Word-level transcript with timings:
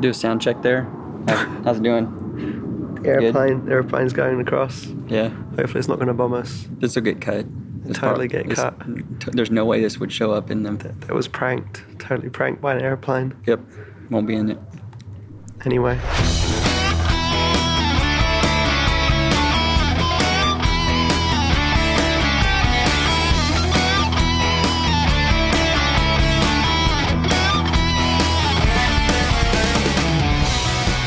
Do 0.00 0.10
a 0.10 0.14
sound 0.14 0.42
check 0.42 0.62
there. 0.62 0.82
How's, 1.64 1.78
it 1.78 1.82
doing? 1.82 3.02
Airplane, 3.04 3.66
airplane's 3.70 4.12
going 4.12 4.40
across. 4.40 4.86
Yeah, 5.08 5.28
Hopefully, 5.56 5.78
it's 5.78 5.88
not 5.88 5.96
going 5.96 6.08
to 6.08 6.14
bomb 6.14 6.32
us. 6.34 6.68
this 6.78 6.94
will 6.96 7.02
get 7.02 7.20
cut. 7.20 7.46
This 7.84 7.96
Totally 7.96 8.28
get 8.28 8.48
this- 8.48 8.58
cut. 8.58 8.78
t- 9.20 9.30
there's 9.32 9.50
no 9.50 9.64
way 9.64 9.80
this 9.80 9.98
would 9.98 10.12
show 10.12 10.32
up 10.32 10.50
in 10.50 10.64
them. 10.64 10.76
That 10.78 11.14
was 11.14 11.28
pranked. 11.28 11.82
Totally 11.98 12.28
pranked 12.30 12.60
by 12.60 12.74
an 12.74 12.82
airplane. 12.82 13.34
Yep, 13.46 13.60
won't 14.10 14.26
be 14.26 14.34
in 14.34 14.50
it. 14.50 14.58
Anyway, 15.64 15.98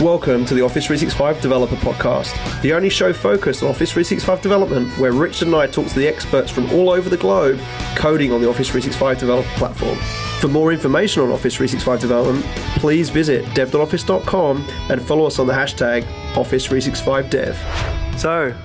Welcome 0.01 0.45
to 0.45 0.53
the 0.53 0.61
Office 0.61 0.85
365 0.85 1.41
Developer 1.41 1.75
Podcast, 1.75 2.61
the 2.61 2.71
only 2.71 2.89
show 2.89 3.11
focused 3.11 3.61
on 3.63 3.69
Office 3.69 3.91
365 3.91 4.41
development 4.41 4.97
where 4.97 5.11
Richard 5.11 5.47
and 5.49 5.55
I 5.55 5.67
talk 5.67 5.87
to 5.87 5.95
the 5.95 6.07
experts 6.07 6.49
from 6.49 6.71
all 6.71 6.89
over 6.89 7.09
the 7.09 7.17
globe 7.17 7.59
coding 7.97 8.31
on 8.31 8.39
the 8.41 8.47
Office 8.47 8.69
365 8.69 9.17
developer 9.19 9.49
platform. 9.57 9.97
For 10.39 10.47
more 10.47 10.71
information 10.71 11.21
on 11.21 11.31
Office 11.31 11.55
365 11.57 11.99
development, 11.99 12.45
please 12.77 13.09
visit 13.09 13.53
dev.office.com 13.53 14.65
and 14.89 15.01
follow 15.01 15.25
us 15.25 15.37
on 15.37 15.47
the 15.47 15.53
hashtag 15.53 16.03
Office365Dev. 16.33 18.17
So, 18.17 18.55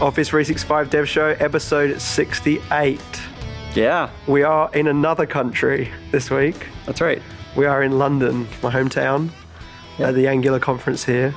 Office 0.00 0.28
365 0.28 0.90
Dev 0.90 1.08
Show, 1.08 1.28
episode 1.40 2.00
68. 2.00 3.00
Yeah, 3.74 4.10
We 4.28 4.44
are 4.44 4.70
in 4.74 4.86
another 4.86 5.26
country 5.26 5.90
this 6.12 6.30
week. 6.30 6.68
that's 6.86 7.00
right. 7.00 7.20
We 7.56 7.66
are 7.66 7.82
in 7.82 7.98
London, 7.98 8.46
my 8.62 8.70
hometown, 8.70 9.30
at 9.98 10.14
the 10.14 10.26
Angular 10.28 10.58
conference 10.60 11.04
here. 11.04 11.34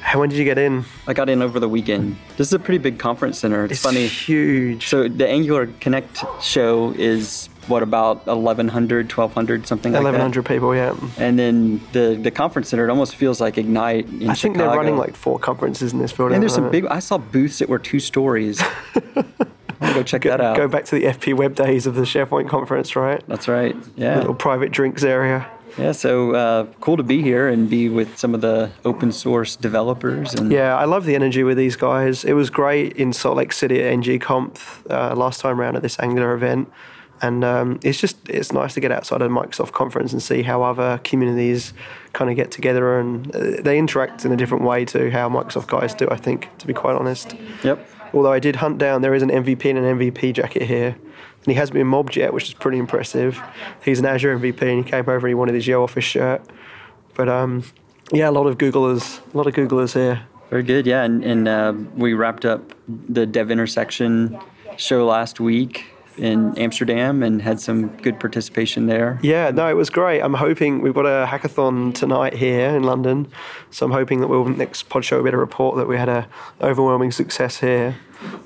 How 0.00 0.20
when 0.20 0.28
did 0.28 0.38
you 0.38 0.44
get 0.44 0.58
in? 0.58 0.84
I 1.06 1.14
got 1.14 1.28
in 1.30 1.40
over 1.40 1.58
the 1.58 1.68
weekend. 1.68 2.16
This 2.36 2.48
is 2.48 2.52
a 2.52 2.58
pretty 2.58 2.78
big 2.78 2.98
conference 2.98 3.38
center. 3.38 3.64
It's, 3.64 3.72
It's 3.72 3.82
funny. 3.82 4.06
huge. 4.06 4.86
So 4.86 5.08
the 5.08 5.26
Angular 5.26 5.66
Connect 5.80 6.22
show 6.42 6.92
is 6.98 7.48
what 7.68 7.82
about 7.82 8.26
1100, 8.26 9.10
1200, 9.10 9.66
something 9.66 9.92
like 9.92 10.00
that. 10.00 10.12
1100 10.12 10.44
people, 10.44 10.74
yeah. 10.76 10.94
And 11.16 11.38
then 11.38 11.80
the 11.92 12.18
the 12.20 12.30
conference 12.30 12.68
center, 12.68 12.84
it 12.84 12.90
almost 12.90 13.16
feels 13.16 13.40
like 13.40 13.56
Ignite 13.56 14.06
in 14.08 14.28
I 14.28 14.34
think 14.34 14.58
they're 14.58 14.68
running 14.68 14.98
like 14.98 15.16
four 15.16 15.38
conferences 15.38 15.94
in 15.94 15.98
this 15.98 16.12
building. 16.12 16.34
And 16.34 16.42
there's 16.42 16.54
some 16.54 16.70
big. 16.70 16.84
I 16.86 16.98
saw 16.98 17.16
booths 17.16 17.58
that 17.60 17.70
were 17.70 17.78
two 17.78 17.98
stories. 17.98 18.62
I'm 19.16 19.24
gonna 19.80 19.94
go 19.94 20.02
check 20.02 20.22
that 20.22 20.40
out. 20.40 20.56
Go 20.56 20.68
back 20.68 20.84
to 20.86 20.94
the 20.96 21.04
FP 21.04 21.34
Web 21.34 21.54
days 21.54 21.86
of 21.86 21.94
the 21.94 22.02
SharePoint 22.02 22.48
conference, 22.48 22.94
right? 22.94 23.22
That's 23.26 23.48
right. 23.48 23.74
Yeah. 23.96 24.18
Little 24.18 24.34
private 24.34 24.70
drinks 24.70 25.02
area. 25.02 25.50
Yeah. 25.78 25.92
So 25.92 26.34
uh, 26.34 26.66
cool 26.80 26.96
to 26.96 27.02
be 27.02 27.22
here 27.22 27.48
and 27.48 27.68
be 27.68 27.88
with 27.88 28.16
some 28.16 28.34
of 28.34 28.40
the 28.40 28.70
open 28.84 29.12
source 29.12 29.56
developers. 29.56 30.34
And 30.34 30.52
Yeah, 30.52 30.76
I 30.76 30.84
love 30.84 31.04
the 31.04 31.14
energy 31.14 31.42
with 31.42 31.56
these 31.56 31.76
guys. 31.76 32.24
It 32.24 32.34
was 32.34 32.50
great 32.50 32.96
in 32.96 33.12
Salt 33.12 33.36
Lake 33.36 33.52
City 33.52 33.80
at 33.82 33.92
NG 33.92 34.18
Conf 34.20 34.84
uh, 34.90 35.14
last 35.14 35.40
time 35.40 35.60
around 35.60 35.76
at 35.76 35.82
this 35.82 35.98
Angular 35.98 36.34
event. 36.34 36.70
And 37.22 37.44
um, 37.44 37.80
it's 37.82 38.00
just 38.00 38.16
it's 38.28 38.52
nice 38.52 38.74
to 38.74 38.80
get 38.80 38.92
outside 38.92 39.22
of 39.22 39.30
the 39.30 39.34
Microsoft 39.34 39.72
conference 39.72 40.12
and 40.12 40.22
see 40.22 40.42
how 40.42 40.62
other 40.62 41.00
communities 41.04 41.72
kind 42.12 42.30
of 42.30 42.36
get 42.36 42.50
together 42.50 42.98
and 42.98 43.34
uh, 43.34 43.62
they 43.62 43.78
interact 43.78 44.24
in 44.24 44.32
a 44.32 44.36
different 44.36 44.64
way 44.64 44.84
to 44.86 45.10
how 45.10 45.28
Microsoft 45.28 45.68
guys 45.68 45.94
do. 45.94 46.08
I 46.10 46.16
think, 46.16 46.48
to 46.58 46.66
be 46.66 46.74
quite 46.74 46.96
honest. 46.96 47.34
Yep. 47.62 47.88
Although 48.12 48.32
I 48.32 48.38
did 48.38 48.56
hunt 48.56 48.78
down, 48.78 49.02
there 49.02 49.14
is 49.14 49.22
an 49.22 49.30
MVP 49.30 49.70
and 49.70 49.78
an 49.78 49.98
MVP 49.98 50.34
jacket 50.34 50.62
here. 50.62 50.96
And 51.44 51.52
he 51.52 51.54
hasn't 51.54 51.74
been 51.74 51.86
mobbed 51.86 52.16
yet, 52.16 52.32
which 52.32 52.48
is 52.48 52.54
pretty 52.54 52.78
impressive. 52.78 53.40
He's 53.84 53.98
an 53.98 54.06
Azure 54.06 54.38
MVP 54.38 54.62
and 54.62 54.84
he 54.84 54.90
came 54.90 55.00
over 55.00 55.18
and 55.18 55.28
he 55.28 55.34
wanted 55.34 55.54
his 55.54 55.66
Yo 55.66 55.82
Office 55.82 56.04
shirt. 56.04 56.42
But 57.14 57.28
um, 57.28 57.64
yeah, 58.12 58.30
a 58.30 58.32
lot 58.32 58.46
of 58.46 58.58
Googlers, 58.58 59.20
a 59.32 59.36
lot 59.36 59.46
of 59.46 59.54
Googlers 59.54 59.92
here. 59.92 60.22
Very 60.50 60.62
good. 60.62 60.86
Yeah. 60.86 61.02
And, 61.02 61.22
and 61.22 61.48
uh, 61.48 61.74
we 61.94 62.14
wrapped 62.14 62.44
up 62.44 62.72
the 62.88 63.26
Dev 63.26 63.50
Intersection 63.50 64.38
show 64.76 65.06
last 65.06 65.38
week 65.38 65.86
in 66.16 66.56
Amsterdam 66.58 67.22
and 67.22 67.42
had 67.42 67.60
some 67.60 67.88
good 67.98 68.20
participation 68.20 68.86
there. 68.86 69.18
Yeah, 69.22 69.50
no, 69.50 69.68
it 69.68 69.74
was 69.74 69.90
great. 69.90 70.20
I'm 70.20 70.34
hoping 70.34 70.80
we've 70.80 70.94
got 70.94 71.06
a 71.06 71.26
hackathon 71.26 71.94
tonight 71.94 72.34
here 72.34 72.70
in 72.70 72.84
London, 72.84 73.26
so 73.70 73.86
I'm 73.86 73.92
hoping 73.92 74.20
that 74.20 74.28
we'll 74.28 74.44
next 74.46 74.84
pod 74.88 75.04
show 75.04 75.18
we 75.18 75.24
better 75.24 75.38
report 75.38 75.76
that 75.76 75.88
we 75.88 75.96
had 75.96 76.08
a 76.08 76.28
overwhelming 76.60 77.10
success 77.10 77.58
here. 77.58 77.96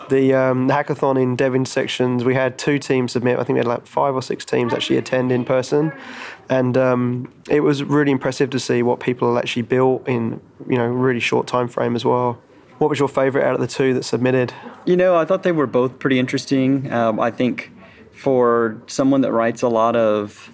The, 0.08 0.34
um, 0.34 0.68
the 0.68 0.74
hackathon 0.74 1.20
in 1.22 1.36
Dev 1.36 1.66
sections, 1.68 2.24
we 2.24 2.34
had 2.34 2.58
two 2.58 2.78
teams 2.78 3.12
submit. 3.12 3.38
I 3.38 3.44
think 3.44 3.54
we 3.54 3.58
had 3.58 3.66
like 3.66 3.86
five 3.86 4.14
or 4.14 4.22
six 4.22 4.44
teams 4.44 4.72
actually 4.72 4.96
attend 4.96 5.30
in 5.32 5.44
person, 5.44 5.92
and 6.48 6.76
um, 6.78 7.32
it 7.48 7.60
was 7.60 7.82
really 7.84 8.10
impressive 8.10 8.48
to 8.50 8.58
see 8.58 8.82
what 8.82 9.00
people 9.00 9.38
actually 9.38 9.62
built 9.62 10.08
in 10.08 10.40
you 10.68 10.76
know 10.78 10.86
really 10.86 11.20
short 11.20 11.46
time 11.46 11.68
frame 11.68 11.94
as 11.94 12.04
well. 12.04 12.38
What 12.78 12.88
was 12.90 12.98
your 12.98 13.08
favourite 13.08 13.44
out 13.46 13.54
of 13.54 13.60
the 13.60 13.66
two 13.66 13.92
that 13.94 14.04
submitted? 14.04 14.54
You 14.86 14.96
know, 14.96 15.16
I 15.16 15.24
thought 15.24 15.42
they 15.42 15.52
were 15.52 15.66
both 15.66 15.98
pretty 15.98 16.18
interesting. 16.18 16.90
Um, 16.92 17.18
I 17.20 17.30
think 17.30 17.70
for 18.12 18.80
someone 18.86 19.20
that 19.22 19.32
writes 19.32 19.62
a 19.62 19.68
lot 19.68 19.94
of 19.96 20.50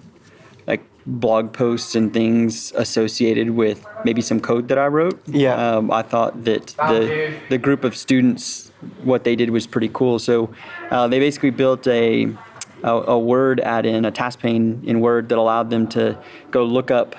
like 0.67 0.81
blog 1.05 1.53
posts 1.53 1.95
and 1.95 2.11
things 2.13 2.71
associated 2.75 3.51
with 3.51 3.85
maybe 4.03 4.21
some 4.21 4.39
code 4.39 4.67
that 4.67 4.77
I 4.77 4.87
wrote, 4.87 5.21
Yeah. 5.27 5.53
um, 5.77 5.91
I 5.91 6.01
thought 6.01 6.43
that 6.45 6.67
the 6.77 7.33
the 7.49 7.57
group 7.57 7.83
of 7.83 7.95
students 7.95 8.64
what 9.03 9.23
they 9.23 9.35
did 9.35 9.49
was 9.49 9.67
pretty 9.67 9.89
cool. 9.93 10.19
So 10.19 10.53
uh, 10.91 11.07
they 11.07 11.19
basically 11.19 11.51
built 11.51 11.87
a 11.87 12.35
a, 12.83 12.91
a 12.91 13.19
Word 13.19 13.59
add-in, 13.59 14.05
a 14.05 14.11
task 14.11 14.39
pane 14.39 14.81
in 14.85 14.99
Word 14.99 15.29
that 15.29 15.37
allowed 15.37 15.69
them 15.69 15.87
to 15.89 16.17
go 16.51 16.63
look 16.63 16.91
up 16.91 17.15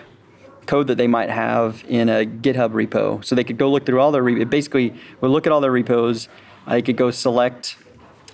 code 0.66 0.88
that 0.88 0.96
they 0.96 1.06
might 1.06 1.30
have 1.30 1.84
in 1.88 2.08
a 2.08 2.24
GitHub 2.24 2.72
repo. 2.72 3.24
So 3.24 3.34
they 3.34 3.44
could 3.44 3.58
go 3.58 3.70
look 3.70 3.86
through 3.86 4.00
all 4.00 4.12
their 4.12 4.44
basically 4.46 4.94
would 5.20 5.30
look 5.30 5.46
at 5.46 5.52
all 5.52 5.60
their 5.60 5.72
repos. 5.72 6.28
I 6.66 6.80
could 6.80 6.96
go 6.96 7.10
select 7.10 7.76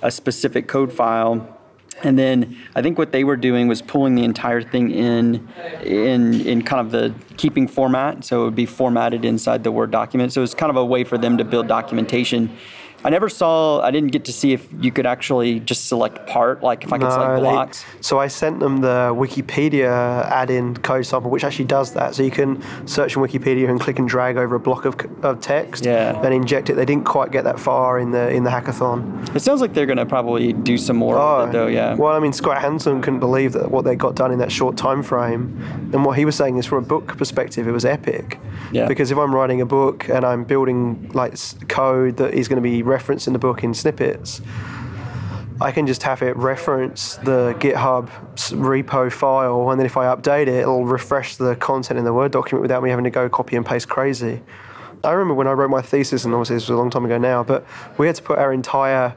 a 0.00 0.10
specific 0.10 0.66
code 0.66 0.92
file, 0.92 1.58
and 2.02 2.18
then 2.18 2.58
I 2.74 2.82
think 2.82 2.98
what 2.98 3.12
they 3.12 3.24
were 3.24 3.36
doing 3.36 3.68
was 3.68 3.82
pulling 3.82 4.14
the 4.14 4.24
entire 4.24 4.62
thing 4.62 4.90
in 4.90 5.48
in 5.82 6.40
in 6.40 6.62
kind 6.62 6.80
of 6.80 6.90
the 6.90 7.14
keeping 7.36 7.68
format. 7.68 8.24
So 8.24 8.42
it 8.42 8.44
would 8.46 8.54
be 8.56 8.66
formatted 8.66 9.24
inside 9.24 9.62
the 9.64 9.72
Word 9.72 9.90
document. 9.90 10.32
So 10.32 10.42
it's 10.42 10.54
kind 10.54 10.70
of 10.70 10.76
a 10.76 10.84
way 10.84 11.04
for 11.04 11.18
them 11.18 11.38
to 11.38 11.44
build 11.44 11.68
documentation. 11.68 12.50
I 13.04 13.10
never 13.10 13.28
saw. 13.28 13.80
I 13.80 13.90
didn't 13.90 14.12
get 14.12 14.24
to 14.26 14.32
see 14.32 14.52
if 14.52 14.66
you 14.80 14.92
could 14.92 15.06
actually 15.06 15.60
just 15.60 15.86
select 15.88 16.26
part, 16.26 16.62
like 16.62 16.84
if 16.84 16.92
I 16.92 16.98
could 16.98 17.10
select 17.10 17.30
No, 17.30 17.34
they- 17.36 17.40
blocks. 17.42 17.84
so 18.00 18.18
I 18.20 18.28
sent 18.28 18.60
them 18.60 18.78
the 18.78 19.12
Wikipedia 19.14 19.90
add-in 20.30 20.76
code 20.78 21.04
sample, 21.06 21.30
which 21.30 21.44
actually 21.44 21.64
does 21.66 21.92
that. 21.94 22.14
So 22.14 22.22
you 22.22 22.30
can 22.30 22.62
search 22.86 23.16
in 23.16 23.22
Wikipedia 23.22 23.68
and 23.68 23.80
click 23.80 23.98
and 23.98 24.08
drag 24.08 24.36
over 24.36 24.54
a 24.54 24.60
block 24.60 24.84
of, 24.84 24.94
of 25.24 25.40
text 25.40 25.84
Yeah. 25.84 26.20
and 26.22 26.32
inject 26.34 26.70
it. 26.70 26.74
They 26.74 26.84
didn't 26.84 27.04
quite 27.04 27.30
get 27.30 27.44
that 27.44 27.58
far 27.58 27.98
in 27.98 28.10
the 28.12 28.30
in 28.30 28.44
the 28.44 28.50
hackathon. 28.50 29.34
It 29.34 29.40
sounds 29.40 29.60
like 29.60 29.74
they're 29.74 29.86
going 29.86 29.98
to 29.98 30.06
probably 30.06 30.52
do 30.52 30.78
some 30.78 30.96
more 30.96 31.16
it, 31.16 31.20
oh, 31.20 31.48
though. 31.50 31.66
Yeah. 31.66 31.94
Well, 31.94 32.12
I 32.12 32.18
mean, 32.20 32.32
Scott 32.32 32.60
Hanson 32.60 33.02
couldn't 33.02 33.20
believe 33.20 33.52
that 33.52 33.70
what 33.70 33.84
they 33.84 33.96
got 33.96 34.14
done 34.14 34.30
in 34.32 34.38
that 34.38 34.52
short 34.52 34.76
time 34.76 35.02
frame. 35.02 35.58
And 35.92 36.04
what 36.04 36.16
he 36.16 36.24
was 36.24 36.36
saying 36.36 36.56
is, 36.56 36.66
from 36.66 36.78
a 36.84 36.86
book 36.86 37.16
perspective, 37.18 37.66
it 37.66 37.72
was 37.72 37.84
epic. 37.84 38.38
Yeah. 38.72 38.86
Because 38.86 39.10
if 39.10 39.18
I'm 39.18 39.34
writing 39.34 39.60
a 39.60 39.66
book 39.66 40.08
and 40.08 40.24
I'm 40.24 40.44
building 40.44 41.10
like 41.14 41.34
code 41.68 42.16
that 42.18 42.34
is 42.34 42.48
going 42.48 42.56
to 42.62 42.68
be 42.68 42.82
referenced 42.92 43.26
in 43.26 43.32
the 43.32 43.38
book 43.38 43.64
in 43.64 43.72
snippets, 43.74 44.40
I 45.60 45.70
can 45.70 45.86
just 45.86 46.02
have 46.02 46.22
it 46.22 46.36
reference 46.36 47.16
the 47.16 47.54
GitHub 47.58 48.08
repo 48.50 49.12
file, 49.12 49.70
and 49.70 49.78
then 49.78 49.86
if 49.86 49.96
I 49.96 50.04
update 50.14 50.48
it, 50.48 50.62
it'll 50.62 50.84
refresh 50.84 51.36
the 51.36 51.54
content 51.56 51.98
in 51.98 52.04
the 52.04 52.12
Word 52.12 52.32
document 52.32 52.62
without 52.62 52.82
me 52.82 52.90
having 52.90 53.04
to 53.04 53.10
go 53.10 53.28
copy 53.28 53.54
and 53.56 53.64
paste 53.64 53.88
crazy. 53.88 54.42
I 55.04 55.12
remember 55.12 55.34
when 55.34 55.46
I 55.46 55.52
wrote 55.52 55.70
my 55.70 55.82
thesis, 55.82 56.24
and 56.24 56.34
obviously 56.34 56.56
this 56.56 56.64
was 56.64 56.76
a 56.76 56.76
long 56.76 56.90
time 56.90 57.04
ago 57.04 57.18
now, 57.18 57.44
but 57.44 57.64
we 57.98 58.06
had 58.06 58.16
to 58.16 58.22
put 58.22 58.38
our 58.38 58.52
entire 58.52 59.16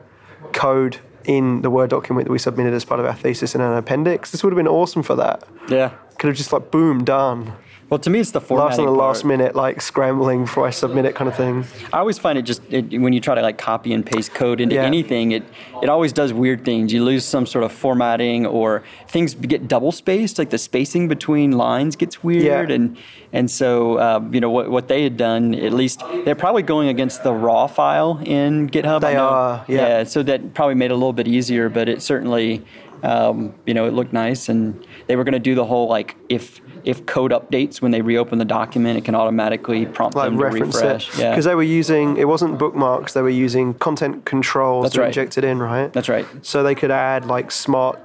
code 0.54 0.98
in 1.26 1.62
the 1.64 1.70
Word 1.72 1.90
document 1.90 2.28
that 2.28 2.32
we 2.32 2.40
submitted 2.40 2.74
as 2.74 2.86
part 2.86 3.00
of 3.00 3.06
our 3.06 3.16
thesis 3.16 3.56
in 3.56 3.62
an 3.62 3.76
appendix. 3.76 4.32
This 4.32 4.44
would 4.44 4.54
have 4.54 4.58
been 4.58 4.68
awesome 4.68 5.02
for 5.02 5.16
that. 5.16 5.44
Yeah. 5.68 5.90
Could 6.20 6.28
have 6.28 6.38
just 6.38 6.54
like 6.54 6.70
boom 6.70 7.04
done. 7.04 7.54
Well, 7.88 8.00
to 8.00 8.10
me, 8.10 8.20
it's 8.20 8.32
the 8.32 8.40
Last 8.40 8.80
on 8.80 8.86
the 8.86 8.92
last 8.92 9.22
part. 9.22 9.26
minute, 9.38 9.56
like 9.56 9.80
scrambling 9.80 10.42
before 10.46 10.66
I 10.66 10.72
submit 10.72 11.06
it, 11.06 11.14
kind 11.14 11.28
of 11.30 11.36
thing. 11.36 11.66
I 11.94 12.00
always 12.00 12.18
find 12.18 12.36
it 12.38 12.42
just 12.42 12.62
it, 12.74 13.00
when 13.00 13.14
you 13.14 13.20
try 13.22 13.36
to 13.36 13.42
like 13.44 13.60
copy 13.60 13.94
and 13.94 14.04
paste 14.04 14.34
code 14.34 14.60
into 14.60 14.74
Yeah. 14.76 14.84
anything, 14.86 15.34
it 15.34 15.44
it 15.84 15.90
always 15.90 16.12
does 16.12 16.34
weird 16.34 16.66
things. 16.66 16.92
You 16.92 17.04
lose 17.04 17.26
some 17.26 17.46
sort 17.46 17.64
of 17.64 17.72
formatting, 17.72 18.48
or 18.48 18.82
things 19.08 19.36
get 19.36 19.68
double 19.68 19.92
spaced. 19.92 20.40
Like 20.40 20.50
the 20.50 20.58
spacing 20.58 21.08
between 21.08 21.52
lines 21.52 21.96
gets 21.96 22.24
weird, 22.24 22.70
Yeah. 22.70 22.76
and 22.76 22.98
and 23.32 23.52
so 23.52 23.98
uh, 23.98 24.20
you 24.32 24.42
know 24.42 24.50
what 24.50 24.72
what 24.72 24.88
they 24.88 25.04
had 25.04 25.16
done. 25.16 25.54
At 25.54 25.72
least 25.74 26.02
they're 26.24 26.34
probably 26.34 26.64
going 26.64 26.88
against 26.90 27.24
the 27.24 27.34
raw 27.34 27.68
file 27.68 28.20
in 28.26 28.68
GitHub. 28.68 29.02
They 29.02 29.16
are, 29.16 29.64
yeah. 29.68 30.06
So 30.06 30.24
that 30.24 30.56
probably 30.56 30.74
made 30.76 30.86
it 30.90 30.94
a 30.94 30.96
little 30.96 31.14
bit 31.14 31.28
easier, 31.28 31.70
but 31.70 31.88
it 31.88 32.02
certainly. 32.02 32.64
Um, 33.04 33.54
you 33.68 33.76
know, 33.76 33.86
it 33.86 33.94
looked 33.94 34.14
nice, 34.14 34.50
and 34.50 34.84
they 35.06 35.16
were 35.16 35.24
going 35.24 35.34
to 35.34 35.40
do 35.40 35.54
the 35.54 35.66
whole 35.66 35.88
like 35.88 36.16
if 36.28 36.60
if 36.86 37.06
code 37.06 37.32
updates 37.32 37.82
when 37.82 37.92
they 37.92 38.02
reopen 38.02 38.38
the 38.40 38.46
document, 38.46 38.98
it 38.98 39.04
can 39.06 39.16
automatically 39.16 39.86
prompt 39.86 40.16
like 40.16 40.30
them 40.30 40.38
to 40.38 40.46
refresh. 40.46 41.10
it 41.10 41.20
Yeah, 41.20 41.32
because 41.32 41.46
they 41.46 41.56
were 41.56 41.64
using 41.64 42.18
it 42.18 42.28
wasn't 42.28 42.58
bookmarks 42.58 43.14
they 43.14 43.22
were 43.22 43.30
using 43.30 43.74
content 43.74 44.26
controls 44.26 44.84
That's 44.86 44.96
to 44.96 45.02
right. 45.02 45.08
inject 45.08 45.38
it 45.38 45.44
in 45.44 45.60
right 45.60 45.92
That's 45.92 46.08
right. 46.10 46.26
so 46.44 46.62
they 46.64 46.76
could 46.76 46.92
add 46.92 47.26
like 47.26 47.52
smart 47.52 48.00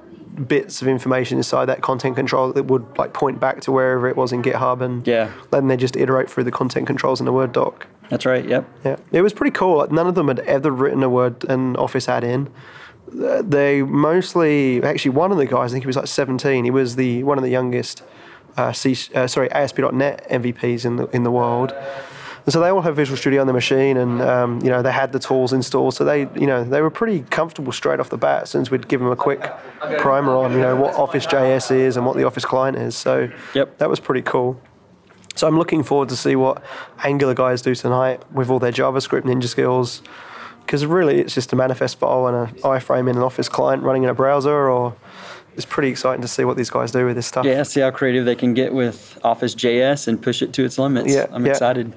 bits 0.47 0.81
of 0.81 0.87
information 0.87 1.37
inside 1.37 1.65
that 1.65 1.81
content 1.81 2.15
control 2.15 2.53
that 2.53 2.63
would 2.63 2.85
like 2.97 3.13
point 3.13 3.39
back 3.39 3.61
to 3.61 3.71
wherever 3.71 4.07
it 4.07 4.15
was 4.15 4.31
in 4.31 4.41
GitHub, 4.41 4.81
and 4.81 5.05
Yeah. 5.05 5.29
then 5.51 5.67
they 5.67 5.75
just 5.77 5.95
iterate 5.97 6.29
through 6.29 6.45
the 6.45 6.51
content 6.51 6.87
controls 6.87 7.19
in 7.19 7.25
the 7.25 7.33
Word 7.33 7.51
doc. 7.51 7.85
That's 8.09 8.25
right. 8.25 8.43
Yep. 8.45 8.65
Yeah, 8.85 8.95
it 9.11 9.21
was 9.21 9.33
pretty 9.33 9.51
cool. 9.51 9.77
Like, 9.77 9.91
none 9.91 10.07
of 10.07 10.15
them 10.15 10.29
had 10.29 10.39
ever 10.39 10.71
written 10.71 11.03
a 11.03 11.09
Word 11.09 11.43
and 11.49 11.75
Office 11.75 12.07
add-in. 12.07 12.47
They 13.13 13.81
mostly, 13.83 14.81
actually, 14.83 15.11
one 15.11 15.31
of 15.33 15.37
the 15.37 15.45
guys, 15.45 15.71
I 15.71 15.73
think 15.73 15.83
he 15.83 15.87
was 15.87 15.97
like 15.97 16.07
17. 16.07 16.63
He 16.63 16.71
was 16.71 16.95
the 16.95 17.23
one 17.23 17.37
of 17.37 17.43
the 17.43 17.49
youngest, 17.49 18.01
uh, 18.57 18.71
C, 18.73 18.95
uh, 19.15 19.27
sorry, 19.27 19.51
ASP.NET 19.51 20.29
MVPs 20.29 20.85
in 20.85 20.95
the 20.97 21.07
in 21.07 21.23
the 21.23 21.31
world. 21.31 21.73
And 22.43 22.51
so 22.51 22.59
they 22.59 22.69
all 22.69 22.81
have 22.81 22.95
Visual 22.95 23.15
Studio 23.17 23.39
on 23.41 23.45
their 23.47 23.53
machine, 23.53 23.97
and 23.97 24.19
um, 24.21 24.59
you 24.63 24.69
know 24.69 24.81
they 24.81 24.91
had 24.91 25.11
the 25.11 25.19
tools 25.19 25.53
installed. 25.53 25.93
So 25.93 26.03
they, 26.03 26.21
you 26.35 26.47
know, 26.47 26.63
they 26.63 26.81
were 26.81 26.89
pretty 26.89 27.21
comfortable 27.29 27.71
straight 27.71 27.99
off 27.99 28.09
the 28.09 28.17
bat. 28.17 28.47
Since 28.47 28.71
we'd 28.71 28.87
give 28.87 28.99
them 28.99 29.11
a 29.11 29.15
quick 29.15 29.41
primer 29.99 30.35
on, 30.35 30.51
you 30.53 30.59
know, 30.59 30.75
what 30.75 30.95
Office 30.95 31.27
JS 31.27 31.69
is 31.75 31.97
and 31.97 32.05
what 32.05 32.17
the 32.17 32.23
Office 32.23 32.43
client 32.45 32.77
is. 32.77 32.95
So 32.95 33.29
Yep. 33.53 33.77
that 33.77 33.89
was 33.89 33.99
pretty 33.99 34.23
cool. 34.23 34.59
So 35.35 35.47
I'm 35.47 35.57
looking 35.57 35.83
forward 35.83 36.09
to 36.09 36.15
see 36.15 36.35
what 36.35 36.63
Angular 37.03 37.33
guys 37.35 37.61
do 37.61 37.73
tonight 37.75 38.21
with 38.33 38.49
all 38.49 38.59
their 38.59 38.71
JavaScript 38.71 39.21
ninja 39.21 39.47
skills. 39.47 40.01
Because 40.65 40.85
really, 40.85 41.19
it's 41.19 41.33
just 41.35 41.53
a 41.53 41.55
manifest 41.55 41.99
file 41.99 42.27
and 42.27 42.49
an 42.49 42.55
iframe 42.61 43.09
in 43.09 43.17
an 43.17 43.23
Office 43.23 43.49
client 43.49 43.83
running 43.83 44.03
in 44.03 44.09
a 44.09 44.13
browser. 44.13 44.69
Or 44.69 44.95
it's 45.55 45.65
pretty 45.65 45.89
exciting 45.89 46.21
to 46.21 46.27
see 46.27 46.45
what 46.45 46.57
these 46.57 46.69
guys 46.69 46.91
do 46.91 47.05
with 47.05 47.15
this 47.15 47.27
stuff. 47.27 47.45
Yeah. 47.45 47.63
See 47.63 47.81
how 47.81 47.91
creative 47.91 48.25
they 48.25 48.35
can 48.35 48.53
get 48.53 48.73
with 48.73 49.19
Office 49.23 49.53
JS 49.55 50.07
and 50.07 50.21
push 50.21 50.41
it 50.41 50.53
to 50.53 50.65
its 50.65 50.77
limits. 50.77 51.13
Yeah, 51.13 51.27
I'm 51.31 51.45
yeah. 51.45 51.51
excited. 51.51 51.93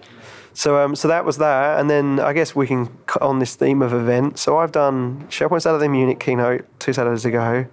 So, 0.55 0.79
um, 0.79 0.95
so 0.95 1.09
that 1.09 1.25
was 1.25 1.39
that, 1.39 1.81
and 1.81 1.91
then 1.91 2.21
I 2.21 2.33
guess 2.33 2.55
we 2.55 2.69
can 2.69 2.87
cut 3.07 3.23
on 3.23 3.41
this 3.41 3.57
theme 3.57 3.83
of 3.83 3.93
event. 3.93 4.39
So 4.39 4.59
I've 4.59 4.71
done 4.71 5.27
SharePoint 5.29 5.63
Saturday 5.63 5.89
Munich 5.89 6.21
keynote 6.21 6.65
two 6.79 6.93
Saturdays 6.93 7.25
ago, 7.25 7.67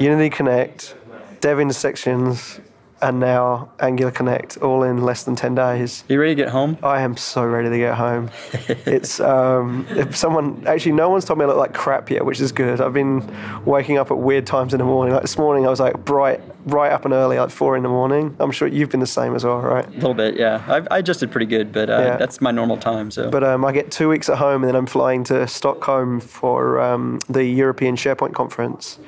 Unity 0.00 0.28
Connect, 0.28 0.96
Dev 1.40 1.60
Intersections, 1.60 2.60
and 3.02 3.18
now 3.20 3.70
Angular 3.80 4.10
Connect, 4.12 4.56
all 4.58 4.82
in 4.82 5.02
less 5.02 5.24
than 5.24 5.36
ten 5.36 5.54
days. 5.54 6.04
You 6.08 6.20
ready 6.20 6.32
to 6.34 6.42
get 6.42 6.48
home? 6.50 6.78
I 6.82 7.00
am 7.02 7.16
so 7.16 7.44
ready 7.44 7.70
to 7.70 7.78
get 7.78 7.94
home. 7.94 8.30
it's 8.68 9.20
um, 9.20 9.86
if 9.90 10.16
someone 10.16 10.64
actually 10.66 10.92
no 10.92 11.08
one's 11.10 11.24
told 11.24 11.38
me 11.38 11.44
I 11.44 11.48
look 11.48 11.56
like 11.56 11.74
crap 11.74 12.10
yet, 12.10 12.24
which 12.24 12.40
is 12.40 12.52
good. 12.52 12.80
I've 12.80 12.92
been 12.92 13.22
waking 13.64 13.98
up 13.98 14.10
at 14.10 14.18
weird 14.18 14.46
times 14.46 14.74
in 14.74 14.78
the 14.78 14.84
morning. 14.84 15.12
Like 15.14 15.22
this 15.22 15.38
morning, 15.38 15.66
I 15.66 15.70
was 15.70 15.80
like 15.80 16.04
bright, 16.04 16.40
right 16.66 16.92
up 16.92 17.04
and 17.04 17.14
early, 17.14 17.38
like 17.38 17.50
four 17.50 17.76
in 17.76 17.82
the 17.82 17.88
morning. 17.88 18.36
I'm 18.38 18.50
sure 18.50 18.68
you've 18.68 18.90
been 18.90 19.00
the 19.00 19.06
same 19.06 19.34
as 19.34 19.44
well, 19.44 19.60
right? 19.60 19.86
A 19.86 19.90
little 19.90 20.14
bit. 20.14 20.36
Yeah. 20.36 20.62
I've, 20.68 20.86
I 20.90 20.98
adjusted 20.98 21.30
pretty 21.30 21.46
good, 21.46 21.72
but 21.72 21.88
uh, 21.90 21.98
Yeah. 21.98 22.16
that's 22.16 22.40
my 22.40 22.50
normal 22.50 22.76
time. 22.76 23.10
So. 23.10 23.30
But 23.30 23.44
um, 23.44 23.64
I 23.64 23.72
get 23.72 23.90
two 23.90 24.08
weeks 24.08 24.28
at 24.28 24.38
home, 24.38 24.62
and 24.62 24.68
then 24.68 24.76
I'm 24.76 24.86
flying 24.86 25.24
to 25.24 25.46
Stockholm 25.48 26.20
for 26.20 26.80
um, 26.80 27.20
the 27.28 27.44
European 27.44 27.96
SharePoint 27.96 28.34
conference. 28.34 28.98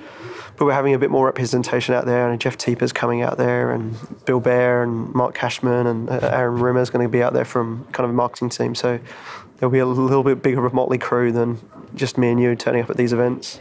But 0.56 0.66
we're 0.66 0.72
having 0.72 0.94
a 0.94 0.98
bit 0.98 1.10
more 1.10 1.26
representation 1.26 1.94
out 1.94 2.06
there, 2.06 2.30
and 2.30 2.40
Jeff 2.40 2.56
Teper's 2.58 2.92
coming 2.92 3.22
out 3.22 3.38
there, 3.38 3.72
and 3.72 3.96
Bill 4.24 4.40
Baer, 4.40 4.82
and 4.82 5.12
Mark 5.14 5.34
Kashman, 5.34 5.86
and 5.86 6.10
uh, 6.10 6.20
Aaron 6.22 6.60
Rimmer's 6.60 6.90
going 6.90 7.04
to 7.04 7.08
be 7.08 7.22
out 7.22 7.32
there 7.32 7.44
from 7.44 7.84
kind 7.92 8.04
of 8.04 8.10
a 8.10 8.14
marketing 8.14 8.50
team. 8.50 8.74
So 8.74 9.00
there'll 9.56 9.72
be 9.72 9.78
a 9.78 9.86
little 9.86 10.22
bit 10.22 10.42
bigger 10.42 10.64
of 10.64 10.74
motley 10.74 10.98
crew 10.98 11.32
than 11.32 11.58
just 11.94 12.18
me 12.18 12.30
and 12.30 12.40
you 12.40 12.54
turning 12.56 12.82
up 12.82 12.90
at 12.90 12.96
these 12.96 13.12
events. 13.12 13.60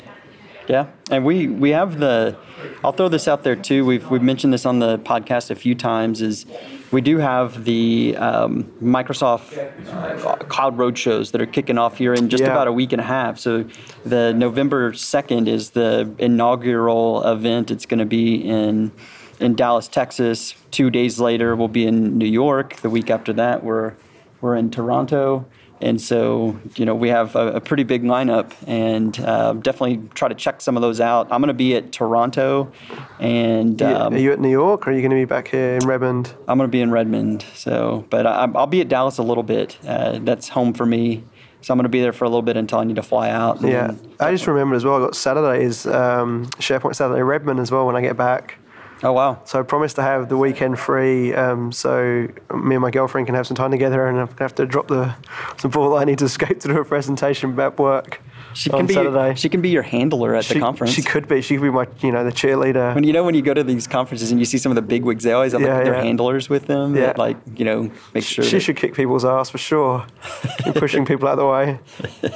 Yeah, 0.67 0.87
and 1.09 1.25
we 1.25 1.47
we 1.47 1.71
have 1.71 1.99
the. 1.99 2.37
I'll 2.83 2.91
throw 2.91 3.09
this 3.09 3.27
out 3.27 3.43
there 3.43 3.55
too. 3.55 3.83
We've 3.85 4.09
we've 4.09 4.21
mentioned 4.21 4.53
this 4.53 4.65
on 4.65 4.79
the 4.79 4.99
podcast 4.99 5.49
a 5.51 5.55
few 5.55 5.73
times. 5.75 6.21
Is 6.21 6.45
we 6.91 7.01
do 7.01 7.17
have 7.17 7.65
the 7.65 8.15
um, 8.17 8.65
Microsoft 8.81 9.57
uh, 9.91 10.35
Cloud 10.45 10.77
Roadshows 10.77 11.31
that 11.31 11.41
are 11.41 11.45
kicking 11.47 11.77
off 11.77 11.97
here 11.97 12.13
in 12.13 12.29
just 12.29 12.43
Yeah. 12.43 12.51
about 12.51 12.67
a 12.67 12.71
week 12.71 12.91
and 12.91 13.01
a 13.01 13.05
half. 13.05 13.39
So 13.39 13.65
the 14.05 14.33
November 14.33 14.93
second 14.93 15.47
is 15.47 15.71
the 15.71 16.13
inaugural 16.19 17.23
event. 17.27 17.71
It's 17.71 17.85
going 17.85 17.99
to 17.99 18.05
be 18.05 18.35
in 18.35 18.91
in 19.39 19.55
Dallas, 19.55 19.87
Texas. 19.87 20.53
Two 20.69 20.89
days 20.91 21.19
later, 21.19 21.55
we'll 21.55 21.67
be 21.69 21.87
in 21.87 22.17
New 22.17 22.27
York. 22.27 22.75
The 22.77 22.89
week 22.89 23.09
after 23.09 23.33
that, 23.33 23.63
we're 23.63 23.93
we're 24.41 24.55
in 24.55 24.69
Toronto. 24.69 25.45
And 25.81 25.99
so, 25.99 26.59
you 26.75 26.85
know, 26.85 26.93
we 26.93 27.09
have 27.09 27.35
a, 27.35 27.53
a 27.53 27.59
pretty 27.61 27.83
big 27.83 28.03
lineup, 28.03 28.53
and 28.67 29.19
uh, 29.19 29.53
definitely 29.53 30.07
try 30.13 30.27
to 30.27 30.35
check 30.35 30.61
some 30.61 30.75
of 30.77 30.81
those 30.81 31.01
out. 31.01 31.27
I'm 31.31 31.41
going 31.41 31.47
to 31.47 31.53
be 31.55 31.75
at 31.75 31.91
Toronto, 31.91 32.71
and 33.19 33.81
Are 33.81 33.89
you- 33.89 33.95
um, 33.97 34.13
are 34.13 34.17
you 34.17 34.31
at 34.31 34.39
New 34.39 34.49
York, 34.51 34.87
or 34.87 34.91
are 34.91 34.93
you 34.93 35.01
going 35.01 35.09
to 35.11 35.15
be 35.15 35.25
back 35.25 35.47
here 35.47 35.75
in 35.77 35.87
Redmond? 35.87 36.33
I'm 36.47 36.57
going 36.57 36.67
to 36.67 36.71
be 36.71 36.81
in 36.81 36.91
Redmond. 36.91 37.43
So, 37.55 38.05
but 38.09 38.27
I, 38.27 38.47
I'll 38.55 38.67
be 38.67 38.81
at 38.81 38.89
Dallas 38.89 39.17
a 39.17 39.23
little 39.23 39.43
bit. 39.43 39.77
Uh, 39.87 40.19
that's 40.21 40.49
home 40.49 40.73
for 40.73 40.85
me, 40.85 41.23
so 41.61 41.73
I'm 41.73 41.77
going 41.77 41.83
to 41.83 41.89
be 41.89 42.01
there 42.01 42.13
for 42.13 42.25
a 42.25 42.29
little 42.29 42.41
bit 42.43 42.57
until 42.57 42.79
I 42.79 42.83
need 42.83 42.97
to 42.97 43.03
fly 43.03 43.29
out. 43.29 43.61
Yeah, 43.61 43.87
then- 43.87 43.99
I 44.19 44.31
just 44.31 44.45
remembered 44.45 44.75
as 44.75 44.85
well. 44.85 44.97
I 44.97 44.99
got 45.05 45.15
Saturdays 45.15 45.85
um, 45.87 46.45
SharePoint 46.59 46.95
Saturday 46.95 47.23
Redmond 47.23 47.59
as 47.59 47.71
well 47.71 47.87
when 47.87 47.95
I 47.95 48.01
get 48.01 48.17
back. 48.17 48.57
Oh 49.03 49.13
wow. 49.13 49.41
So 49.45 49.59
I 49.59 49.63
promised 49.63 49.95
to 49.95 50.03
have 50.03 50.29
the 50.29 50.37
weekend 50.37 50.77
free, 50.77 51.33
um, 51.33 51.71
so 51.71 52.27
me 52.53 52.75
and 52.75 52.81
my 52.81 52.91
girlfriend 52.91 53.25
can 53.27 53.33
have 53.35 53.47
some 53.47 53.55
time 53.55 53.71
together, 53.71 54.05
and 54.07 54.19
I'm 54.19 54.29
have 54.37 54.53
to 54.55 54.65
drop 54.67 54.87
the 54.87 55.15
the 55.61 55.69
ball. 55.69 55.97
I 55.97 56.03
need 56.03 56.19
to 56.19 56.25
escape 56.25 56.59
to 56.61 56.67
do 56.67 56.79
a 56.79 56.85
presentation 56.85 57.49
about 57.49 57.79
work 57.79 58.21
She 58.53 58.69
on 58.69 58.79
can 58.79 58.85
be 58.87 58.93
Saturday. 58.93 59.33
she 59.35 59.49
can 59.49 59.61
be 59.61 59.69
your 59.69 59.81
handler 59.81 60.35
at 60.35 60.45
She- 60.45 60.53
the 60.55 60.59
conference. 60.59 60.93
She 60.93 61.01
could 61.01 61.27
be. 61.27 61.41
She 61.41 61.55
could 61.55 61.63
be 61.63 61.71
my, 61.71 61.87
you 62.01 62.11
know, 62.11 62.23
the 62.23 62.31
cheerleader. 62.31 62.93
when 62.93 63.03
you 63.03 63.11
know 63.13 63.23
when 63.23 63.33
you 63.33 63.41
go 63.41 63.55
to 63.55 63.63
these 63.63 63.87
conferences 63.87 64.29
and 64.29 64.39
you 64.39 64.45
see 64.45 64.59
some 64.59 64.71
of 64.71 64.75
the 64.75 64.81
big 64.83 65.03
wigs, 65.03 65.23
they 65.23 65.31
always 65.33 65.53
have 65.53 65.61
Yeah, 65.61 65.75
like, 65.77 65.85
their 65.85 65.95
handlers 65.95 66.47
with 66.47 66.67
them 66.67 66.95
Yeah. 66.95 67.07
that 67.07 67.17
like 67.17 67.37
you 67.55 67.65
know 67.65 67.89
make 68.13 68.23
sure. 68.23 68.43
She 68.45 68.57
that- 68.57 68.59
should 68.61 68.75
kick 68.77 68.93
people's 68.93 69.25
ass 69.25 69.49
for 69.49 69.57
sure, 69.57 70.05
pushing 70.75 71.05
people 71.05 71.27
out 71.27 71.39
of 71.39 71.39
the 71.39 71.47
way. 71.47 71.79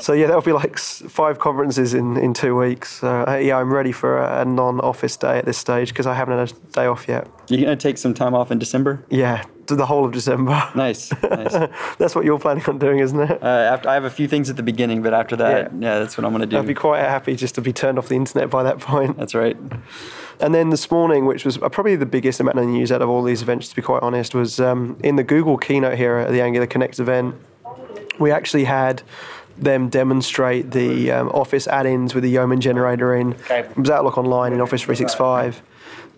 So 0.02 0.14
yeah, 0.14 0.26
that'll 0.26 0.42
be 0.42 0.52
like 0.52 0.80
five 0.80 1.38
conferences 1.38 1.94
in, 1.94 2.18
in 2.18 2.34
two 2.34 2.56
weeks. 2.56 3.00
So 3.02 3.24
uh, 3.28 3.36
yeah, 3.36 3.58
I'm 3.58 3.72
ready 3.72 3.92
for 3.92 4.18
a, 4.18 4.42
a 4.42 4.46
non-office 4.46 5.16
day 5.18 5.38
at 5.38 5.46
this 5.46 5.58
stage 5.60 5.90
because 5.90 6.08
I 6.08 6.16
haven't 6.16 6.38
had 6.40 6.52
a 6.52 6.55
day 6.72 6.86
off 6.86 7.08
yet. 7.08 7.28
You're 7.48 7.62
gonna 7.62 7.76
take 7.76 7.98
some 7.98 8.14
time 8.14 8.34
off 8.34 8.52
in 8.52 8.60
December. 8.60 9.04
Yeah, 9.10 9.44
to 9.68 9.76
the 9.76 9.86
whole 9.86 10.06
of 10.06 10.12
December. 10.12 10.52
Nice, 10.76 11.12
nice. 11.24 11.54
That's 11.98 12.16
what 12.16 12.26
you're 12.26 12.40
planning 12.40 12.64
on 12.66 12.78
doing, 12.80 13.00
isn't 13.00 13.20
it? 13.20 13.42
Uh, 13.42 13.46
after, 13.46 13.90
I 13.90 13.94
have 13.94 14.04
a 14.06 14.10
few 14.10 14.28
things 14.28 14.50
at 14.50 14.56
the 14.56 14.64
beginning, 14.64 15.02
but 15.02 15.14
after 15.14 15.36
that, 15.38 15.72
Yeah. 15.74 15.78
yeah, 15.80 16.00
that's 16.00 16.18
what 16.18 16.26
I'm 16.26 16.32
gonna 16.32 16.46
do. 16.46 16.58
I'd 16.58 16.68
be 16.68 16.74
quite 16.74 17.00
happy 17.02 17.36
just 17.36 17.56
to 17.56 17.62
be 17.62 17.72
turned 17.74 17.98
off 17.98 18.08
the 18.08 18.16
internet 18.16 18.50
by 18.50 18.64
that 18.64 18.80
point. 18.80 19.18
that's 19.18 19.36
right. 19.36 19.58
And 20.42 20.54
then 20.54 20.70
this 20.70 20.90
morning, 20.92 21.26
which 21.26 21.46
was 21.46 21.58
probably 21.58 21.96
the 21.96 22.06
biggest 22.06 22.40
amount 22.42 22.60
of 22.60 22.66
news 22.66 22.92
out 22.92 23.02
of 23.02 23.10
all 23.10 23.24
these 23.24 23.42
events, 23.42 23.70
to 23.70 23.76
be 23.76 23.82
quite 23.82 24.04
honest, 24.04 24.36
was 24.36 24.60
um, 24.60 24.98
in 25.02 25.16
the 25.16 25.24
Google 25.24 25.58
keynote 25.58 25.98
here 25.98 26.18
at 26.18 26.32
the 26.32 26.42
Angular 26.42 26.68
Connect 26.68 27.00
event. 27.00 27.36
We 28.20 28.32
actually 28.32 28.66
had 28.66 29.02
them 29.58 29.88
demonstrate 29.88 30.72
the 30.72 31.12
um, 31.12 31.30
Office 31.30 31.68
add-ins 31.68 32.14
with 32.14 32.24
the 32.24 32.30
Yeoman 32.30 32.60
generator 32.60 33.16
in. 33.16 33.34
It 33.50 33.78
was 33.78 33.90
Outlook 33.90 34.18
Online 34.18 34.52
in 34.52 34.60
Office 34.60 34.82
365. 34.82 35.62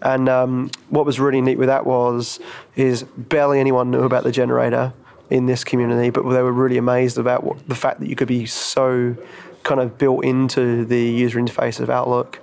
And 0.01 0.29
um, 0.29 0.71
what 0.89 1.05
was 1.05 1.19
really 1.19 1.41
neat 1.41 1.57
with 1.57 1.67
that 1.67 1.85
was, 1.85 2.39
is 2.75 3.03
barely 3.03 3.59
anyone 3.59 3.91
knew 3.91 4.03
about 4.03 4.23
the 4.23 4.31
generator 4.31 4.93
in 5.29 5.45
this 5.45 5.63
community, 5.63 6.09
but 6.09 6.23
they 6.23 6.41
were 6.41 6.51
really 6.51 6.77
amazed 6.77 7.17
about 7.17 7.43
what, 7.43 7.67
the 7.67 7.75
fact 7.75 7.99
that 7.99 8.07
you 8.07 8.15
could 8.15 8.27
be 8.27 8.45
so 8.45 9.15
kind 9.63 9.81
of 9.81 9.97
built 9.97 10.23
into 10.23 10.85
the 10.85 11.01
user 11.01 11.39
interface 11.39 11.79
of 11.79 11.89
Outlook. 11.89 12.39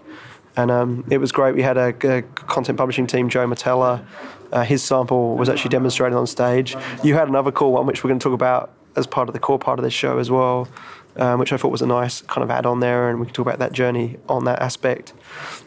And 0.57 0.71
um, 0.71 1.05
it 1.11 1.19
was 1.19 1.33
great. 1.33 1.55
We 1.55 1.63
had 1.63 1.77
a, 1.77 1.95
a 2.09 2.23
content 2.23 2.79
publishing 2.79 3.07
team, 3.07 3.29
Joe 3.29 3.47
Matella. 3.47 4.05
Uh, 4.53 4.63
his 4.63 4.83
sample 4.83 5.37
was 5.37 5.49
actually 5.49 5.71
demonstrated 5.71 6.17
on 6.17 6.27
stage. 6.27 6.77
You 7.03 7.15
had 7.15 7.29
another 7.29 7.51
cool 7.51 7.73
one, 7.73 7.87
which 7.87 8.05
we're 8.05 8.09
going 8.09 8.21
to 8.21 8.25
talk 8.25 8.35
about 8.35 8.71
as 8.95 9.07
part 9.07 9.29
of 9.29 9.33
the 9.33 9.41
core 9.41 9.59
part 9.59 9.79
of 9.79 9.85
this 9.85 9.95
show 9.95 10.19
as 10.19 10.31
well, 10.31 10.69
um, 11.17 11.41
which 11.41 11.53
I 11.53 11.57
thought 11.57 11.73
was 11.73 11.83
a 11.83 11.87
nice 11.87 12.21
kind 12.23 12.45
of 12.45 12.51
add 12.51 12.67
on 12.67 12.79
there, 12.79 13.11
and 13.11 13.19
we 13.19 13.27
can 13.27 13.35
talk 13.35 13.47
about 13.47 13.59
that 13.59 13.73
journey 13.73 14.17
on 14.29 14.45
that 14.45 14.61
aspect. 14.61 15.13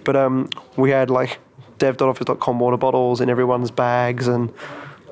But 0.06 0.16
um, 0.16 0.50
we 0.78 0.92
had 0.92 1.10
like 1.10 1.40
dev.office.com 1.78 2.60
water 2.60 2.78
bottles 2.78 3.22
in 3.22 3.30
everyone's 3.30 3.72
bags 3.72 4.28
and 4.28 4.54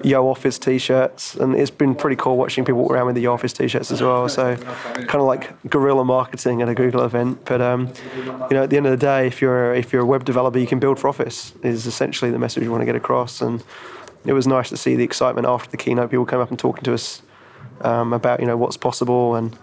Yo 0.04 0.28
Office 0.30 0.60
t-shirts, 0.60 1.36
and 1.36 1.56
it's 1.56 1.72
been 1.72 1.96
pretty 1.96 2.18
cool 2.18 2.36
watching 2.36 2.66
people 2.66 2.82
walk 2.82 2.92
around 2.92 3.06
with 3.06 3.16
the 3.16 3.22
Yo 3.22 3.34
Office 3.34 3.54
t-shirts 3.54 3.92
as 3.92 4.02
well. 4.02 4.28
So, 4.28 4.58
kind 4.58 5.16
of 5.16 5.22
like 5.22 5.70
guerrilla 5.70 6.04
marketing 6.04 6.62
at 6.62 6.68
a 6.68 6.76
Google 6.76 7.04
event. 7.04 7.46
But 7.46 7.62
um, 7.62 7.94
you 8.16 8.52
know, 8.52 8.64
at 8.64 8.70
the 8.70 8.78
end 8.78 8.86
of 8.86 8.92
the 8.92 8.98
day, 8.98 9.26
if 9.26 9.42
you're 9.42 9.74
if 9.74 9.94
you're 9.94 10.02
a 10.02 10.06
web 10.06 10.26
developer, 10.26 10.60
you 10.60 10.68
can 10.68 10.80
build 10.80 11.00
for 11.00 11.08
Office. 11.08 11.54
Is 11.64 11.88
essentially 11.88 12.30
the 12.30 12.38
message 12.38 12.64
you 12.64 12.72
want 12.72 12.82
to 12.82 12.86
get 12.86 12.96
across. 12.96 13.42
And 13.42 13.64
it 14.26 14.34
was 14.34 14.46
nice 14.46 14.70
to 14.70 14.78
see 14.78 14.96
the 14.96 15.04
excitement 15.04 15.48
after 15.48 15.72
the 15.72 15.78
keynote. 15.78 16.12
People 16.12 16.26
came 16.26 16.40
up 16.40 16.50
and 16.50 16.60
talking 16.60 16.84
to 16.84 16.94
us 16.94 17.22
um, 17.82 18.12
about 18.12 18.42
you 18.42 18.46
know 18.46 18.58
what's 18.58 18.78
possible 18.78 19.36
and 19.36 19.58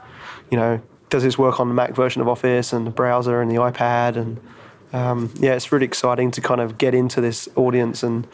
you 0.51 0.57
know 0.57 0.81
does 1.11 1.23
this 1.23 1.37
work 1.37 1.61
on 1.61 1.69
the 1.69 1.75
Mac 1.75 1.95
version 1.95 2.23
of 2.23 2.29
Office 2.29 2.73
and 2.73 2.87
the 2.87 2.91
browser 2.91 3.43
and 3.43 3.51
the 3.51 3.57
iPad 3.57 4.17
and 4.17 4.41
um, 4.93 5.33
yeah, 5.41 5.55
it's 5.55 5.73
really 5.73 5.87
exciting 5.87 6.31
to 6.33 6.41
kind 6.41 6.61
of 6.61 6.79
get 6.79 6.95
into 6.95 7.21
this 7.21 7.49
audience 7.57 8.03
and 8.03 8.27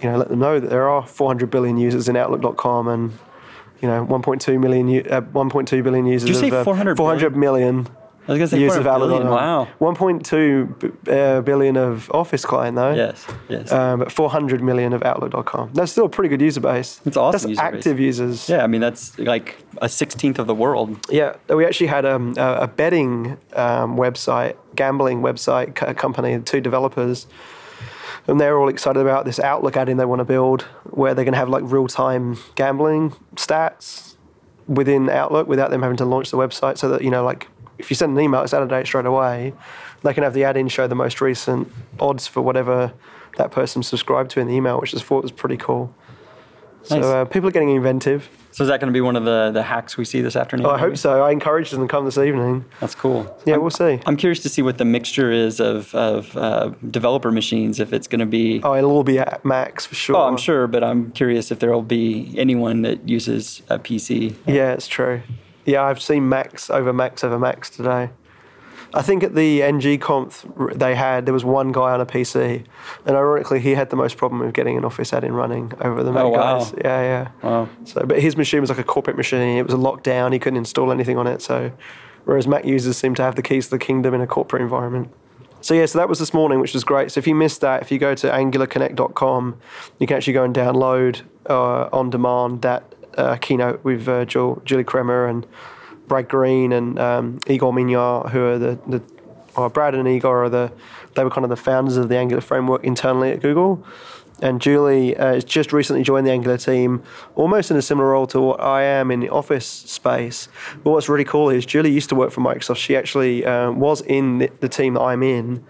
you 0.00 0.10
know 0.10 0.18
let 0.18 0.28
them 0.28 0.38
know 0.38 0.60
that 0.60 0.68
there 0.68 0.88
are 0.88 1.06
400 1.06 1.50
billion 1.50 1.76
users 1.78 2.08
in 2.08 2.16
Outlook.com 2.16 2.88
and 2.88 3.12
you 3.80 3.88
know 3.88 4.04
1.2 4.06 4.60
million, 4.60 4.88
uh, 5.10 5.20
1.2 5.20 5.82
billion 5.82 6.06
users 6.06 6.28
you 6.28 6.34
say 6.34 6.48
of 6.48 6.54
uh, 6.54 6.64
400 6.64 6.96
400 6.96 7.36
million 7.36 7.88
I 8.28 8.32
was 8.32 8.38
gonna 8.38 8.48
say 8.48 8.60
use 8.60 8.74
of 8.76 8.82
400 8.84 9.06
billion, 9.08 9.26
Outlook. 9.28 9.70
wow. 9.80 9.94
1.2 9.94 11.08
uh, 11.38 11.40
billion 11.42 11.76
of 11.76 12.10
Office 12.10 12.44
client 12.44 12.74
though. 12.76 12.92
Yes, 12.92 13.24
yes. 13.48 13.70
Um, 13.70 14.00
but 14.00 14.10
400 14.10 14.62
million 14.62 14.92
of 14.92 15.02
Outlook.com. 15.04 15.70
That's 15.74 15.92
still 15.92 16.06
a 16.06 16.08
pretty 16.08 16.28
good 16.28 16.40
user 16.42 16.60
base. 16.60 17.00
It's 17.06 17.16
awesome 17.16 17.32
That's 17.32 17.44
user 17.50 17.62
base. 17.62 17.74
active 17.78 18.00
users. 18.00 18.48
yeah, 18.48 18.64
I 18.64 18.66
mean 18.66 18.80
that's 18.80 19.18
like 19.18 19.64
a 19.80 19.88
sixteenth 19.88 20.38
of 20.38 20.46
the 20.46 20.54
world. 20.54 20.98
Yeah, 21.10 21.36
we 21.48 21.64
actually 21.64 21.86
had 21.88 22.04
um, 22.04 22.34
a, 22.36 22.54
a 22.62 22.66
betting 22.68 23.36
um, 23.54 23.96
website, 23.96 24.56
gambling 24.74 25.20
website 25.20 25.74
company, 25.96 26.38
two 26.40 26.60
developers, 26.60 27.26
and 28.26 28.40
they're 28.40 28.58
all 28.58 28.68
excited 28.68 29.00
about 29.00 29.24
this 29.24 29.38
Outlook 29.38 29.76
add-in 29.76 29.98
they 29.98 30.04
want 30.04 30.18
to 30.20 30.24
build, 30.24 30.62
where 30.84 31.14
they're 31.14 31.24
going 31.24 31.32
to 31.34 31.38
have 31.38 31.48
like 31.48 31.62
real-time 31.64 32.38
gambling 32.56 33.10
stats 33.36 34.14
within 34.66 35.08
Outlook 35.08 35.46
without 35.46 35.70
them 35.70 35.82
having 35.82 35.96
to 35.98 36.04
launch 36.04 36.32
the 36.32 36.36
website, 36.36 36.76
so 36.76 36.88
that 36.88 37.02
you 37.02 37.10
know, 37.10 37.22
like 37.24 37.46
if 37.78 37.90
you 37.90 37.96
send 37.96 38.16
an 38.16 38.22
email, 38.22 38.42
it's 38.42 38.54
out 38.54 38.62
of 38.62 38.68
date 38.68 38.86
straight 38.86 39.06
away. 39.06 39.52
They 40.02 40.14
can 40.14 40.22
have 40.22 40.34
the 40.34 40.44
add-in 40.44 40.68
show 40.68 40.86
the 40.86 40.94
most 40.94 41.20
recent 41.20 41.70
odds 41.98 42.26
for 42.26 42.40
whatever 42.40 42.92
that 43.38 43.50
person 43.50 43.82
subscribed 43.82 44.30
to 44.32 44.40
in 44.40 44.46
the 44.46 44.54
email, 44.54 44.80
which 44.80 44.94
I 44.94 44.98
thought 44.98 45.22
was 45.22 45.32
pretty 45.32 45.56
cool. 45.56 45.94
Nice. 46.90 47.02
So 47.02 47.20
uh, 47.22 47.24
people 47.24 47.48
are 47.48 47.52
getting 47.52 47.70
inventive. 47.70 48.28
So 48.52 48.62
is 48.64 48.68
that 48.68 48.80
going 48.80 48.90
to 48.90 48.96
be 48.96 49.02
one 49.02 49.16
of 49.16 49.24
the, 49.26 49.50
the 49.52 49.62
hacks 49.62 49.98
we 49.98 50.06
see 50.06 50.22
this 50.22 50.34
afternoon? 50.36 50.64
Oh, 50.64 50.70
I 50.70 50.76
maybe? 50.76 50.88
hope 50.90 50.96
so. 50.96 51.22
I 51.22 51.30
encourage 51.30 51.70
them 51.70 51.82
to 51.82 51.88
come 51.88 52.06
this 52.06 52.16
evening. 52.16 52.64
That's 52.80 52.94
cool. 52.94 53.26
Yeah, 53.44 53.56
I'm, 53.56 53.60
we'll 53.60 53.68
see. 53.70 54.00
I'm 54.06 54.16
curious 54.16 54.40
to 54.44 54.48
see 54.48 54.62
what 54.62 54.78
the 54.78 54.84
mixture 54.86 55.30
is 55.30 55.60
of, 55.60 55.94
of 55.94 56.34
uh, 56.36 56.70
developer 56.90 57.30
machines. 57.30 57.80
If 57.80 57.92
it's 57.92 58.06
going 58.06 58.20
to 58.20 58.26
be, 58.26 58.62
Oh, 58.62 58.74
it'll 58.74 58.92
all 58.92 59.04
be 59.04 59.18
at 59.18 59.44
Macs 59.44 59.84
for 59.84 59.94
sure. 59.94 60.16
oh, 60.16 60.22
I'm 60.22 60.38
sure, 60.38 60.66
but 60.68 60.82
I'm 60.82 61.10
curious 61.12 61.50
if 61.50 61.58
there 61.58 61.70
will 61.72 61.82
be 61.82 62.32
anyone 62.38 62.80
that 62.82 63.06
uses 63.06 63.60
a 63.68 63.78
PC. 63.78 64.34
Yeah, 64.46 64.72
it's 64.72 64.86
true. 64.88 65.20
Yeah, 65.66 65.82
I've 65.84 66.00
seen 66.00 66.28
Macs 66.28 66.70
over 66.70 66.92
Macs 66.92 67.22
over 67.24 67.38
Macs 67.38 67.68
today. 67.68 68.10
I 68.94 69.02
think 69.02 69.22
at 69.24 69.34
the 69.34 69.62
NG 69.62 69.98
conf 69.98 70.46
they 70.74 70.94
had 70.94 71.26
there 71.26 71.34
was 71.34 71.44
one 71.44 71.72
guy 71.72 71.92
on 71.92 72.00
a 72.00 72.06
PC, 72.06 72.64
and 73.04 73.16
ironically 73.16 73.60
he 73.60 73.74
had 73.74 73.90
the 73.90 73.96
most 73.96 74.16
problem 74.16 74.40
with 74.40 74.54
getting 74.54 74.78
an 74.78 74.84
Office 74.84 75.12
add-in 75.12 75.34
running 75.34 75.72
over 75.80 76.02
the 76.02 76.12
Mac 76.12 76.24
Oh, 76.24 76.28
wow. 76.30 76.58
guys. 76.60 76.72
Yeah, 76.82 77.02
yeah. 77.02 77.28
Wow. 77.42 77.68
So, 77.84 78.02
but 78.06 78.20
his 78.20 78.36
machine 78.36 78.60
was 78.60 78.70
like 78.70 78.78
a 78.78 78.84
corporate 78.84 79.16
machine. 79.16 79.58
It 79.58 79.64
was 79.66 79.74
a 79.74 79.76
lockdown. 79.76 80.32
He 80.32 80.38
couldn't 80.38 80.56
install 80.56 80.92
anything 80.92 81.18
on 81.18 81.26
it. 81.26 81.42
So, 81.42 81.72
whereas 82.24 82.46
Mac 82.46 82.64
users 82.64 82.96
seem 82.96 83.14
to 83.16 83.22
have 83.22 83.34
the 83.34 83.42
keys 83.42 83.66
to 83.66 83.70
the 83.72 83.78
kingdom 83.78 84.14
in 84.14 84.20
a 84.20 84.26
corporate 84.26 84.62
environment. 84.62 85.10
So 85.62 85.74
yeah, 85.74 85.86
so 85.86 85.98
that 85.98 86.08
was 86.08 86.20
this 86.20 86.32
morning, 86.32 86.60
which 86.60 86.74
was 86.74 86.84
great. 86.84 87.10
So 87.10 87.18
if 87.18 87.26
you 87.26 87.34
missed 87.34 87.60
that, 87.62 87.82
if 87.82 87.90
you 87.90 87.98
go 87.98 88.14
to 88.14 88.28
angularconnect.com, 88.30 89.56
you 89.98 90.06
can 90.06 90.16
actually 90.16 90.34
go 90.34 90.44
and 90.44 90.54
download 90.54 91.22
uh, 91.50 91.88
on 91.92 92.08
demand 92.10 92.62
that 92.62 92.84
uh, 93.16 93.36
keynote 93.36 93.82
with 93.84 94.08
uh, 94.08 94.24
Jul- 94.24 94.62
Julie 94.64 94.84
Kremer 94.84 95.26
and 95.26 95.46
Brad 96.06 96.28
Green 96.28 96.72
and 96.72 96.98
um, 96.98 97.40
Igor 97.46 97.72
Minar, 97.72 98.28
who 98.28 98.44
are 98.44 98.58
the, 98.58 98.78
the 98.86 99.02
or 99.56 99.70
Brad 99.70 99.94
and 99.94 100.06
Igor 100.06 100.44
are 100.44 100.48
the 100.48 100.72
they 101.14 101.24
were 101.24 101.30
kind 101.30 101.44
of 101.44 101.50
the 101.50 101.56
founders 101.56 101.96
of 101.96 102.08
the 102.08 102.16
Angular 102.16 102.42
framework 102.42 102.84
internally 102.84 103.32
at 103.32 103.40
Google. 103.40 103.84
And 104.42 104.60
Julie 104.60 105.16
uh, 105.16 105.34
has 105.34 105.44
just 105.44 105.72
recently 105.72 106.02
joined 106.02 106.26
the 106.26 106.30
Angular 106.30 106.58
team, 106.58 107.02
almost 107.36 107.70
in 107.70 107.76
a 107.78 107.82
similar 107.82 108.10
role 108.10 108.26
to 108.28 108.40
what 108.40 108.60
I 108.60 108.82
am 108.82 109.10
in 109.10 109.20
the 109.20 109.30
office 109.30 109.66
space. 109.66 110.48
But 110.84 110.90
what's 110.90 111.08
really 111.08 111.24
cool 111.24 111.48
is 111.48 111.64
Julie 111.64 111.90
used 111.90 112.10
to 112.10 112.14
work 112.14 112.32
for 112.32 112.42
Microsoft. 112.42 112.76
She 112.76 112.94
actually 112.94 113.46
um, 113.46 113.80
was 113.80 114.02
in 114.02 114.38
the, 114.38 114.50
the 114.60 114.68
team 114.68 114.92
that 114.92 115.00
I'm 115.00 115.22
in, 115.22 115.64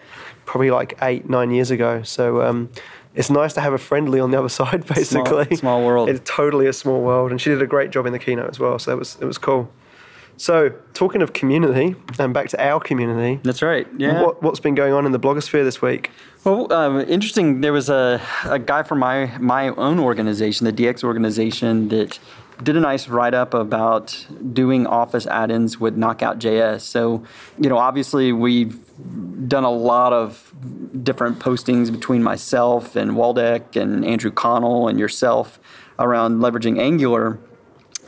probably 0.46 0.72
like 0.72 0.98
eight, 1.00 1.30
nine 1.30 1.52
years 1.52 1.70
ago. 1.70 2.02
So 2.02 2.42
um, 2.42 2.70
it's 3.16 3.30
nice 3.30 3.54
to 3.54 3.60
have 3.60 3.72
a 3.72 3.78
friendly 3.78 4.20
on 4.20 4.30
the 4.30 4.38
other 4.38 4.48
side, 4.60 4.86
basically. 4.86 5.42
It's 5.42 5.52
a 5.52 5.56
small 5.56 5.84
world. 5.84 6.08
It's 6.08 6.20
totally 6.24 6.66
a 6.66 6.72
small 6.72 7.00
world, 7.00 7.30
and 7.32 7.40
she 7.40 7.50
did 7.50 7.62
a 7.62 7.66
great 7.66 7.90
job 7.90 8.06
in 8.06 8.12
the 8.12 8.18
keynote 8.18 8.50
as 8.50 8.60
well. 8.60 8.78
So 8.78 8.92
it 8.92 8.98
was 8.98 9.16
it 9.20 9.24
was 9.24 9.38
cool. 9.38 9.70
So 10.38 10.68
talking 10.92 11.22
of 11.22 11.32
community, 11.32 11.96
and 12.18 12.34
back 12.34 12.48
to 12.50 12.62
our 12.62 12.78
community. 12.78 13.40
That's 13.42 13.62
right. 13.62 13.86
Yeah. 13.96 14.22
What, 14.22 14.42
what's 14.42 14.60
been 14.60 14.74
going 14.74 14.92
on 14.92 15.06
in 15.06 15.12
the 15.12 15.18
blogosphere 15.18 15.64
this 15.64 15.80
week? 15.80 16.10
Well, 16.44 16.70
um, 16.72 17.00
interesting. 17.00 17.62
There 17.62 17.72
was 17.72 17.88
a, 17.88 18.20
a 18.44 18.58
guy 18.58 18.82
from 18.82 18.98
my 18.98 19.36
my 19.38 19.68
own 19.70 19.98
organization, 19.98 20.66
the 20.66 20.72
DX 20.72 21.02
organization, 21.02 21.88
that 21.88 22.18
did 22.62 22.76
a 22.76 22.80
nice 22.80 23.08
write 23.08 23.34
up 23.34 23.54
about 23.54 24.26
doing 24.52 24.86
Office 24.86 25.26
add-ins 25.26 25.78
with 25.78 25.96
Knockout.js. 25.96 26.80
So, 26.80 27.24
you 27.58 27.68
know, 27.68 27.78
obviously 27.78 28.32
we've 28.32 28.78
done 29.48 29.64
a 29.64 29.70
lot 29.70 30.12
of 30.12 30.54
different 31.02 31.38
postings 31.38 31.92
between 31.92 32.22
myself 32.22 32.96
and 32.96 33.12
Waldek 33.12 33.80
and 33.80 34.04
Andrew 34.04 34.30
Connell 34.30 34.88
and 34.88 34.98
yourself 34.98 35.60
around 35.98 36.38
leveraging 36.38 36.80
Angular 36.80 37.38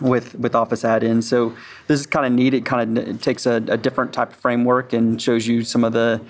with 0.00 0.34
with 0.36 0.54
Office 0.54 0.84
add-ins. 0.84 1.28
So 1.28 1.54
this 1.86 2.00
is 2.00 2.06
kind 2.06 2.24
of 2.24 2.32
neat. 2.32 2.54
It 2.54 2.64
kind 2.64 2.98
of 2.98 3.20
takes 3.20 3.46
a, 3.46 3.56
a 3.68 3.76
different 3.76 4.12
type 4.12 4.30
of 4.30 4.36
framework 4.36 4.92
and 4.92 5.20
shows 5.20 5.46
you 5.46 5.64
some 5.64 5.84
of 5.84 5.92
the 5.92 6.20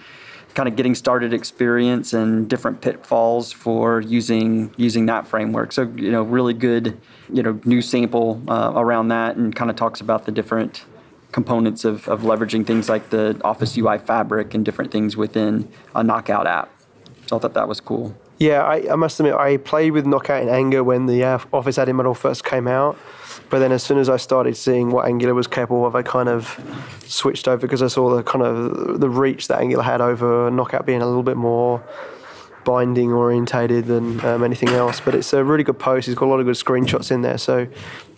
kind 0.54 0.68
of 0.68 0.76
getting 0.76 0.94
started 0.94 1.32
experience 1.32 2.12
and 2.12 2.48
different 2.48 2.80
pitfalls 2.80 3.52
for 3.52 4.00
using 4.00 4.74
using 4.76 5.06
that 5.06 5.26
framework. 5.26 5.72
So 5.72 5.82
you 5.96 6.10
know, 6.10 6.22
really 6.22 6.54
good 6.54 6.98
you 7.32 7.42
know 7.42 7.60
new 7.64 7.82
sample 7.82 8.42
uh, 8.48 8.72
around 8.74 9.08
that 9.08 9.36
and 9.36 9.54
kind 9.54 9.70
of 9.70 9.76
talks 9.76 10.00
about 10.00 10.24
the 10.24 10.32
different 10.32 10.84
components 11.32 11.84
of, 11.84 12.08
of 12.08 12.22
leveraging 12.22 12.66
things 12.66 12.88
like 12.88 13.10
the 13.10 13.38
Office 13.44 13.76
UI 13.76 13.98
fabric 13.98 14.54
and 14.54 14.64
different 14.64 14.90
things 14.90 15.16
within 15.16 15.70
a 15.94 16.02
Knockout 16.02 16.46
app. 16.46 16.70
So 17.26 17.36
I 17.36 17.38
thought 17.40 17.54
that 17.54 17.68
was 17.68 17.80
cool. 17.80 18.16
Yeah, 18.38 18.62
I, 18.62 18.92
I 18.92 18.94
must 18.94 19.18
admit, 19.20 19.34
I 19.34 19.56
played 19.56 19.90
with 19.92 20.06
Knockout 20.06 20.42
in 20.42 20.48
Anger 20.48 20.82
when 20.84 21.06
the 21.06 21.24
uh, 21.24 21.38
Office 21.52 21.76
add-in 21.76 21.96
model 21.96 22.14
first 22.14 22.44
came 22.44 22.68
out. 22.68 22.96
But 23.50 23.60
then 23.60 23.72
as 23.72 23.82
soon 23.82 23.98
as 23.98 24.08
I 24.08 24.16
started 24.16 24.56
seeing 24.56 24.90
what 24.90 25.06
Angular 25.06 25.34
was 25.34 25.46
capable 25.46 25.86
of, 25.86 25.94
I 25.94 26.02
kind 26.02 26.28
of 26.28 26.58
switched 27.06 27.48
over 27.48 27.60
because 27.60 27.82
I 27.82 27.88
saw 27.88 28.14
the 28.14 28.22
kind 28.22 28.44
of 28.44 29.00
the 29.00 29.08
reach 29.08 29.48
that 29.48 29.60
Angular 29.60 29.82
had 29.82 30.00
over 30.00 30.50
Knockout 30.50 30.86
being 30.86 31.02
a 31.02 31.06
little 31.06 31.22
bit 31.22 31.36
more 31.36 31.82
binding 32.64 33.10
orientated 33.10 33.86
than 33.86 34.22
um, 34.26 34.44
anything 34.44 34.68
else. 34.68 35.00
But 35.00 35.14
it's 35.14 35.32
a 35.32 35.42
really 35.42 35.64
good 35.64 35.78
post. 35.78 36.06
He's 36.06 36.14
got 36.14 36.26
a 36.26 36.30
lot 36.30 36.38
of 36.38 36.44
good 36.44 36.54
screenshots 36.54 37.10
in 37.10 37.22
there. 37.22 37.38
So 37.38 37.66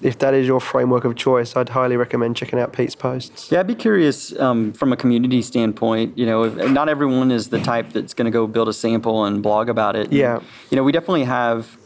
if 0.02 0.18
that 0.18 0.34
is 0.34 0.44
your 0.44 0.60
framework 0.60 1.04
of 1.04 1.14
choice, 1.14 1.54
I'd 1.54 1.68
highly 1.68 1.96
recommend 1.96 2.36
checking 2.36 2.58
out 2.58 2.72
Pete's 2.72 2.96
posts. 2.96 3.52
Yeah, 3.52 3.60
I'd 3.60 3.68
be 3.68 3.76
curious 3.76 4.36
um, 4.40 4.72
from 4.72 4.92
a 4.92 4.96
community 4.96 5.40
standpoint. 5.42 6.18
You 6.18 6.26
know, 6.26 6.48
not 6.48 6.88
everyone 6.88 7.30
is 7.30 7.50
the 7.50 7.60
type 7.60 7.92
that's 7.92 8.12
going 8.12 8.24
to 8.24 8.32
go 8.32 8.48
build 8.48 8.68
a 8.68 8.72
sample 8.72 9.24
and 9.24 9.40
blog 9.40 9.68
about 9.68 9.94
it. 9.94 10.12
Yeah. 10.12 10.40
You 10.70 10.76
know, 10.76 10.82
we 10.82 10.90
definitely 10.90 11.24
have 11.24 11.76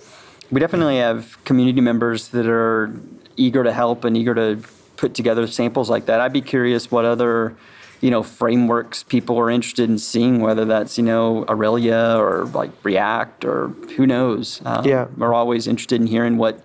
we 0.50 0.60
definitely 0.60 0.98
have 0.98 1.42
community 1.44 1.82
members 1.82 2.28
that 2.28 2.46
are 2.46 2.94
eager 3.36 3.64
to 3.64 3.72
help 3.72 4.04
and 4.04 4.16
eager 4.16 4.34
to 4.34 4.60
put 4.96 5.14
together 5.14 5.46
samples 5.46 5.90
like 5.90 6.06
that. 6.06 6.20
I'd 6.20 6.32
be 6.32 6.40
curious 6.40 6.90
what 6.90 7.04
other 7.04 7.56
you 8.00 8.10
know 8.10 8.22
frameworks 8.22 9.02
people 9.02 9.38
are 9.38 9.50
interested 9.50 9.88
in 9.88 9.98
seeing, 9.98 10.40
whether 10.40 10.64
that's 10.64 10.98
you 10.98 11.04
know 11.04 11.44
Aurelia 11.48 12.16
or 12.18 12.44
like 12.46 12.70
React 12.82 13.44
or 13.44 13.68
who 13.96 14.06
knows. 14.06 14.60
Um, 14.64 14.84
Yeah. 14.84 15.06
we're 15.16 15.34
always 15.34 15.66
interested 15.66 16.00
in 16.00 16.06
hearing 16.06 16.36
what 16.36 16.60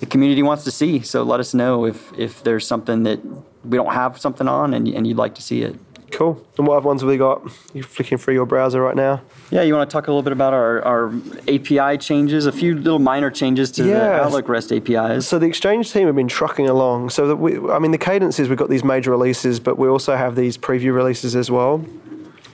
the 0.00 0.06
community 0.06 0.42
wants 0.42 0.64
to 0.64 0.70
see. 0.70 1.00
So 1.00 1.22
let 1.22 1.40
us 1.40 1.54
know 1.54 1.86
if 1.86 2.12
if 2.18 2.42
there's 2.44 2.66
something 2.66 3.04
that 3.04 3.20
we 3.64 3.76
don't 3.76 3.92
have 3.94 4.18
something 4.20 4.48
on 4.48 4.74
and, 4.74 4.88
and 4.88 5.06
you'd 5.06 5.16
like 5.16 5.34
to 5.36 5.42
see 5.42 5.62
it. 5.62 5.76
Cool. 6.12 6.44
And 6.58 6.66
what 6.66 6.76
other 6.76 6.86
ones 6.86 7.00
have 7.00 7.08
we 7.08 7.16
got? 7.16 7.42
You're 7.72 7.84
flicking 7.84 8.18
through 8.18 8.34
your 8.34 8.44
browser 8.44 8.82
right 8.82 8.94
now. 8.94 9.22
Yeah, 9.50 9.62
you 9.62 9.74
want 9.74 9.88
to 9.88 9.92
talk 9.92 10.08
a 10.08 10.10
little 10.10 10.22
bit 10.22 10.32
about 10.32 10.52
our, 10.52 10.82
our 10.82 11.08
API 11.48 11.96
changes, 11.98 12.44
a 12.44 12.52
few 12.52 12.74
little 12.76 12.98
minor 12.98 13.30
changes 13.30 13.70
to 13.72 13.82
the 13.82 13.88
Yeah. 13.90 14.20
Outlook 14.22 14.48
REST 14.48 14.72
APIs. 14.72 15.26
So 15.26 15.38
the 15.38 15.46
Exchange 15.46 15.90
team 15.90 16.06
have 16.06 16.14
been 16.14 16.28
trucking 16.28 16.68
along. 16.68 17.10
So 17.10 17.26
that 17.28 17.36
we, 17.36 17.58
I 17.70 17.78
mean, 17.78 17.92
the 17.92 17.98
cadence 17.98 18.38
is 18.38 18.48
we've 18.50 18.58
got 18.58 18.68
these 18.68 18.84
major 18.84 19.10
releases, 19.10 19.58
but 19.58 19.78
we 19.78 19.88
also 19.88 20.14
have 20.14 20.36
these 20.36 20.58
preview 20.58 20.94
releases 20.94 21.34
as 21.34 21.50
well. 21.50 21.84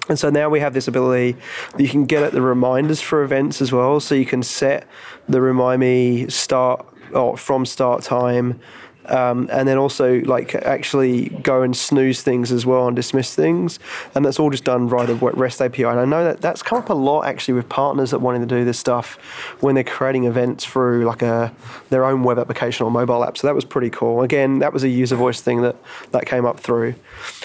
And 0.08 0.18
so 0.18 0.30
now 0.30 0.48
we 0.48 0.60
have 0.60 0.72
this 0.72 0.88
ability 0.88 1.36
that 1.72 1.82
you 1.82 1.88
can 1.88 2.06
get 2.06 2.22
at 2.22 2.32
the 2.32 2.40
reminders 2.40 3.00
for 3.00 3.22
events 3.22 3.60
as 3.60 3.72
well. 3.72 4.00
So 4.00 4.14
you 4.14 4.24
can 4.24 4.42
set 4.42 4.86
the 5.28 5.40
remind 5.40 5.80
me 5.80 6.28
start 6.28 6.86
or 7.12 7.36
from 7.36 7.66
start 7.66 8.02
time. 8.02 8.60
Um, 9.08 9.48
and 9.50 9.66
then 9.66 9.78
also 9.78 10.20
like 10.20 10.54
actually 10.54 11.30
go 11.42 11.62
and 11.62 11.76
snooze 11.76 12.22
things 12.22 12.52
as 12.52 12.66
well 12.66 12.86
and 12.86 12.94
dismiss 12.94 13.34
things, 13.34 13.78
and 14.14 14.24
that's 14.24 14.38
all 14.38 14.50
just 14.50 14.64
done 14.64 14.88
via 14.88 15.06
the 15.06 15.14
REST 15.14 15.62
API. 15.62 15.84
And 15.84 16.00
I 16.00 16.04
know 16.04 16.24
that 16.24 16.40
that's 16.40 16.62
come 16.62 16.78
up 16.78 16.90
a 16.90 16.94
lot 16.94 17.22
actually 17.22 17.54
with 17.54 17.68
partners 17.68 18.10
that 18.10 18.20
wanting 18.20 18.42
to 18.42 18.46
do 18.46 18.64
this 18.64 18.78
stuff 18.78 19.16
when 19.60 19.74
they're 19.74 19.84
creating 19.84 20.24
events 20.24 20.64
through 20.64 21.04
like 21.04 21.22
a 21.22 21.52
their 21.90 22.04
own 22.04 22.22
web 22.22 22.38
application 22.38 22.84
or 22.84 22.90
mobile 22.90 23.24
app. 23.24 23.38
So 23.38 23.46
that 23.46 23.54
was 23.54 23.64
pretty 23.64 23.90
cool. 23.90 24.22
Again, 24.22 24.58
that 24.58 24.72
was 24.72 24.84
a 24.84 24.88
user 24.88 25.16
voice 25.16 25.40
thing 25.40 25.62
that 25.62 25.76
that 26.12 26.26
came 26.26 26.44
up 26.44 26.60
through. 26.60 26.94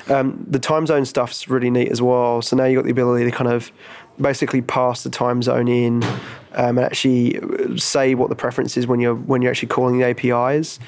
Um, 0.10 0.46
the 0.50 0.60
time 0.60 0.86
zone 0.86 1.06
stuff's 1.06 1.48
really 1.48 1.70
neat 1.70 1.92
as 1.92 2.02
well. 2.02 2.42
So 2.42 2.56
now 2.56 2.66
you've 2.66 2.78
got 2.78 2.86
the 2.86 2.92
ability 2.92 3.26
to 3.26 3.32
kind 3.32 3.52
of 3.52 3.72
basically 4.22 4.62
pass 4.62 5.04
the 5.04 5.10
time 5.10 5.42
zone 5.42 5.68
in 5.68 6.04
um, 6.56 6.78
and 6.78 6.80
actually 6.80 7.40
say 7.78 8.16
what 8.16 8.30
the 8.30 8.36
preference 8.36 8.78
is 8.78 8.86
when 8.88 9.00
you're 9.00 9.16
when 9.16 9.42
you're 9.42 9.52
actually 9.52 9.70
calling 9.70 9.98
the 9.98 10.06
APIs, 10.06 10.80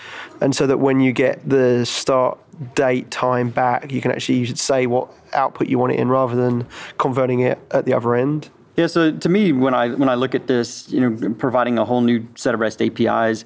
and 0.42 0.56
so 0.56 0.68
that 0.68 0.78
when 0.78 1.00
you 1.00 1.12
get 1.12 1.48
the 1.48 1.86
start 1.86 2.38
date 2.76 3.10
time 3.12 3.50
back, 3.50 3.92
you 3.92 4.02
can 4.02 4.12
actually 4.12 4.46
say 4.56 4.86
what 4.86 5.10
output 5.34 5.68
you 5.68 5.78
want 5.78 5.92
it 5.92 6.00
in 6.00 6.10
rather 6.10 6.36
than 6.36 6.68
converting 6.98 7.42
it 7.42 7.60
at 7.72 7.86
the 7.86 7.94
other 7.94 8.16
end. 8.16 8.50
Yeah, 8.76 8.88
so 8.88 9.12
to 9.12 9.30
me, 9.30 9.52
when 9.52 9.74
I 9.74 9.90
when 9.90 10.10
I 10.10 10.16
look 10.16 10.36
at 10.36 10.48
this, 10.48 10.90
you 10.90 11.00
know, 11.00 11.34
providing 11.36 11.78
a 11.78 11.86
whole 11.86 12.02
new 12.02 12.28
set 12.36 12.54
of 12.54 12.60
REST 12.60 12.82
APIs, 12.82 13.46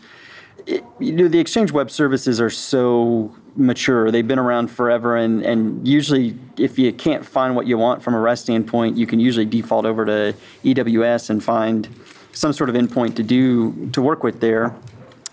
it, 0.65 0.83
you 0.99 1.13
know, 1.13 1.27
the 1.27 1.39
Exchange 1.39 1.71
Web 1.71 1.91
Services 1.91 2.41
are 2.41 2.49
so 2.49 3.33
mature. 3.59 4.09
They've 4.09 4.27
been 4.27 4.39
around 4.39 4.69
forever, 4.71 5.17
and, 5.17 5.43
and 5.45 5.87
usually, 5.87 6.37
if 6.57 6.79
you 6.79 6.91
can't 6.93 7.25
find 7.25 7.55
what 7.55 7.67
you 7.67 7.77
want 7.77 8.01
from 8.01 8.13
a 8.15 8.19
REST 8.19 8.43
standpoint, 8.43 8.97
you 8.97 9.05
can 9.05 9.19
usually 9.19 9.45
default 9.45 9.85
over 9.85 10.05
to 10.05 10.33
EWS 10.63 11.29
and 11.29 11.43
find 11.43 11.87
some 12.31 12.53
sort 12.53 12.69
of 12.69 12.75
endpoint 12.75 13.15
to 13.15 13.23
do 13.23 13.89
to 13.89 14.01
work 14.01 14.23
with 14.23 14.39
there. 14.39 14.75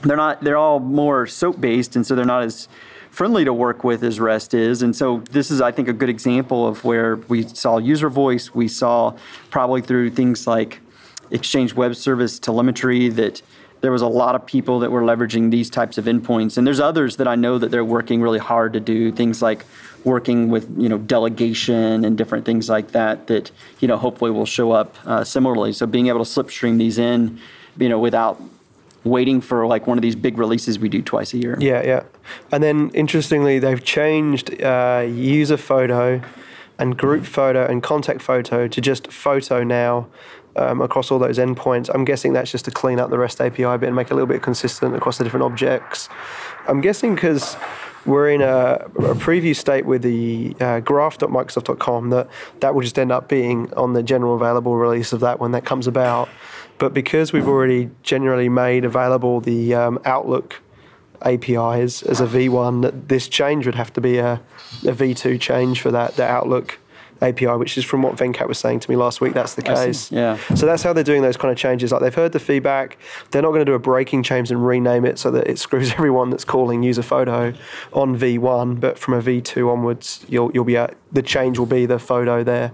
They're 0.03 0.17
not. 0.17 0.43
They're 0.43 0.57
all 0.59 0.81
more 0.81 1.27
SOAP 1.27 1.61
based, 1.61 1.97
and 1.97 2.07
so 2.07 2.15
they're 2.15 2.25
not 2.25 2.43
as 2.43 2.69
friendly 3.11 3.47
to 3.47 3.53
work 3.53 3.83
with 3.83 4.03
as 4.03 4.21
REST 4.21 4.53
is. 4.53 4.83
And 4.83 4.95
so 4.95 5.23
this 5.31 5.51
is, 5.51 5.63
I 5.63 5.73
think, 5.73 5.89
a 5.89 5.95
good 5.95 6.11
example 6.11 6.67
of 6.67 6.85
where 6.85 7.17
we 7.17 7.45
saw 7.45 7.79
user 7.79 8.11
voice. 8.11 8.55
We 8.55 8.69
saw 8.69 9.17
probably 9.49 9.81
through 9.81 10.11
things 10.11 10.47
like 10.47 10.81
Exchange 11.31 11.75
Web 11.75 11.97
Service 11.97 12.39
telemetry 12.39 13.09
that 13.09 13.41
there 13.87 13.93
was 13.93 14.03
a 14.03 14.09
lot 14.09 14.35
of 14.35 14.45
people 14.45 14.81
that 14.81 14.91
were 14.91 15.03
leveraging 15.03 15.53
these 15.53 15.71
types 15.71 15.97
of 15.97 16.07
endpoints. 16.07 16.59
And 16.59 16.67
there's 16.67 16.81
others 16.81 17.19
that 17.19 17.29
I 17.29 17.37
know 17.37 17.57
that 17.57 17.71
they're 17.71 17.85
working 17.85 18.21
really 18.21 18.41
hard 18.41 18.73
to 18.73 18.81
do 18.81 19.13
things 19.13 19.41
like 19.41 19.65
working 20.03 20.51
with 20.51 20.69
you 20.77 20.89
know 20.89 20.99
delegation 20.99 22.05
and 22.05 22.19
different 22.19 22.45
things 22.45 22.69
like 22.69 22.91
that 22.91 23.29
that 23.29 23.53
you 23.79 23.87
know 23.87 23.97
hopefully 23.97 24.33
will 24.33 24.45
show 24.45 24.73
up 24.73 24.97
uh, 25.07 25.23
similarly. 25.23 25.73
So 25.73 25.87
being 25.87 26.09
able 26.09 26.25
to 26.25 26.29
slipstream 26.29 26.79
these 26.79 26.99
in, 26.99 27.39
you 27.79 27.89
know, 27.89 28.01
without 28.01 28.43
waiting 29.05 29.41
for 29.41 29.69
like 29.69 29.87
one 29.87 29.97
of 29.97 30.03
these 30.03 30.17
big 30.17 30.37
releases 30.37 30.81
we 30.81 30.89
do 30.89 31.01
twice 31.01 31.33
a 31.33 31.39
year. 31.39 31.57
Yeah, 31.61 31.87
yeah. 31.87 32.03
And 32.51 32.65
then 32.65 32.91
interestingly, 32.93 33.61
they've 33.61 33.85
changed 33.85 34.61
uh, 34.61 35.07
user 35.09 35.57
photo 35.57 36.21
and 36.77 36.99
group 36.99 37.25
photo 37.25 37.65
and 37.65 37.85
contact 37.85 38.21
photo 38.21 38.67
to 38.67 38.81
just 38.81 39.13
photo 39.13 39.63
now 39.63 40.09
um, 40.57 40.81
across 40.81 41.11
all 41.11 41.19
those 41.19 41.39
endpoints. 41.39 41.91
I'm 41.93 42.05
guessing 42.05 42.33
that's 42.33 42.51
just 42.51 42.65
to 42.65 42.71
clean 42.71 42.99
up 42.99 43.11
the 43.11 43.19
REST 43.19 43.41
API 43.41 43.79
bit 43.79 43.85
and 43.85 43.95
make 43.95 44.09
it 44.09 44.13
a 44.13 44.15
little 44.15 44.27
bit 44.27 44.43
consistent 44.43 44.95
across 44.97 45.19
the 45.19 45.25
different 45.25 45.45
objects. 45.45 46.09
I'm 46.67 46.81
guessing 46.81 47.15
because 47.15 47.57
we're 48.05 48.31
in 48.31 48.41
a, 48.41 48.47
a, 48.47 49.15
preview 49.15 49.55
state 49.55 49.85
with 49.85 50.03
the 50.03 50.57
uh, 50.61 50.81
graph.microsoft.com 50.81 52.11
that 52.11 52.29
that 52.61 52.75
will 52.75 52.83
just 52.83 52.99
end 52.99 53.13
up 53.13 53.29
being 53.29 53.73
on 53.75 53.93
the 53.93 54.03
general 54.03 54.37
available 54.37 54.77
release 54.77 55.13
of 55.13 55.21
that 55.21 55.41
when 55.41 55.53
that 55.53 55.65
comes 55.65 55.87
about. 55.87 56.29
But 56.79 56.95
because 56.95 57.33
we've 57.33 57.49
already 57.49 57.91
generally 58.03 58.49
made 58.49 58.85
available 58.85 59.41
the 59.41 59.75
um, 59.75 59.99
Outlook 60.05 60.61
APIs 61.23 62.03
as 62.03 62.21
a 62.21 62.27
V1, 62.27 63.09
this 63.09 63.29
change 63.29 63.67
would 63.67 63.75
have 63.75 63.93
to 63.95 64.01
be 64.01 64.19
a, 64.19 64.35
a 64.83 64.93
V2 64.93 65.41
change 65.41 65.81
for 65.81 65.91
that, 65.91 66.17
the 66.17 66.25
Outlook 66.25 66.79
API, 67.23 67.47
which 67.47 67.79
is 67.79 67.85
from 67.85 68.03
what 68.03 68.15
Venkat 68.17 68.49
was 68.49 68.59
saying 68.59 68.81
to 68.81 68.91
me 68.91 68.97
last 68.97 69.21
week. 69.21 69.33
That's 69.33 69.55
the 69.55 69.63
case. 69.63 70.13
Yeah. 70.13 70.39
So 70.55 70.67
that's 70.67 70.83
how 70.83 70.93
they're 70.93 71.05
doing 71.05 71.23
those 71.23 71.37
kind 71.37 71.51
of 71.51 71.59
changes. 71.59 71.93
Like 71.93 72.03
they've 72.03 72.15
heard 72.15 72.33
the 72.33 72.39
feedback. 72.39 72.99
They're 73.31 73.43
not 73.43 73.49
going 73.49 73.61
to 73.61 73.65
do 73.65 73.75
a 73.75 73.79
breaking 73.79 74.23
change 74.23 74.51
and 74.51 74.67
rename 74.67 75.05
it 75.05 75.19
so 75.19 75.31
that 75.31 75.47
it 75.49 75.59
screws 75.59 75.93
everyone 75.93 76.31
that's 76.31 76.45
calling 76.45 76.83
user 76.83 77.03
photo 77.03 77.53
on 77.93 78.19
V1. 78.19 78.81
But 78.81 78.99
from 78.99 79.15
a 79.15 79.23
V2 79.23 79.71
onwards, 79.71 80.25
you'll 80.29 80.51
you'll 80.53 80.65
be 80.65 80.77
at, 80.77 80.97
the 81.13 81.23
change 81.23 81.59
will 81.59 81.67
be 81.67 81.87
the 81.87 81.99
photo 81.99 82.45
there. 82.45 82.73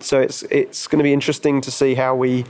So 0.00 0.20
it's 0.20 0.42
it's 0.44 0.86
going 0.86 0.98
to 0.98 1.04
be 1.04 1.12
interesting 1.12 1.60
to 1.62 1.70
see 1.70 1.94
how 1.94 2.14
we 2.14 2.44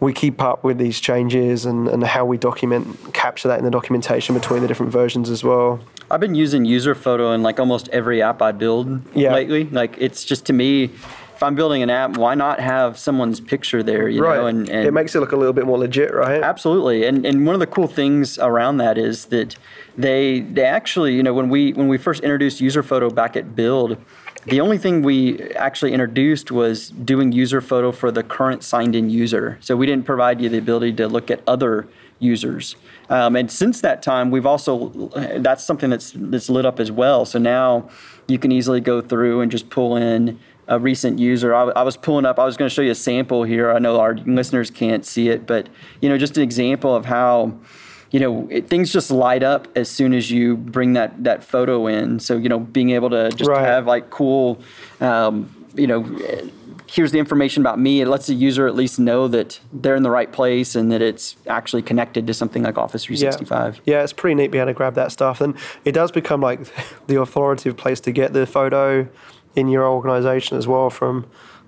we 0.00 0.12
keep 0.12 0.42
up 0.42 0.62
with 0.62 0.78
these 0.78 1.00
changes 1.00 1.64
and, 1.64 1.88
and 1.88 2.04
how 2.04 2.24
we 2.24 2.36
document 2.36 3.14
capture 3.14 3.48
that 3.48 3.58
in 3.58 3.64
the 3.64 3.70
documentation 3.70 4.34
between 4.34 4.60
the 4.60 4.68
different 4.68 4.92
versions 4.92 5.30
as 5.30 5.42
well. 5.42 5.80
I've 6.10 6.20
been 6.20 6.34
using 6.34 6.64
user 6.64 6.94
photo 6.94 7.32
in 7.32 7.42
like 7.42 7.58
almost 7.58 7.88
every 7.88 8.22
app 8.22 8.42
I 8.42 8.52
build 8.52 9.02
yeah. 9.14 9.32
lately. 9.32 9.64
Like 9.64 9.96
it's 9.98 10.24
just 10.24 10.46
to 10.46 10.52
me, 10.52 10.84
if 10.84 11.42
I'm 11.42 11.54
building 11.54 11.82
an 11.82 11.90
app, 11.90 12.16
why 12.16 12.34
not 12.34 12.60
have 12.60 12.98
someone's 12.98 13.40
picture 13.40 13.82
there? 13.82 14.08
You 14.08 14.22
right. 14.22 14.36
know, 14.36 14.46
and, 14.46 14.68
and 14.68 14.86
it 14.86 14.92
makes 14.92 15.14
it 15.14 15.20
look 15.20 15.32
a 15.32 15.36
little 15.36 15.52
bit 15.52 15.66
more 15.66 15.78
legit, 15.78 16.14
right? 16.14 16.42
Absolutely. 16.42 17.04
And 17.04 17.26
and 17.26 17.44
one 17.44 17.54
of 17.54 17.60
the 17.60 17.66
cool 17.66 17.88
things 17.88 18.38
around 18.38 18.78
that 18.78 18.98
is 18.98 19.26
that 19.26 19.56
they 19.98 20.40
they 20.40 20.64
actually, 20.64 21.14
you 21.14 21.22
know, 21.22 21.34
when 21.34 21.48
we 21.48 21.72
when 21.72 21.88
we 21.88 21.98
first 21.98 22.22
introduced 22.22 22.60
user 22.60 22.82
photo 22.82 23.10
back 23.10 23.36
at 23.36 23.54
Build 23.54 23.98
the 24.46 24.60
only 24.60 24.78
thing 24.78 25.02
we 25.02 25.42
actually 25.54 25.92
introduced 25.92 26.52
was 26.52 26.90
doing 26.90 27.32
user 27.32 27.60
photo 27.60 27.90
for 27.90 28.12
the 28.12 28.22
current 28.22 28.62
signed 28.62 28.94
in 28.94 29.10
user. 29.10 29.58
So 29.60 29.76
we 29.76 29.86
didn't 29.86 30.06
provide 30.06 30.40
you 30.40 30.48
the 30.48 30.58
ability 30.58 30.92
to 30.94 31.08
look 31.08 31.32
at 31.32 31.40
other 31.48 31.88
users. 32.18 32.76
Um, 33.08 33.36
and 33.36 33.50
since 33.50 33.80
that 33.82 34.02
time, 34.02 34.30
we've 34.30 34.46
also 34.46 34.88
that's 35.38 35.64
something 35.64 35.90
that's 35.90 36.12
that's 36.14 36.48
lit 36.48 36.66
up 36.66 36.80
as 36.80 36.90
well. 36.90 37.24
So 37.24 37.38
now 37.38 37.88
you 38.26 38.38
can 38.38 38.52
easily 38.52 38.80
go 38.80 39.00
through 39.00 39.40
and 39.40 39.50
just 39.50 39.70
pull 39.70 39.96
in 39.96 40.38
a 40.68 40.78
recent 40.78 41.18
user. 41.18 41.54
I, 41.54 41.64
I 41.64 41.82
was 41.82 41.96
pulling 41.96 42.26
up. 42.26 42.38
I 42.38 42.44
was 42.44 42.56
going 42.56 42.68
to 42.68 42.74
show 42.74 42.82
you 42.82 42.90
a 42.90 42.96
sample 42.96 43.44
here. 43.44 43.70
I 43.70 43.78
know 43.78 44.00
our 44.00 44.14
listeners 44.14 44.70
can't 44.70 45.04
see 45.04 45.28
it, 45.28 45.46
but 45.46 45.68
you 46.00 46.08
know, 46.08 46.18
just 46.18 46.36
an 46.36 46.42
example 46.42 46.94
of 46.94 47.04
how 47.04 47.56
you 48.10 48.20
know 48.20 48.48
it, 48.50 48.68
things 48.68 48.92
just 48.92 49.10
light 49.10 49.42
up 49.42 49.68
as 49.76 49.90
soon 49.90 50.14
as 50.14 50.30
you 50.30 50.56
bring 50.56 50.94
that 50.94 51.22
that 51.24 51.44
photo 51.44 51.86
in. 51.86 52.18
So 52.18 52.36
you 52.36 52.48
know, 52.48 52.58
being 52.58 52.90
able 52.90 53.10
to 53.10 53.30
just 53.30 53.48
right. 53.48 53.64
have 53.64 53.86
like 53.86 54.10
cool, 54.10 54.60
um, 55.00 55.68
you 55.74 55.86
know. 55.86 56.02
Here's 56.88 57.12
the 57.12 57.18
information 57.18 57.62
about 57.62 57.78
me. 57.78 58.00
It 58.00 58.08
lets 58.08 58.26
the 58.26 58.34
user 58.34 58.66
at 58.66 58.74
least 58.74 58.98
know 58.98 59.28
that 59.28 59.60
they're 59.72 59.96
in 59.96 60.02
the 60.02 60.10
right 60.10 60.30
place 60.30 60.76
and 60.76 60.92
that 60.92 61.02
it's 61.02 61.36
actually 61.46 61.82
connected 61.82 62.26
to 62.26 62.34
something 62.34 62.62
like 62.62 62.78
Office 62.78 63.04
365. 63.04 63.80
Yeah, 63.84 63.96
yeah 63.96 64.02
it's 64.02 64.12
pretty 64.12 64.34
neat 64.34 64.50
being 64.50 64.62
able 64.62 64.70
to 64.70 64.74
grab 64.74 64.94
that 64.94 65.10
stuff. 65.10 65.40
And 65.40 65.56
it 65.84 65.92
does 65.92 66.12
become 66.12 66.40
like 66.40 66.60
the 67.06 67.20
authoritative 67.20 67.76
place 67.76 68.00
to 68.00 68.12
get 68.12 68.32
the 68.32 68.46
photo 68.46 69.08
in 69.56 69.68
your 69.68 69.86
organization 69.88 70.56
as 70.58 70.66
well 70.66 70.90
from 70.90 71.26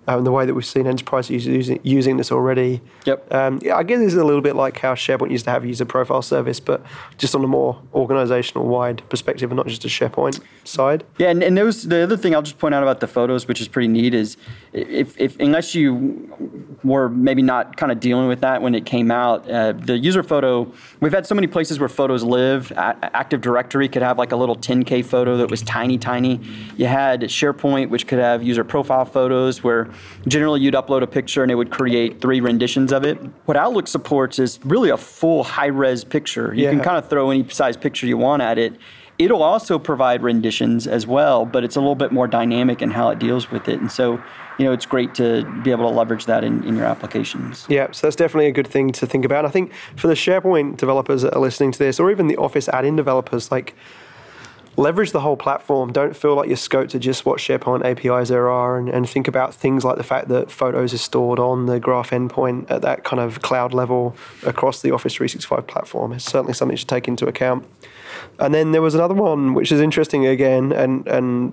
um, 0.08 0.24
the 0.24 0.32
way 0.32 0.46
that 0.46 0.54
we've 0.54 0.64
seen 0.64 0.86
enterprises 0.86 1.46
using, 1.46 1.78
using 1.82 2.16
this 2.16 2.32
already. 2.32 2.80
Yep. 3.04 3.32
Um, 3.32 3.58
yeah, 3.62 3.76
I 3.76 3.82
guess 3.82 4.00
it's 4.00 4.14
a 4.14 4.24
little 4.24 4.40
bit 4.40 4.56
like 4.56 4.78
how 4.78 4.94
SharePoint 4.94 5.30
used 5.30 5.44
to 5.44 5.50
have 5.50 5.64
a 5.64 5.66
user 5.66 5.84
profile 5.84 6.22
service, 6.22 6.60
but 6.60 6.82
just 7.18 7.34
on 7.34 7.44
a 7.44 7.46
more 7.46 7.78
organizational 7.92 8.66
wide 8.66 9.02
perspective 9.10 9.50
and 9.50 9.58
not 9.58 9.66
just 9.66 9.84
a 9.84 9.88
SharePoint 9.88 10.40
side. 10.64 11.04
Yeah, 11.18 11.28
and, 11.28 11.42
and 11.42 11.58
those, 11.58 11.86
the 11.86 11.98
other 11.98 12.16
thing 12.16 12.34
I'll 12.34 12.40
just 12.40 12.58
point 12.58 12.74
out 12.74 12.82
about 12.82 13.00
the 13.00 13.06
photos, 13.06 13.46
which 13.46 13.60
is 13.60 13.68
pretty 13.68 13.88
neat, 13.88 14.14
is 14.14 14.38
if, 14.72 15.14
if 15.20 15.38
unless 15.40 15.74
you 15.74 16.78
were 16.82 17.10
maybe 17.10 17.42
not 17.42 17.76
kind 17.76 17.92
of 17.92 18.00
dealing 18.00 18.28
with 18.28 18.40
that 18.40 18.62
when 18.62 18.74
it 18.74 18.86
came 18.86 19.10
out, 19.10 19.48
uh, 19.50 19.72
the 19.72 19.98
user 19.98 20.22
photo, 20.22 20.72
we've 21.00 21.12
had 21.12 21.26
so 21.26 21.34
many 21.34 21.46
places 21.46 21.78
where 21.78 21.88
photos 21.88 22.24
live. 22.24 22.70
A- 22.70 23.14
Active 23.14 23.42
Directory 23.42 23.90
could 23.90 24.02
have 24.02 24.16
like 24.16 24.32
a 24.32 24.36
little 24.36 24.56
10K 24.56 25.04
photo 25.04 25.36
that 25.36 25.50
was 25.50 25.60
tiny, 25.60 25.98
tiny. 25.98 26.40
You 26.78 26.86
had 26.86 27.20
SharePoint, 27.20 27.90
which 27.90 28.06
could 28.06 28.20
have 28.20 28.42
user 28.42 28.64
profile 28.64 29.04
photos 29.04 29.62
where 29.62 29.90
Generally, 30.26 30.60
you'd 30.60 30.74
upload 30.74 31.02
a 31.02 31.06
picture 31.06 31.42
and 31.42 31.50
it 31.50 31.54
would 31.54 31.70
create 31.70 32.20
three 32.20 32.40
renditions 32.40 32.92
of 32.92 33.04
it. 33.04 33.18
What 33.44 33.56
Outlook 33.56 33.88
supports 33.88 34.38
is 34.38 34.58
really 34.64 34.90
a 34.90 34.96
full 34.96 35.44
high 35.44 35.66
res 35.66 36.04
picture. 36.04 36.54
You 36.54 36.64
yeah. 36.64 36.70
can 36.70 36.80
kind 36.80 36.98
of 36.98 37.08
throw 37.08 37.30
any 37.30 37.48
size 37.48 37.76
picture 37.76 38.06
you 38.06 38.16
want 38.16 38.42
at 38.42 38.58
it. 38.58 38.74
It'll 39.18 39.42
also 39.42 39.80
provide 39.80 40.22
renditions 40.22 40.86
as 40.86 41.04
well, 41.04 41.44
but 41.44 41.64
it's 41.64 41.74
a 41.74 41.80
little 41.80 41.96
bit 41.96 42.12
more 42.12 42.28
dynamic 42.28 42.80
in 42.80 42.92
how 42.92 43.10
it 43.10 43.18
deals 43.18 43.50
with 43.50 43.68
it. 43.68 43.80
And 43.80 43.90
so, 43.90 44.22
you 44.58 44.64
know, 44.64 44.72
it's 44.72 44.86
great 44.86 45.12
to 45.16 45.44
be 45.64 45.72
able 45.72 45.90
to 45.90 45.96
leverage 45.96 46.26
that 46.26 46.44
in, 46.44 46.62
in 46.62 46.76
your 46.76 46.84
applications. 46.84 47.66
Yeah, 47.68 47.90
so 47.90 48.06
that's 48.06 48.14
definitely 48.14 48.46
a 48.46 48.52
good 48.52 48.68
thing 48.68 48.92
to 48.92 49.06
think 49.08 49.24
about. 49.24 49.44
I 49.44 49.48
think 49.48 49.72
for 49.96 50.06
the 50.06 50.14
SharePoint 50.14 50.76
developers 50.76 51.22
that 51.22 51.34
are 51.34 51.40
listening 51.40 51.72
to 51.72 51.78
this, 51.80 51.98
or 51.98 52.12
even 52.12 52.28
the 52.28 52.36
Office 52.36 52.68
add 52.68 52.84
in 52.84 52.94
developers, 52.94 53.50
like 53.50 53.74
leverage 54.78 55.10
the 55.10 55.20
whole 55.20 55.36
platform. 55.36 55.92
Don't 55.92 56.16
feel 56.16 56.36
like 56.36 56.46
you're 56.46 56.56
scoped 56.56 56.90
to 56.90 56.98
just 56.98 57.26
what 57.26 57.38
SharePoint 57.38 57.84
APIs 57.84 58.28
there 58.28 58.48
are, 58.48 58.78
and, 58.78 58.88
and 58.88 59.08
think 59.08 59.26
about 59.26 59.52
things 59.52 59.84
like 59.84 59.96
the 59.96 60.04
fact 60.04 60.28
that 60.28 60.50
photos 60.50 60.94
are 60.94 60.98
stored 60.98 61.40
on 61.40 61.66
the 61.66 61.80
Graph 61.80 62.10
endpoint 62.10 62.70
at 62.70 62.80
that 62.82 63.02
kind 63.04 63.20
of 63.20 63.42
cloud 63.42 63.74
level 63.74 64.16
across 64.46 64.80
the 64.80 64.92
Office 64.92 65.14
365 65.14 65.66
platform. 65.66 66.12
It's 66.12 66.24
certainly 66.24 66.54
something 66.54 66.76
to 66.76 66.86
take 66.86 67.08
into 67.08 67.26
account. 67.26 67.66
And 68.38 68.54
then 68.54 68.70
there 68.70 68.80
was 68.80 68.94
another 68.94 69.14
one 69.14 69.52
which 69.52 69.72
is 69.72 69.80
interesting 69.80 70.26
again, 70.26 70.72
and 70.72 71.06
and 71.08 71.52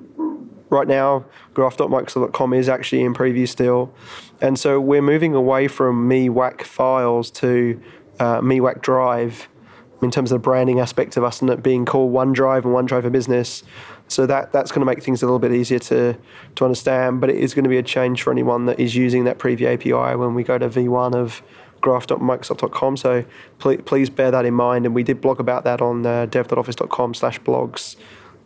right 0.70 0.88
now 0.88 1.26
graph.microsoft.com 1.54 2.54
is 2.54 2.70
actually 2.70 3.04
in 3.04 3.14
preview 3.14 3.48
still, 3.48 3.94
and 4.40 4.60
so 4.60 4.80
we're 4.80 5.02
moving 5.02 5.34
away 5.34 5.68
from 5.68 6.08
MeWAC 6.08 6.62
files 6.62 7.32
to 7.32 7.82
uh, 8.20 8.40
MeWAC 8.42 8.82
Drive 8.82 9.48
in 10.02 10.12
terms 10.12 10.32
of 10.32 10.42
the 10.42 10.44
branding 10.44 10.80
aspect 10.80 11.18
of 11.18 11.24
us 11.24 11.42
and 11.42 11.50
it 11.50 11.64
being 11.64 11.86
called 11.86 12.14
OneDrive 12.14 12.66
and 12.66 12.74
OneDrive 12.74 13.04
for 13.04 13.10
Business. 13.10 13.64
So 14.08 14.26
that 14.28 14.52
that's 14.52 14.72
going 14.72 14.82
to 14.82 14.86
make 14.86 15.02
things 15.04 15.24
a 15.24 15.26
little 15.26 15.40
bit 15.40 15.52
easier 15.52 15.80
to 15.80 16.16
to 16.56 16.66
understand. 16.66 17.22
But 17.22 17.30
it 17.30 17.38
is 17.38 17.54
going 17.54 17.64
to 17.64 17.70
be 17.70 17.78
a 17.78 17.84
change 17.84 18.24
for 18.24 18.32
anyone 18.32 18.66
that 18.66 18.80
is 18.80 18.96
using 18.96 19.24
that 19.24 19.40
preview 19.40 19.74
API 19.74 20.16
when 20.16 20.36
we 20.36 20.44
go 20.44 20.58
to 20.58 20.70
V1 20.70 21.16
of 21.16 21.42
graph.microsoft.com. 21.82 22.98
So 22.98 23.26
please, 23.60 23.82
please 23.86 24.10
bear 24.10 24.32
that 24.32 24.46
in 24.46 24.54
mind. 24.54 24.86
And 24.86 24.96
we 24.96 25.04
did 25.04 25.22
blog 25.22 25.40
about 25.40 25.64
that 25.64 25.82
on 25.82 26.06
uh, 26.06 26.26
dev.office.com/blogs 26.28 27.96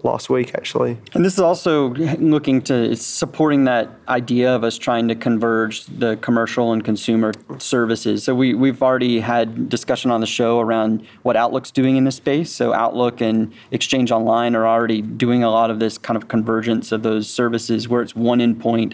last 0.03 0.29
week 0.29 0.55
actually. 0.55 0.97
And 1.13 1.25
this 1.25 1.33
is 1.33 1.39
also 1.39 1.89
looking 1.89 2.61
to 2.63 2.95
supporting 2.95 3.65
that 3.65 3.89
idea 4.07 4.55
of 4.55 4.63
us 4.63 4.77
trying 4.77 5.07
to 5.09 5.15
converge 5.15 5.85
the 5.85 6.15
commercial 6.17 6.71
and 6.71 6.83
consumer 6.83 7.33
services. 7.57 8.23
So 8.23 8.33
we 8.33 8.53
we've 8.53 8.81
already 8.81 9.19
had 9.19 9.69
discussion 9.69 10.11
on 10.11 10.21
the 10.21 10.27
show 10.27 10.59
around 10.59 11.05
what 11.23 11.35
Outlook's 11.35 11.71
doing 11.71 11.97
in 11.97 12.05
this 12.05 12.15
space. 12.15 12.51
So 12.51 12.73
Outlook 12.73 13.21
and 13.21 13.53
Exchange 13.71 14.11
Online 14.11 14.55
are 14.55 14.67
already 14.67 15.01
doing 15.01 15.43
a 15.43 15.49
lot 15.49 15.69
of 15.69 15.79
this 15.79 15.97
kind 15.97 16.15
of 16.15 16.27
convergence 16.27 16.91
of 16.91 17.03
those 17.03 17.29
services 17.29 17.87
where 17.87 18.01
it's 18.01 18.15
one 18.15 18.39
endpoint 18.39 18.93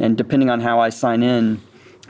and 0.00 0.16
depending 0.16 0.50
on 0.50 0.60
how 0.60 0.80
I 0.80 0.88
sign 0.88 1.22
in 1.22 1.60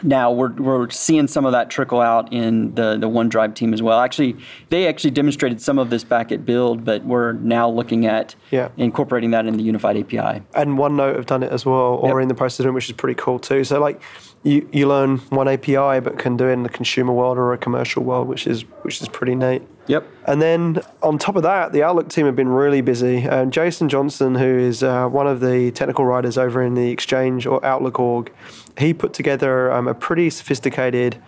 now 0.03 0.31
we're, 0.33 0.53
we're 0.53 0.91
seeing 0.91 1.27
some 1.29 1.45
of 1.47 1.53
that 1.53 1.71
trickle 1.71 2.01
out 2.01 2.33
in 2.33 2.75
the, 2.75 2.97
the 2.97 3.09
OneDrive 3.09 3.55
team 3.55 3.73
as 3.75 3.83
well. 3.83 4.01
Actually, 4.01 4.37
they 4.71 4.87
actually 4.89 5.11
demonstrated 5.13 5.61
some 5.61 5.79
of 5.79 5.91
this 5.91 6.05
back 6.05 6.33
at 6.33 6.45
Build, 6.45 6.85
but 6.85 7.05
we're 7.05 7.33
now 7.33 7.69
looking 7.69 8.07
at 8.07 8.35
Yeah. 8.51 8.69
incorporating 8.77 9.31
that 9.31 9.47
in 9.47 9.57
the 9.57 9.63
unified 9.63 9.97
API. 9.97 10.43
and 10.55 10.79
OneNote 10.79 11.17
have 11.17 11.27
done 11.27 11.43
it 11.43 11.53
as 11.53 11.65
well, 11.65 11.99
or 12.03 12.19
Yep. 12.21 12.23
in 12.23 12.29
the 12.29 12.35
process 12.35 12.61
of 12.61 12.65
doing, 12.65 12.75
which 12.75 12.87
is 12.89 12.93
pretty 12.97 13.21
cool 13.21 13.39
too. 13.39 13.65
So 13.65 13.81
like, 13.81 14.01
you, 14.45 14.69
you 14.73 14.89
learn 14.89 15.19
one 15.31 15.47
API, 15.49 16.01
but 16.01 16.19
can 16.19 16.37
do 16.37 16.49
it 16.49 16.53
in 16.53 16.65
the 16.65 16.69
consumer 16.69 17.13
world 17.13 17.39
or 17.39 17.53
a 17.53 17.59
commercial 17.59 18.03
world, 18.03 18.27
which 18.27 18.47
is 18.47 18.63
which 18.83 19.01
is 19.01 19.09
pretty 19.09 19.37
neat. 19.37 19.63
Yep. 19.89 20.07
And 20.27 20.41
then 20.41 20.81
on 21.03 21.19
top 21.19 21.37
of 21.37 21.43
that, 21.43 21.73
the 21.73 21.83
Outlook 21.83 22.09
team 22.09 22.27
have 22.27 22.37
been 22.37 22.49
really 22.49 22.81
busy. 22.81 23.27
Um, 23.27 23.51
Jason 23.51 23.89
Johnson, 23.89 24.35
who 24.35 24.59
is 24.59 24.83
uh, 24.83 25.09
one 25.09 25.27
of 25.27 25.41
the 25.41 25.73
technical 25.73 26.05
writers 26.05 26.39
over 26.39 26.63
in 26.63 26.75
the 26.75 26.91
Exchange 26.91 27.47
or 27.47 27.65
Outlook 27.65 27.99
org, 27.99 28.33
he 28.79 28.95
put 28.95 29.13
together 29.13 29.73
um, 29.73 29.89
a 29.89 29.95
pretty 29.95 30.31
sophisticated 30.31 31.21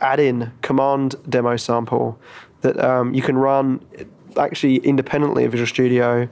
add-in 0.00 0.52
command 0.62 1.16
demo 1.28 1.56
sample 1.56 2.18
that 2.62 2.82
um, 2.82 3.12
you 3.14 3.22
can 3.22 3.36
run 3.36 3.84
actually 4.36 4.76
independently 4.76 5.44
of 5.44 5.52
Visual 5.52 5.66
Studio 5.66 6.28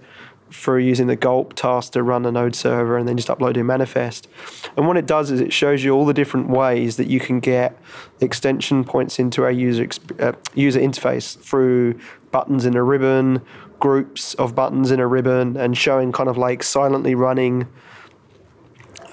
for 0.51 0.79
using 0.79 1.07
the 1.07 1.17
gulp 1.17 1.55
task 1.55 1.93
to 1.93 2.03
run 2.03 2.25
a 2.25 2.33
node 2.33 2.55
server 2.55 2.97
and 2.97 3.09
then 3.09 3.17
just 3.17 3.29
upload 3.29 3.57
your 3.57 3.65
manifest. 3.65 4.29
And 4.77 4.87
what 4.87 4.97
it 4.97 5.07
does 5.07 5.31
is 5.31 5.41
it 5.41 5.53
shows 5.53 5.83
you 5.83 5.93
all 5.93 6.07
the 6.07 6.15
different 6.15 6.49
ways 6.49 6.97
that 6.97 7.09
you 7.09 7.21
can 7.21 7.41
get 7.41 7.79
extension 8.21 8.85
points 8.85 9.19
into 9.19 9.43
our 9.43 9.51
user 9.51 9.85
exp- 9.85 10.21
uh, 10.21 10.33
user 10.55 10.81
interface 10.81 11.39
through 11.39 11.99
buttons 12.31 12.65
in 12.65 12.77
a 12.77 12.83
ribbon, 12.83 13.43
groups 13.81 14.35
of 14.35 14.55
buttons 14.55 14.91
in 14.91 15.01
a 15.01 15.07
ribbon, 15.07 15.57
and 15.57 15.77
showing 15.77 16.13
kind 16.13 16.29
of 16.29 16.37
like 16.37 16.63
silently 16.63 17.15
running 17.15 17.67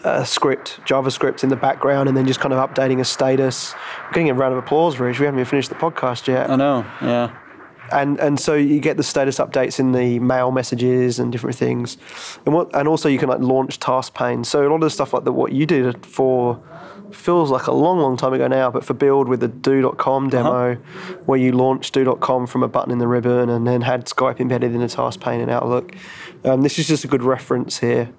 a 0.04 0.26
script, 0.26 0.80
JavaScript 0.86 1.44
in 1.44 1.50
the 1.50 1.56
background, 1.56 2.10
and 2.10 2.18
then 2.18 2.28
just 2.28 2.40
kind 2.40 2.54
of 2.54 2.70
updating 2.70 3.00
a 3.00 3.06
status. 3.06 3.74
I'm 4.06 4.12
getting 4.12 4.30
a 4.30 4.34
round 4.34 4.54
of 4.54 4.60
applause, 4.60 5.00
Rich. 5.00 5.20
We 5.20 5.26
haven't 5.26 5.40
even 5.40 5.50
finished 5.50 5.70
the 5.70 5.76
podcast 5.76 6.28
yet 6.28 6.50
I 6.50 6.56
know. 6.56 6.86
Yeah. 7.02 7.36
And 7.94 8.20
and 8.20 8.40
so 8.40 8.56
you 8.56 8.80
get 8.80 8.98
the 8.98 9.04
status 9.04 9.38
updates 9.40 9.80
in 9.80 9.92
the 9.92 10.20
mail 10.20 10.52
messages 10.52 11.20
and 11.20 11.32
different 11.32 11.56
things, 11.56 11.98
and 12.46 12.54
what 12.54 12.76
and 12.76 12.88
also 12.88 13.08
you 13.08 13.18
can 13.18 13.30
like 13.30 13.40
launch 13.40 13.80
task 13.80 14.14
pane. 14.14 14.44
So 14.44 14.68
a 14.68 14.70
lot 14.70 14.76
of 14.76 14.82
the 14.82 14.90
stuff 14.90 15.14
like 15.14 15.24
the 15.24 15.32
what 15.32 15.52
you 15.52 15.66
did 15.66 16.06
for 16.06 16.62
feels 17.12 17.52
like 17.52 17.68
a 17.68 17.72
long 17.72 18.00
long 18.00 18.18
time 18.18 18.34
ago 18.34 18.48
now, 18.48 18.72
but 18.72 18.84
for 18.84 18.94
build 18.94 19.28
with 19.28 19.40
the 19.40 19.48
do.com 19.48 20.30
demo, 20.30 20.76
where 21.26 21.40
you 21.40 21.52
launched 21.52 21.94
do.com 21.94 22.48
from 22.48 22.64
a 22.64 22.68
button 22.68 22.92
in 22.92 22.98
the 22.98 23.08
ribbon 23.08 23.50
and 23.50 23.68
then 23.68 23.82
had 23.82 24.06
Skype 24.06 24.40
embedded 24.40 24.74
in 24.74 24.80
the 24.80 24.88
task 24.88 25.20
pane 25.20 25.42
in 25.42 25.50
Outlook. 25.50 25.96
Um, 26.44 26.62
this 26.62 26.80
is 26.80 26.88
just 26.88 27.04
a 27.04 27.08
good 27.08 27.24
reference 27.24 27.80
here. 27.80 28.10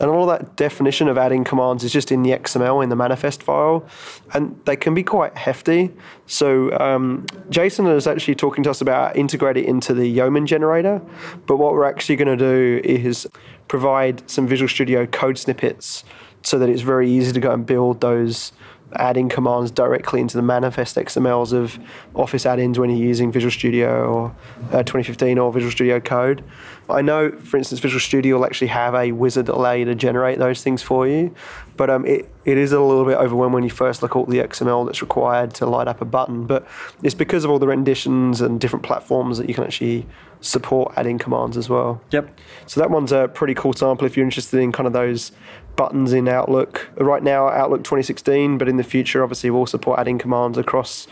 And 0.00 0.10
all 0.10 0.26
that 0.26 0.56
definition 0.56 1.08
of 1.08 1.18
add-in 1.18 1.44
commands 1.44 1.84
is 1.84 1.92
just 1.92 2.10
in 2.10 2.22
the 2.22 2.30
XML 2.30 2.82
in 2.82 2.88
the 2.88 2.96
manifest 2.96 3.42
file, 3.42 3.86
and 4.32 4.58
they 4.64 4.74
can 4.74 4.94
be 4.94 5.02
quite 5.02 5.36
hefty. 5.36 5.90
So 6.26 6.76
um, 6.80 7.26
Jason 7.50 7.86
is 7.86 8.06
actually 8.06 8.34
talking 8.34 8.64
to 8.64 8.70
us 8.70 8.80
about 8.80 9.16
integrating 9.16 9.64
it 9.64 9.68
into 9.68 9.92
the 9.92 10.06
Yeoman 10.06 10.46
generator. 10.46 11.02
But 11.46 11.58
what 11.58 11.74
we're 11.74 11.84
actually 11.84 12.16
going 12.16 12.38
to 12.38 12.44
do 12.44 12.80
is 12.82 13.28
provide 13.68 14.28
some 14.28 14.46
Visual 14.46 14.68
Studio 14.68 15.06
code 15.06 15.38
snippets 15.38 16.02
so 16.42 16.58
that 16.58 16.68
it's 16.68 16.82
very 16.82 17.10
easy 17.10 17.32
to 17.32 17.40
go 17.40 17.52
and 17.52 17.66
build 17.66 18.00
those 18.00 18.52
add-in 18.94 19.28
commands 19.28 19.70
directly 19.70 20.20
into 20.20 20.36
the 20.36 20.42
manifest 20.42 20.96
XMLs 20.96 21.52
of 21.52 21.78
Office 22.14 22.46
add-ins 22.46 22.78
when 22.78 22.90
you're 22.90 23.06
using 23.06 23.30
Visual 23.30 23.50
Studio 23.50 24.12
or 24.12 24.36
uh, 24.72 24.82
2015 24.82 25.38
or 25.38 25.52
Visual 25.52 25.70
Studio 25.70 26.00
Code. 26.00 26.44
I 26.88 27.02
know, 27.02 27.30
for 27.30 27.56
instance, 27.56 27.80
Visual 27.80 28.00
Studio 28.00 28.36
will 28.36 28.44
actually 28.44 28.68
have 28.68 28.94
a 28.94 29.12
wizard 29.12 29.46
that 29.46 29.54
allow 29.54 29.72
you 29.72 29.84
to 29.84 29.94
generate 29.94 30.38
those 30.38 30.62
things 30.62 30.82
for 30.82 31.06
you, 31.06 31.34
but 31.76 31.88
um, 31.88 32.04
it, 32.04 32.28
it 32.44 32.58
is 32.58 32.72
a 32.72 32.80
little 32.80 33.04
bit 33.04 33.16
overwhelming 33.16 33.54
when 33.54 33.62
you 33.64 33.70
first 33.70 34.02
look 34.02 34.12
at 34.12 34.16
all 34.16 34.26
the 34.26 34.38
XML 34.38 34.86
that's 34.86 35.00
required 35.00 35.54
to 35.54 35.66
light 35.66 35.88
up 35.88 36.00
a 36.00 36.04
button. 36.04 36.46
But 36.46 36.66
it's 37.02 37.14
because 37.14 37.44
of 37.44 37.50
all 37.50 37.58
the 37.58 37.68
renditions 37.68 38.40
and 38.40 38.60
different 38.60 38.84
platforms 38.84 39.38
that 39.38 39.48
you 39.48 39.54
can 39.54 39.64
actually 39.64 40.06
support 40.40 40.92
add-in 40.96 41.18
commands 41.18 41.56
as 41.56 41.68
well. 41.68 42.00
Yep. 42.10 42.38
So 42.66 42.80
that 42.80 42.90
one's 42.90 43.12
a 43.12 43.28
pretty 43.28 43.54
cool 43.54 43.72
sample 43.72 44.06
if 44.06 44.16
you're 44.16 44.24
interested 44.24 44.58
in 44.58 44.72
kind 44.72 44.86
of 44.86 44.92
those 44.92 45.32
buttons 45.80 46.12
in 46.12 46.28
Outlook. 46.28 46.90
Right 46.98 47.22
now, 47.22 47.48
Outlook 47.48 47.84
2016, 47.84 48.58
but 48.58 48.68
in 48.68 48.76
the 48.76 48.84
future, 48.84 49.22
obviously, 49.22 49.48
we'll 49.48 49.64
support 49.64 49.98
add-in 49.98 50.18
commands 50.18 50.58
across 50.58 51.06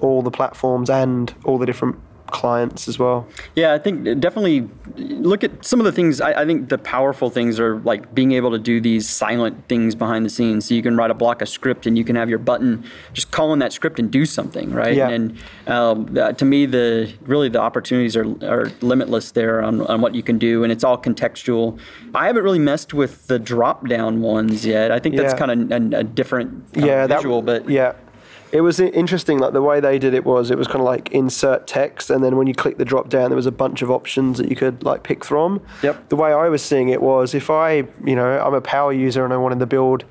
all 0.00 0.22
the 0.22 0.30
platforms 0.32 0.90
and 0.90 1.32
all 1.44 1.56
the 1.56 1.66
different 1.66 1.94
clients 2.30 2.88
as 2.88 2.98
well. 2.98 3.26
Yeah, 3.54 3.72
I 3.72 3.78
think 3.78 4.20
definitely 4.20 4.68
look 4.96 5.44
at 5.44 5.64
some 5.64 5.80
of 5.80 5.84
the 5.84 5.92
things. 5.92 6.20
I, 6.20 6.42
I, 6.42 6.46
think 6.46 6.68
the 6.68 6.78
powerful 6.78 7.30
things 7.30 7.58
are 7.60 7.78
like 7.80 8.14
being 8.14 8.32
able 8.32 8.50
to 8.50 8.58
do 8.58 8.80
these 8.80 9.08
silent 9.08 9.68
things 9.68 9.94
behind 9.94 10.24
the 10.24 10.30
scenes. 10.30 10.66
So 10.66 10.74
you 10.74 10.82
can 10.82 10.96
write 10.96 11.10
a 11.10 11.14
block 11.14 11.42
of 11.42 11.48
script 11.48 11.86
and 11.86 11.96
you 11.96 12.04
can 12.04 12.16
have 12.16 12.28
your 12.28 12.38
button 12.38 12.84
just 13.12 13.30
call 13.30 13.52
in 13.52 13.58
that 13.60 13.72
script 13.72 13.98
and 13.98 14.10
do 14.10 14.24
something, 14.26 14.70
right? 14.72 14.94
Yeah. 14.94 15.08
And 15.08 15.38
um, 15.66 16.16
uh, 16.16 16.32
to 16.32 16.44
me, 16.44 16.66
the 16.66 17.12
really 17.22 17.48
the 17.48 17.60
opportunities 17.60 18.16
are, 18.16 18.26
are 18.44 18.70
limitless 18.80 19.32
there 19.32 19.62
on, 19.62 19.82
on 19.86 20.00
what 20.00 20.14
you 20.14 20.22
can 20.22 20.38
do, 20.38 20.62
and 20.62 20.72
it's 20.72 20.84
all 20.84 20.98
contextual. 20.98 21.78
I 22.14 22.26
haven't 22.26 22.42
really 22.42 22.58
messed 22.58 22.94
with 22.94 23.26
the 23.26 23.38
drop 23.38 23.88
down 23.88 24.20
ones 24.22 24.64
yet. 24.66 24.90
I 24.90 24.98
think 24.98 25.16
that's 25.16 25.34
Yeah. 25.34 25.38
kind 25.38 25.72
of 25.72 25.92
a, 25.94 25.98
a 25.98 26.04
different 26.04 26.64
yeah, 26.74 27.04
of 27.04 27.10
visual, 27.10 27.42
that, 27.42 27.64
but 27.64 27.70
yeah. 27.70 27.92
It 28.50 28.62
was 28.62 28.80
interesting, 28.80 29.38
like 29.38 29.52
the 29.52 29.62
way 29.62 29.80
they 29.80 29.98
did 29.98 30.14
it 30.14 30.24
was 30.24 30.50
it 30.50 30.58
was 30.58 30.66
kind 30.66 30.80
of 30.80 30.86
like 30.86 31.10
insert 31.12 31.66
text, 31.66 32.10
and 32.10 32.24
then 32.24 32.36
when 32.36 32.46
you 32.46 32.54
click 32.54 32.78
the 32.78 32.84
drop 32.84 33.08
down, 33.08 33.30
there 33.30 33.36
was 33.36 33.46
a 33.46 33.52
bunch 33.52 33.82
of 33.82 33.90
options 33.90 34.38
that 34.38 34.48
you 34.48 34.56
could 34.56 34.82
like 34.82 35.02
pick 35.02 35.24
from. 35.24 35.60
Yep. 35.82 36.08
The 36.08 36.16
way 36.16 36.32
I 36.32 36.48
was 36.48 36.62
seeing 36.62 36.88
it 36.88 37.02
was 37.02 37.34
if 37.34 37.50
I, 37.50 37.84
you 38.04 38.16
know, 38.16 38.40
I'm 38.40 38.54
a 38.54 38.60
power 38.60 38.92
user 38.92 39.24
and 39.24 39.34
I 39.34 39.36
wanted 39.36 39.58
to 39.58 39.66
build 39.66 40.04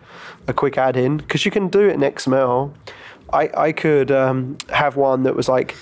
a 0.47 0.54
quick 0.54 0.78
add-in 0.78 1.17
because 1.17 1.45
you 1.45 1.52
can 1.52 1.67
do 1.67 1.89
it 1.89 1.93
in 1.93 2.02
XML. 2.02 2.73
I 3.34 3.50
I 3.56 3.71
could 3.71 4.12
um, 4.12 4.58
have 4.69 4.95
one 4.95 5.23
that 5.23 5.36
was 5.36 5.50
like 5.50 5.76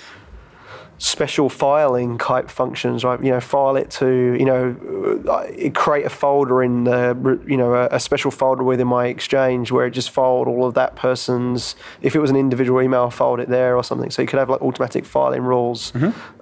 special 0.98 1.48
filing 1.48 2.16
type 2.16 2.50
functions, 2.50 3.04
right? 3.04 3.22
You 3.22 3.30
know, 3.30 3.40
file 3.40 3.76
it 3.76 3.90
to, 3.92 4.36
you 4.38 4.44
know, 4.44 5.22
uh, 5.28 5.70
create 5.74 6.06
a 6.06 6.10
folder 6.10 6.62
in 6.62 6.84
the, 6.84 7.40
you 7.46 7.56
know, 7.56 7.74
a, 7.74 7.88
a 7.92 8.00
special 8.00 8.30
folder 8.30 8.62
within 8.62 8.88
my 8.88 9.06
Exchange 9.06 9.70
where 9.70 9.86
it 9.86 9.90
just 9.90 10.10
filed 10.10 10.48
all 10.48 10.66
of 10.66 10.74
that 10.74 10.96
person's. 10.96 11.76
If 12.00 12.16
it 12.16 12.18
was 12.20 12.30
an 12.30 12.36
individual 12.36 12.80
email, 12.80 13.10
filed 13.10 13.40
it 13.40 13.48
there 13.48 13.76
or 13.76 13.84
something. 13.84 14.10
So 14.10 14.22
you 14.22 14.28
could 14.28 14.38
have 14.38 14.48
like 14.48 14.62
automatic 14.62 15.04
filing 15.04 15.42
rules 15.42 15.92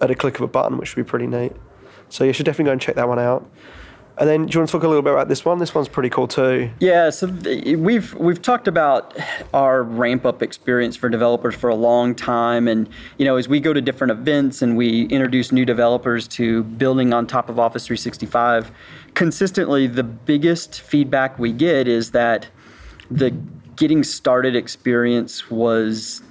at 0.00 0.10
a 0.10 0.14
click 0.14 0.36
of 0.36 0.42
a 0.42 0.48
button, 0.48 0.78
which 0.78 0.94
would 0.94 1.04
be 1.04 1.08
pretty 1.08 1.26
neat. 1.26 1.52
So 2.08 2.22
you 2.22 2.32
should 2.32 2.46
definitely 2.46 2.66
go 2.66 2.72
and 2.72 2.80
check 2.80 2.94
that 2.94 3.08
one 3.08 3.18
out. 3.18 3.50
And 4.16 4.28
then, 4.28 4.46
do 4.46 4.54
you 4.54 4.60
want 4.60 4.68
to 4.68 4.72
talk 4.72 4.84
a 4.84 4.88
little 4.88 5.02
bit 5.02 5.12
about 5.12 5.28
this 5.28 5.44
one? 5.44 5.58
This 5.58 5.74
one's 5.74 5.88
pretty 5.88 6.08
cool 6.08 6.28
too. 6.28 6.70
Yeah, 6.78 7.10
so 7.10 7.26
th- 7.26 7.76
we've 7.76 8.14
we've 8.14 8.40
talked 8.40 8.68
about 8.68 9.16
our 9.52 9.82
ramp 9.82 10.24
up 10.24 10.40
experience 10.40 10.94
for 10.94 11.08
developers 11.08 11.56
for 11.56 11.68
a 11.68 11.74
long 11.74 12.14
time, 12.14 12.68
and 12.68 12.88
you 13.18 13.24
know 13.24 13.36
as 13.36 13.48
we 13.48 13.58
go 13.58 13.72
to 13.72 13.80
different 13.80 14.12
events 14.12 14.62
and 14.62 14.76
we 14.76 15.06
introduce 15.06 15.50
new 15.50 15.64
developers 15.64 16.28
to 16.28 16.62
building 16.62 17.12
on 17.12 17.26
top 17.26 17.48
of 17.48 17.58
Office 17.58 17.86
365, 17.86 18.70
consistently 19.14 19.88
the 19.88 20.04
biggest 20.04 20.80
feedback 20.80 21.36
we 21.36 21.52
get 21.52 21.88
is 21.88 22.12
that 22.12 22.46
the 23.10 23.30
getting 23.74 24.04
started 24.04 24.54
experience 24.54 25.50
was 25.50 26.22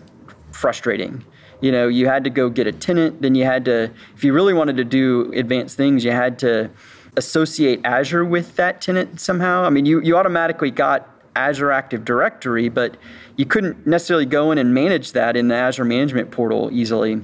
frustrating. 0.51 1.25
You 1.59 1.71
know, 1.71 1.87
you 1.87 2.07
had 2.07 2.23
to 2.25 2.29
go 2.29 2.49
get 2.49 2.67
a 2.67 2.71
tenant, 2.71 3.21
then 3.21 3.35
you 3.35 3.45
had 3.45 3.65
to, 3.65 3.91
if 4.15 4.23
you 4.23 4.33
really 4.33 4.53
wanted 4.53 4.77
to 4.77 4.83
do 4.83 5.31
advanced 5.33 5.77
things, 5.77 6.03
you 6.03 6.11
had 6.11 6.37
to 6.39 6.69
associate 7.17 7.81
Azure 7.83 8.25
with 8.25 8.55
that 8.55 8.81
tenant 8.81 9.19
somehow. 9.19 9.63
I 9.63 9.69
mean, 9.69 9.85
you, 9.85 10.01
you 10.01 10.17
automatically 10.17 10.71
got 10.71 11.09
Azure 11.35 11.71
Active 11.71 12.05
Directory, 12.05 12.69
but 12.69 12.97
you 13.37 13.45
couldn't 13.45 13.85
necessarily 13.87 14.25
go 14.25 14.51
in 14.51 14.57
and 14.57 14.73
manage 14.73 15.13
that 15.13 15.35
in 15.35 15.47
the 15.47 15.55
Azure 15.55 15.85
Management 15.85 16.31
Portal 16.31 16.69
easily. 16.71 17.21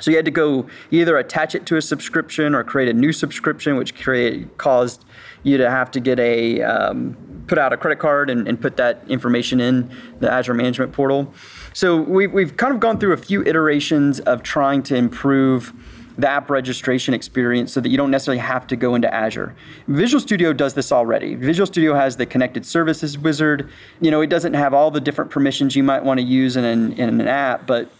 So 0.00 0.10
you 0.10 0.16
had 0.16 0.24
to 0.24 0.30
go 0.30 0.66
either 0.90 1.16
attach 1.18 1.54
it 1.54 1.66
to 1.66 1.76
a 1.76 1.82
subscription 1.82 2.54
or 2.54 2.64
create 2.64 2.88
a 2.88 2.92
new 2.92 3.12
subscription, 3.12 3.76
which 3.76 3.94
create, 3.94 4.58
caused 4.58 5.04
you 5.44 5.56
to 5.58 5.70
have 5.70 5.90
to 5.92 6.00
get 6.00 6.18
a 6.18 6.62
um, 6.62 7.16
put 7.46 7.58
out 7.58 7.72
a 7.72 7.76
credit 7.76 7.98
card 7.98 8.30
and, 8.30 8.48
and 8.48 8.60
put 8.60 8.76
that 8.78 9.02
information 9.08 9.60
in 9.60 9.90
the 10.20 10.32
Azure 10.32 10.54
Management 10.54 10.92
Portal. 10.92 11.32
So 11.74 12.00
we've, 12.00 12.32
we've 12.32 12.56
kind 12.56 12.72
of 12.72 12.80
gone 12.80 12.98
through 12.98 13.12
a 13.12 13.18
few 13.18 13.42
iterations 13.42 14.20
of 14.20 14.42
trying 14.42 14.82
to 14.84 14.96
improve 14.96 15.72
the 16.16 16.28
app 16.28 16.50
registration 16.50 17.14
experience 17.14 17.72
so 17.72 17.80
that 17.80 17.88
you 17.88 17.96
don't 17.96 18.10
necessarily 18.10 18.38
have 18.38 18.66
to 18.68 18.76
go 18.76 18.94
into 18.94 19.12
Azure. 19.12 19.54
Visual 19.88 20.20
Studio 20.20 20.52
does 20.52 20.74
this 20.74 20.92
already. 20.92 21.34
Visual 21.34 21.66
Studio 21.66 21.94
has 21.94 22.16
the 22.16 22.26
connected 22.26 22.64
services 22.64 23.18
wizard. 23.18 23.68
You 24.00 24.10
know, 24.10 24.20
it 24.20 24.28
doesn't 24.28 24.54
have 24.54 24.74
all 24.74 24.90
the 24.90 25.00
different 25.00 25.30
permissions 25.30 25.74
you 25.74 25.82
might 25.82 26.04
want 26.04 26.20
to 26.20 26.24
use 26.24 26.56
in 26.56 26.64
an, 26.64 26.92
in 26.92 27.20
an 27.20 27.28
app, 27.28 27.66
but 27.66 27.90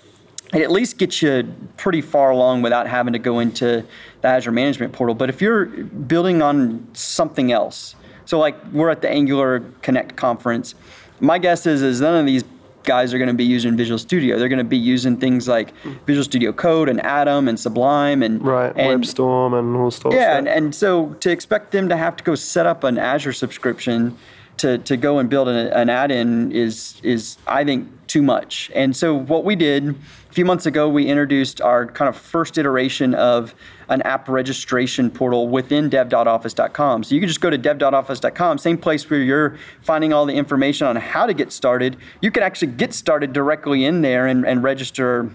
it 0.53 0.63
at 0.63 0.71
least 0.71 0.99
gets 0.99 1.21
you 1.23 1.53
pretty 1.77 2.01
far 2.01 2.31
along 2.31 2.63
without 2.63 2.87
having 2.87 3.13
to 3.13 3.19
go 3.19 3.41
into 3.41 3.85
the 4.21 4.29
Azure 4.29 4.53
Management 4.53 4.93
Portal. 4.93 5.15
But 5.15 5.29
if 5.29 5.43
you're 5.43 5.67
building 5.67 6.43
on 6.43 6.87
something 6.93 7.51
else, 7.51 7.97
so 8.27 8.39
like 8.39 8.57
we're 8.73 8.91
at 8.91 9.03
the 9.03 9.11
Angular 9.11 9.65
Connect 9.83 10.15
conference, 10.15 10.77
my 11.21 11.39
guess 11.39 11.67
is 11.67 11.83
is 11.83 12.01
none 12.01 12.15
of 12.15 12.27
these 12.27 12.45
guys 12.85 13.13
are 13.13 13.19
going 13.19 13.29
to 13.29 13.35
be 13.35 13.45
using 13.45 13.77
Visual 13.77 13.99
Studio. 13.99 14.39
They're 14.39 14.49
going 14.49 14.59
to 14.59 14.65
be 14.65 14.77
using 14.77 15.17
things 15.17 15.49
like 15.49 15.75
Visual 16.07 16.25
Studio 16.25 16.53
Code 16.53 16.89
and 16.89 17.05
Atom 17.05 17.49
and 17.49 17.59
Sublime 17.59 18.23
and 18.23 18.43
Right, 18.45 18.73
and, 18.77 19.03
WebStorm 19.03 19.59
and 19.59 19.77
all 19.77 19.91
sorts. 19.91 20.17
yeah, 20.17 20.39
and, 20.39 20.49
and 20.49 20.75
so 20.75 21.15
to 21.21 21.31
expect 21.31 21.73
them 21.73 21.89
to 21.89 21.97
have 21.97 22.17
to 22.17 22.25
go 22.25 22.35
set 22.35 22.67
up 22.67 22.85
an 22.85 22.99
Azure 22.99 23.33
subscription 23.33 24.17
to, 24.59 24.79
to 24.79 24.97
go 24.97 25.19
and 25.19 25.29
build 25.29 25.49
an, 25.49 25.57
an 25.69 25.91
add-in 25.91 26.53
is 26.53 27.01
is 27.03 27.37
I 27.47 27.65
think 27.65 27.89
too 28.07 28.23
much. 28.23 28.71
And 28.75 28.95
so 28.95 29.15
what 29.15 29.45
we 29.45 29.57
did 29.57 29.89
a 29.89 30.33
few 30.33 30.45
months 30.45 30.67
ago, 30.67 30.89
we 30.89 31.07
introduced 31.07 31.61
our 31.61 31.87
kind 31.87 32.09
of 32.09 32.17
first 32.17 32.59
iteration 32.59 33.15
of 33.15 33.55
an 33.89 34.03
app 34.03 34.29
registration 34.29 35.11
portal 35.11 35.49
within 35.49 35.89
dev.office.com. 35.89 37.05
So 37.05 37.15
you 37.15 37.21
can 37.21 37.29
just 37.29 37.41
go 37.41 37.51
to 37.51 37.59
dev.office.com, 37.59 38.59
same 38.59 38.79
place 38.79 39.09
where 39.09 39.21
you're 39.21 39.59
finding 39.83 40.13
all 40.13 40.27
the 40.27 40.35
information 40.35 40.87
on 40.87 40.97
how 40.97 41.27
to 41.27 41.35
get 41.35 41.51
started. 41.53 41.97
You 42.21 42.31
can 42.31 42.43
actually 42.43 42.73
get 42.73 42.95
started 42.95 43.33
directly 43.33 43.85
in 43.85 44.03
there 44.03 44.27
and, 44.27 44.47
and 44.47 44.63
register 44.63 45.31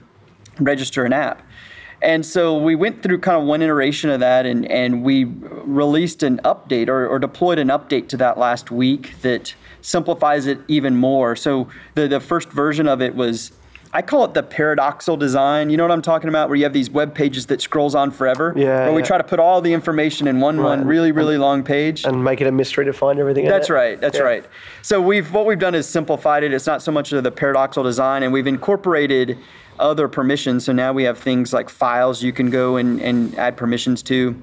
register 0.59 1.05
an 1.05 1.13
app. 1.13 1.41
And 2.01 2.25
so 2.25 2.57
we 2.57 2.75
went 2.75 3.03
through 3.03 3.19
kind 3.19 3.37
of 3.37 3.43
one 3.43 3.61
iteration 3.61 4.09
of 4.09 4.19
that 4.21 4.45
and, 4.45 4.69
and 4.71 5.03
we 5.03 5.25
released 5.25 6.23
an 6.23 6.39
update 6.45 6.87
or, 6.87 7.07
or 7.07 7.19
deployed 7.19 7.59
an 7.59 7.67
update 7.67 8.07
to 8.09 8.17
that 8.17 8.37
last 8.37 8.71
week 8.71 9.19
that 9.21 9.53
simplifies 9.81 10.45
it 10.45 10.59
even 10.67 10.95
more. 10.95 11.35
So 11.35 11.67
the, 11.95 12.07
the 12.07 12.19
first 12.19 12.49
version 12.49 12.87
of 12.87 13.01
it 13.01 13.15
was 13.15 13.51
I 13.91 14.03
call 14.03 14.23
it 14.23 14.35
the 14.35 14.43
parallax 14.43 15.07
design. 15.07 15.71
You 15.71 15.77
know 15.77 15.83
what 15.83 15.91
I'm 15.91 16.03
talking 16.03 16.29
about? 16.29 16.47
Where 16.49 16.55
you 16.55 16.63
have 16.63 16.73
these 16.73 16.91
web 16.91 17.15
pages 17.15 17.47
that 17.47 17.59
scrolls 17.59 17.95
on 17.95 18.11
forever. 18.11 18.53
Yeah. 18.55 18.85
Where 18.85 18.93
we 18.93 19.01
yeah. 19.01 19.07
try 19.07 19.17
to 19.17 19.23
put 19.23 19.39
all 19.39 19.61
the 19.61 19.73
information 19.73 20.27
in 20.27 20.39
one 20.39 20.59
Right. 20.59 20.77
one 20.77 20.85
really 20.85 21.11
really 21.11 21.37
long 21.39 21.63
page. 21.63 22.05
and 22.05 22.23
make 22.23 22.39
it 22.39 22.45
a 22.45 22.51
mystery 22.51 22.85
to 22.85 22.93
find 22.93 23.19
everything. 23.19 23.45
in 23.45 23.51
That's 23.51 23.69
right. 23.69 23.99
That's 23.99 24.17
Yeah. 24.17 24.23
right. 24.23 24.45
So 24.83 25.01
we've 25.01 25.33
what 25.33 25.47
we've 25.47 25.57
done 25.57 25.73
is 25.73 25.87
simplified 25.87 26.43
it. 26.43 26.53
It's 26.53 26.67
not 26.67 26.83
so 26.83 26.91
much 26.91 27.11
of 27.13 27.23
the 27.23 27.31
parallax 27.31 27.77
design, 27.77 28.21
and 28.21 28.31
we've 28.31 28.45
incorporated 28.47 29.39
other 29.79 30.07
permissions. 30.07 30.65
So 30.65 30.73
now 30.73 30.93
we 30.93 31.03
have 31.03 31.17
things 31.17 31.53
like 31.53 31.69
files 31.69 32.21
you 32.21 32.31
can 32.31 32.49
go 32.49 32.77
and, 32.77 33.01
and 33.01 33.35
add 33.37 33.57
permissions 33.57 34.03
to. 34.03 34.39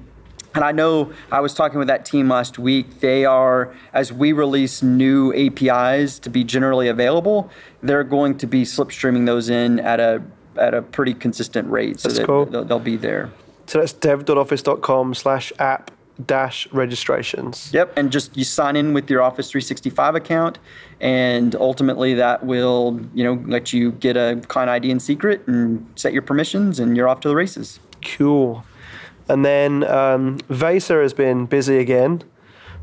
And 0.55 0.63
I 0.63 0.71
know 0.71 1.13
I 1.31 1.39
was 1.39 1.53
talking 1.53 1.77
with 1.77 1.87
that 1.87 2.03
team 2.03 2.29
last 2.29 2.57
week. 2.57 2.99
They 2.99 3.25
are, 3.25 3.75
as 3.93 4.11
we 4.11 4.31
release 4.31 4.81
new 4.81 5.31
APIs 5.33 6.17
to 6.19 6.29
be 6.29 6.43
generally 6.43 6.87
available, 6.87 7.51
they're 7.83 8.03
going 8.03 8.37
to 8.39 8.47
be 8.47 8.63
slipstreaming 8.63 9.25
those 9.25 9.49
in 9.49 9.79
at 9.79 9.99
a 9.99 10.23
at 10.57 10.73
a 10.73 10.81
pretty 10.81 11.13
consistent 11.13 11.69
rate. 11.69 11.99
So 11.99 12.09
That's 12.09 12.19
that 12.19 12.25
cool. 12.25 12.45
they'll, 12.45 12.63
they'll 12.63 12.79
be 12.79 12.97
there. 12.97 13.29
So 13.67 13.79
that's 13.79 13.93
dev.office.com 13.93 15.13
slash 15.13 15.53
app 15.59 15.91
dash 16.25 16.67
registrations. 16.71 17.71
Yep, 17.73 17.97
and 17.97 18.11
just 18.11 18.35
you 18.35 18.43
sign 18.43 18.75
in 18.75 18.93
with 18.93 19.09
your 19.09 19.21
Office 19.21 19.51
365 19.51 20.15
account, 20.15 20.59
and 20.99 21.55
ultimately 21.55 22.13
that 22.15 22.45
will 22.45 22.99
you 23.13 23.23
know 23.23 23.41
let 23.45 23.73
you 23.73 23.91
get 23.93 24.17
a 24.17 24.41
client 24.47 24.69
ID 24.69 24.89
in 24.89 24.99
secret 24.99 25.45
and 25.47 25.85
set 25.95 26.13
your 26.13 26.21
permissions, 26.21 26.79
and 26.79 26.97
you're 26.97 27.07
off 27.07 27.19
to 27.21 27.29
the 27.29 27.35
races. 27.35 27.79
Cool. 28.03 28.63
And 29.29 29.43
then 29.43 29.83
um, 29.83 30.37
Vesa 30.49 31.01
has 31.01 31.13
been 31.13 31.45
busy 31.45 31.79
again. 31.79 32.23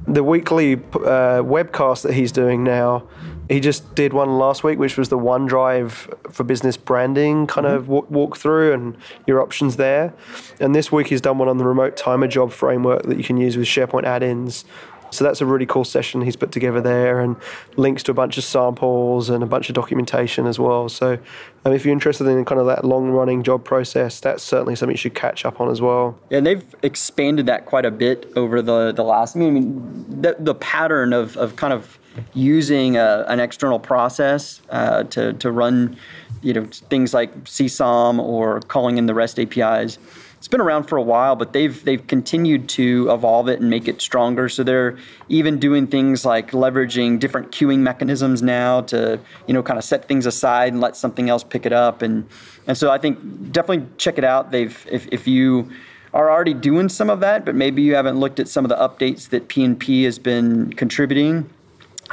The 0.06 0.22
weekly 0.22 0.74
uh, 0.74 1.40
webcast 1.40 2.02
that 2.02 2.12
he's 2.12 2.30
doing 2.30 2.62
now, 2.62 3.08
he 3.48 3.60
just 3.60 3.94
did 3.94 4.12
one 4.12 4.38
last 4.38 4.64
week, 4.64 4.78
which 4.78 4.96
was 4.96 5.08
the 5.08 5.18
OneDrive 5.18 6.32
for 6.32 6.44
business 6.44 6.76
branding 6.76 7.46
kind 7.46 7.66
of 7.66 7.88
walk, 7.88 8.10
walk 8.10 8.36
through 8.36 8.72
and 8.72 8.96
your 9.26 9.40
options 9.42 9.76
there. 9.76 10.14
And 10.60 10.74
this 10.74 10.90
week 10.90 11.08
he's 11.08 11.20
done 11.20 11.38
one 11.38 11.48
on 11.48 11.58
the 11.58 11.64
remote 11.64 11.96
timer 11.96 12.26
job 12.26 12.52
framework 12.52 13.02
that 13.04 13.18
you 13.18 13.24
can 13.24 13.36
use 13.36 13.56
with 13.56 13.66
SharePoint 13.66 14.04
add-ins. 14.04 14.64
So 15.10 15.22
that's 15.22 15.40
a 15.40 15.46
really 15.46 15.66
cool 15.66 15.84
session 15.84 16.22
he's 16.22 16.34
put 16.34 16.50
together 16.50 16.80
there, 16.80 17.20
and 17.20 17.36
links 17.76 18.02
to 18.04 18.10
a 18.10 18.14
bunch 18.14 18.36
of 18.36 18.42
samples 18.42 19.30
and 19.30 19.44
a 19.44 19.46
bunch 19.46 19.68
of 19.68 19.76
documentation 19.76 20.44
as 20.44 20.58
well. 20.58 20.88
So, 20.88 21.18
um, 21.64 21.72
if 21.72 21.84
you're 21.84 21.92
interested 21.92 22.26
in 22.26 22.44
kind 22.44 22.60
of 22.60 22.66
that 22.66 22.84
long-running 22.84 23.44
job 23.44 23.64
process, 23.64 24.18
that's 24.18 24.42
certainly 24.42 24.74
something 24.74 24.94
you 24.94 24.98
should 24.98 25.14
catch 25.14 25.44
up 25.44 25.60
on 25.60 25.70
as 25.70 25.80
well. 25.80 26.18
And 26.32 26.44
they've 26.44 26.64
expanded 26.82 27.46
that 27.46 27.64
quite 27.64 27.86
a 27.86 27.92
bit 27.92 28.32
over 28.34 28.60
the, 28.60 28.90
the 28.90 29.04
last. 29.04 29.36
I 29.36 29.38
mean, 29.38 30.04
the, 30.08 30.34
the 30.36 30.54
pattern 30.56 31.12
of, 31.12 31.36
of 31.36 31.54
kind 31.54 31.72
of 31.72 31.96
using 32.34 32.96
a, 32.96 33.24
an 33.28 33.40
external 33.40 33.78
process 33.78 34.60
uh, 34.70 35.04
to, 35.04 35.32
to 35.34 35.50
run, 35.50 35.96
you 36.42 36.52
know, 36.52 36.64
things 36.64 37.14
like 37.14 37.34
CSOM 37.44 38.18
or 38.18 38.60
calling 38.60 38.98
in 38.98 39.06
the 39.06 39.14
REST 39.14 39.40
APIs. 39.40 39.98
It's 40.44 40.48
been 40.50 40.60
around 40.60 40.84
for 40.84 40.98
a 40.98 41.02
while, 41.02 41.36
but 41.36 41.54
they've 41.54 41.82
they've 41.86 42.06
continued 42.06 42.68
to 42.70 43.10
evolve 43.10 43.48
it 43.48 43.60
and 43.60 43.70
make 43.70 43.88
it 43.88 44.02
stronger. 44.02 44.50
So 44.50 44.62
they're 44.62 44.98
even 45.30 45.58
doing 45.58 45.86
things 45.86 46.26
like 46.26 46.50
leveraging 46.50 47.18
different 47.18 47.50
queuing 47.50 47.78
mechanisms 47.78 48.42
now 48.42 48.82
to 48.82 49.18
you 49.46 49.54
know 49.54 49.62
kind 49.62 49.78
of 49.78 49.84
set 49.84 50.06
things 50.06 50.26
aside 50.26 50.74
and 50.74 50.82
let 50.82 50.96
something 50.96 51.30
else 51.30 51.42
pick 51.42 51.64
it 51.64 51.72
up. 51.72 52.02
And 52.02 52.28
and 52.66 52.76
so 52.76 52.90
I 52.90 52.98
think 52.98 53.52
definitely 53.52 53.86
check 53.96 54.18
it 54.18 54.24
out. 54.24 54.50
They've 54.50 54.86
if 54.90 55.08
if 55.10 55.26
you 55.26 55.70
are 56.12 56.30
already 56.30 56.52
doing 56.52 56.90
some 56.90 57.08
of 57.08 57.20
that, 57.20 57.46
but 57.46 57.54
maybe 57.54 57.80
you 57.80 57.94
haven't 57.94 58.20
looked 58.20 58.38
at 58.38 58.46
some 58.46 58.66
of 58.66 58.68
the 58.68 58.76
updates 58.76 59.30
that 59.30 59.48
PNP 59.48 60.04
has 60.04 60.18
been 60.18 60.74
contributing. 60.74 61.48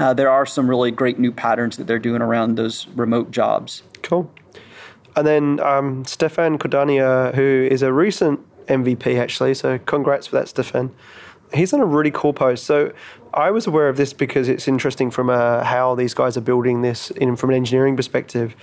Uh, 0.02 0.16
there 0.16 0.32
are 0.32 0.48
some 0.48 0.68
really 0.68 0.90
great 0.90 1.20
new 1.20 1.32
patterns 1.32 1.78
that 1.78 1.86
they're 1.86 2.00
doing 2.00 2.24
around 2.24 2.56
those 2.56 2.88
remote 2.96 3.30
jobs. 3.30 3.84
Cool. 4.02 4.32
And 5.16 5.28
then 5.28 5.60
um, 5.60 6.06
Stefan 6.06 6.58
Kodania, 6.58 7.36
who 7.36 7.68
is 7.70 7.84
a 7.84 7.94
recent 7.94 8.40
MVP 8.66 9.20
actually, 9.20 9.54
so 9.54 9.78
congrats 9.78 10.26
for 10.26 10.38
that, 10.38 10.48
Stefan. 10.48 10.92
He's 11.54 11.70
done 11.70 11.82
a 11.82 11.86
really 11.86 12.10
cool 12.10 12.34
post. 12.34 12.64
So 12.64 12.94
I 13.32 13.52
was 13.52 13.68
aware 13.68 13.90
of 13.90 13.98
this 13.98 14.12
because 14.12 14.50
it's 14.50 14.68
interesting 14.68 15.12
from 15.12 15.30
uh, 15.30 15.64
how 15.64 15.94
these 15.94 16.16
guys 16.16 16.36
are 16.36 16.42
building 16.42 16.82
this 16.82 17.12
in, 17.12 17.36
from 17.36 17.52
an 17.52 17.56
engineering 17.56 17.96
perspective. 17.96 18.56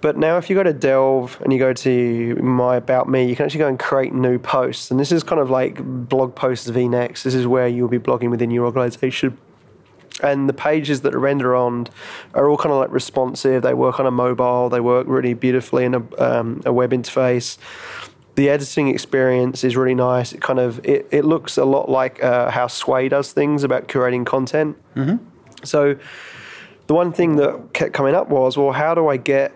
But 0.00 0.18
now, 0.18 0.38
if 0.38 0.48
you 0.48 0.56
go 0.56 0.62
to 0.62 0.72
Delve 0.72 1.38
and 1.42 1.52
you 1.52 1.58
go 1.58 1.72
to 1.72 2.36
My 2.36 2.76
About 2.76 3.08
Me, 3.08 3.28
you 3.28 3.34
can 3.34 3.44
actually 3.44 3.58
go 3.58 3.68
and 3.68 3.78
create 3.78 4.14
new 4.14 4.38
posts. 4.38 4.90
And 4.90 5.00
this 5.00 5.10
is 5.10 5.22
kind 5.22 5.40
of 5.40 5.50
like 5.50 5.82
blog 5.82 6.34
posts 6.34 6.70
VNext. 6.70 7.24
This 7.24 7.34
is 7.34 7.46
where 7.46 7.66
you'll 7.66 7.88
be 7.88 7.98
blogging 7.98 8.30
within 8.30 8.50
your 8.50 8.64
organization 8.64 9.36
and 10.22 10.48
the 10.48 10.52
pages 10.52 11.00
that 11.02 11.14
are 11.14 11.18
rendered 11.18 11.54
on 11.54 11.88
are 12.34 12.48
all 12.48 12.56
kind 12.56 12.72
of 12.72 12.78
like 12.78 12.92
responsive. 12.92 13.62
They 13.62 13.74
work 13.74 14.00
on 14.00 14.06
a 14.06 14.10
mobile. 14.10 14.68
They 14.68 14.80
work 14.80 15.06
really 15.08 15.34
beautifully 15.34 15.84
in 15.84 15.94
a, 15.94 16.22
um, 16.22 16.62
a 16.64 16.72
web 16.72 16.90
interface. 16.92 17.58
The 18.34 18.48
editing 18.48 18.88
experience 18.88 19.64
is 19.64 19.76
really 19.76 19.94
nice. 19.94 20.32
It 20.32 20.40
kind 20.40 20.58
of 20.58 20.84
it, 20.84 21.08
it 21.10 21.24
looks 21.24 21.58
a 21.58 21.64
lot 21.64 21.90
like 21.90 22.22
uh, 22.22 22.50
how 22.50 22.68
Sway 22.68 23.08
does 23.08 23.32
things 23.32 23.64
about 23.64 23.88
curating 23.88 24.24
content. 24.24 24.76
Mm-hmm. 24.94 25.16
So 25.64 25.96
the 26.86 26.94
one 26.94 27.12
thing 27.12 27.36
that 27.36 27.72
kept 27.72 27.92
coming 27.92 28.14
up 28.14 28.28
was, 28.30 28.56
well, 28.56 28.72
how 28.72 28.94
do 28.94 29.08
I 29.08 29.16
get 29.16 29.52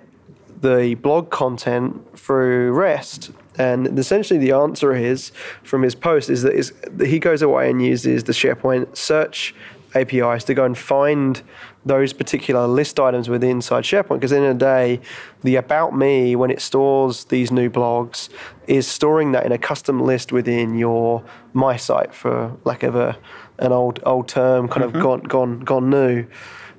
the 0.60 0.94
blog 0.94 1.30
content 1.30 2.18
through 2.18 2.72
REST? 2.72 3.30
And 3.56 3.98
essentially, 3.98 4.38
the 4.38 4.52
answer 4.52 4.92
is 4.94 5.30
from 5.62 5.82
his 5.82 5.94
post 5.94 6.28
is 6.28 6.42
that, 6.42 6.54
is 6.54 6.72
that 6.90 7.06
he 7.06 7.18
goes 7.18 7.42
away 7.42 7.70
and 7.70 7.80
uses 7.80 8.24
the 8.24 8.32
SharePoint 8.32 8.96
search 8.96 9.54
APIs 9.94 10.44
to 10.44 10.54
go 10.54 10.64
and 10.64 10.76
find 10.76 11.42
those 11.84 12.12
particular 12.12 12.66
list 12.66 12.98
items 12.98 13.28
within 13.28 13.50
inside 13.50 13.84
SharePoint. 13.84 14.14
Because 14.14 14.32
in 14.32 14.42
the, 14.42 14.48
the 14.48 14.54
day, 14.54 15.00
the 15.42 15.56
About 15.56 15.96
Me, 15.96 16.36
when 16.36 16.50
it 16.50 16.60
stores 16.60 17.24
these 17.24 17.50
new 17.50 17.70
blogs, 17.70 18.28
is 18.66 18.86
storing 18.86 19.32
that 19.32 19.44
in 19.46 19.52
a 19.52 19.58
custom 19.58 20.00
list 20.00 20.32
within 20.32 20.76
your 20.76 21.22
My 21.52 21.76
Site, 21.76 22.14
for 22.14 22.56
lack 22.64 22.82
of 22.82 22.96
a, 22.96 23.16
an 23.58 23.72
old 23.72 24.00
old 24.04 24.28
term, 24.28 24.68
kind 24.68 24.84
of 24.84 24.92
gone 24.92 25.20
gone 25.20 25.60
gone 25.60 25.90
new. 25.90 26.26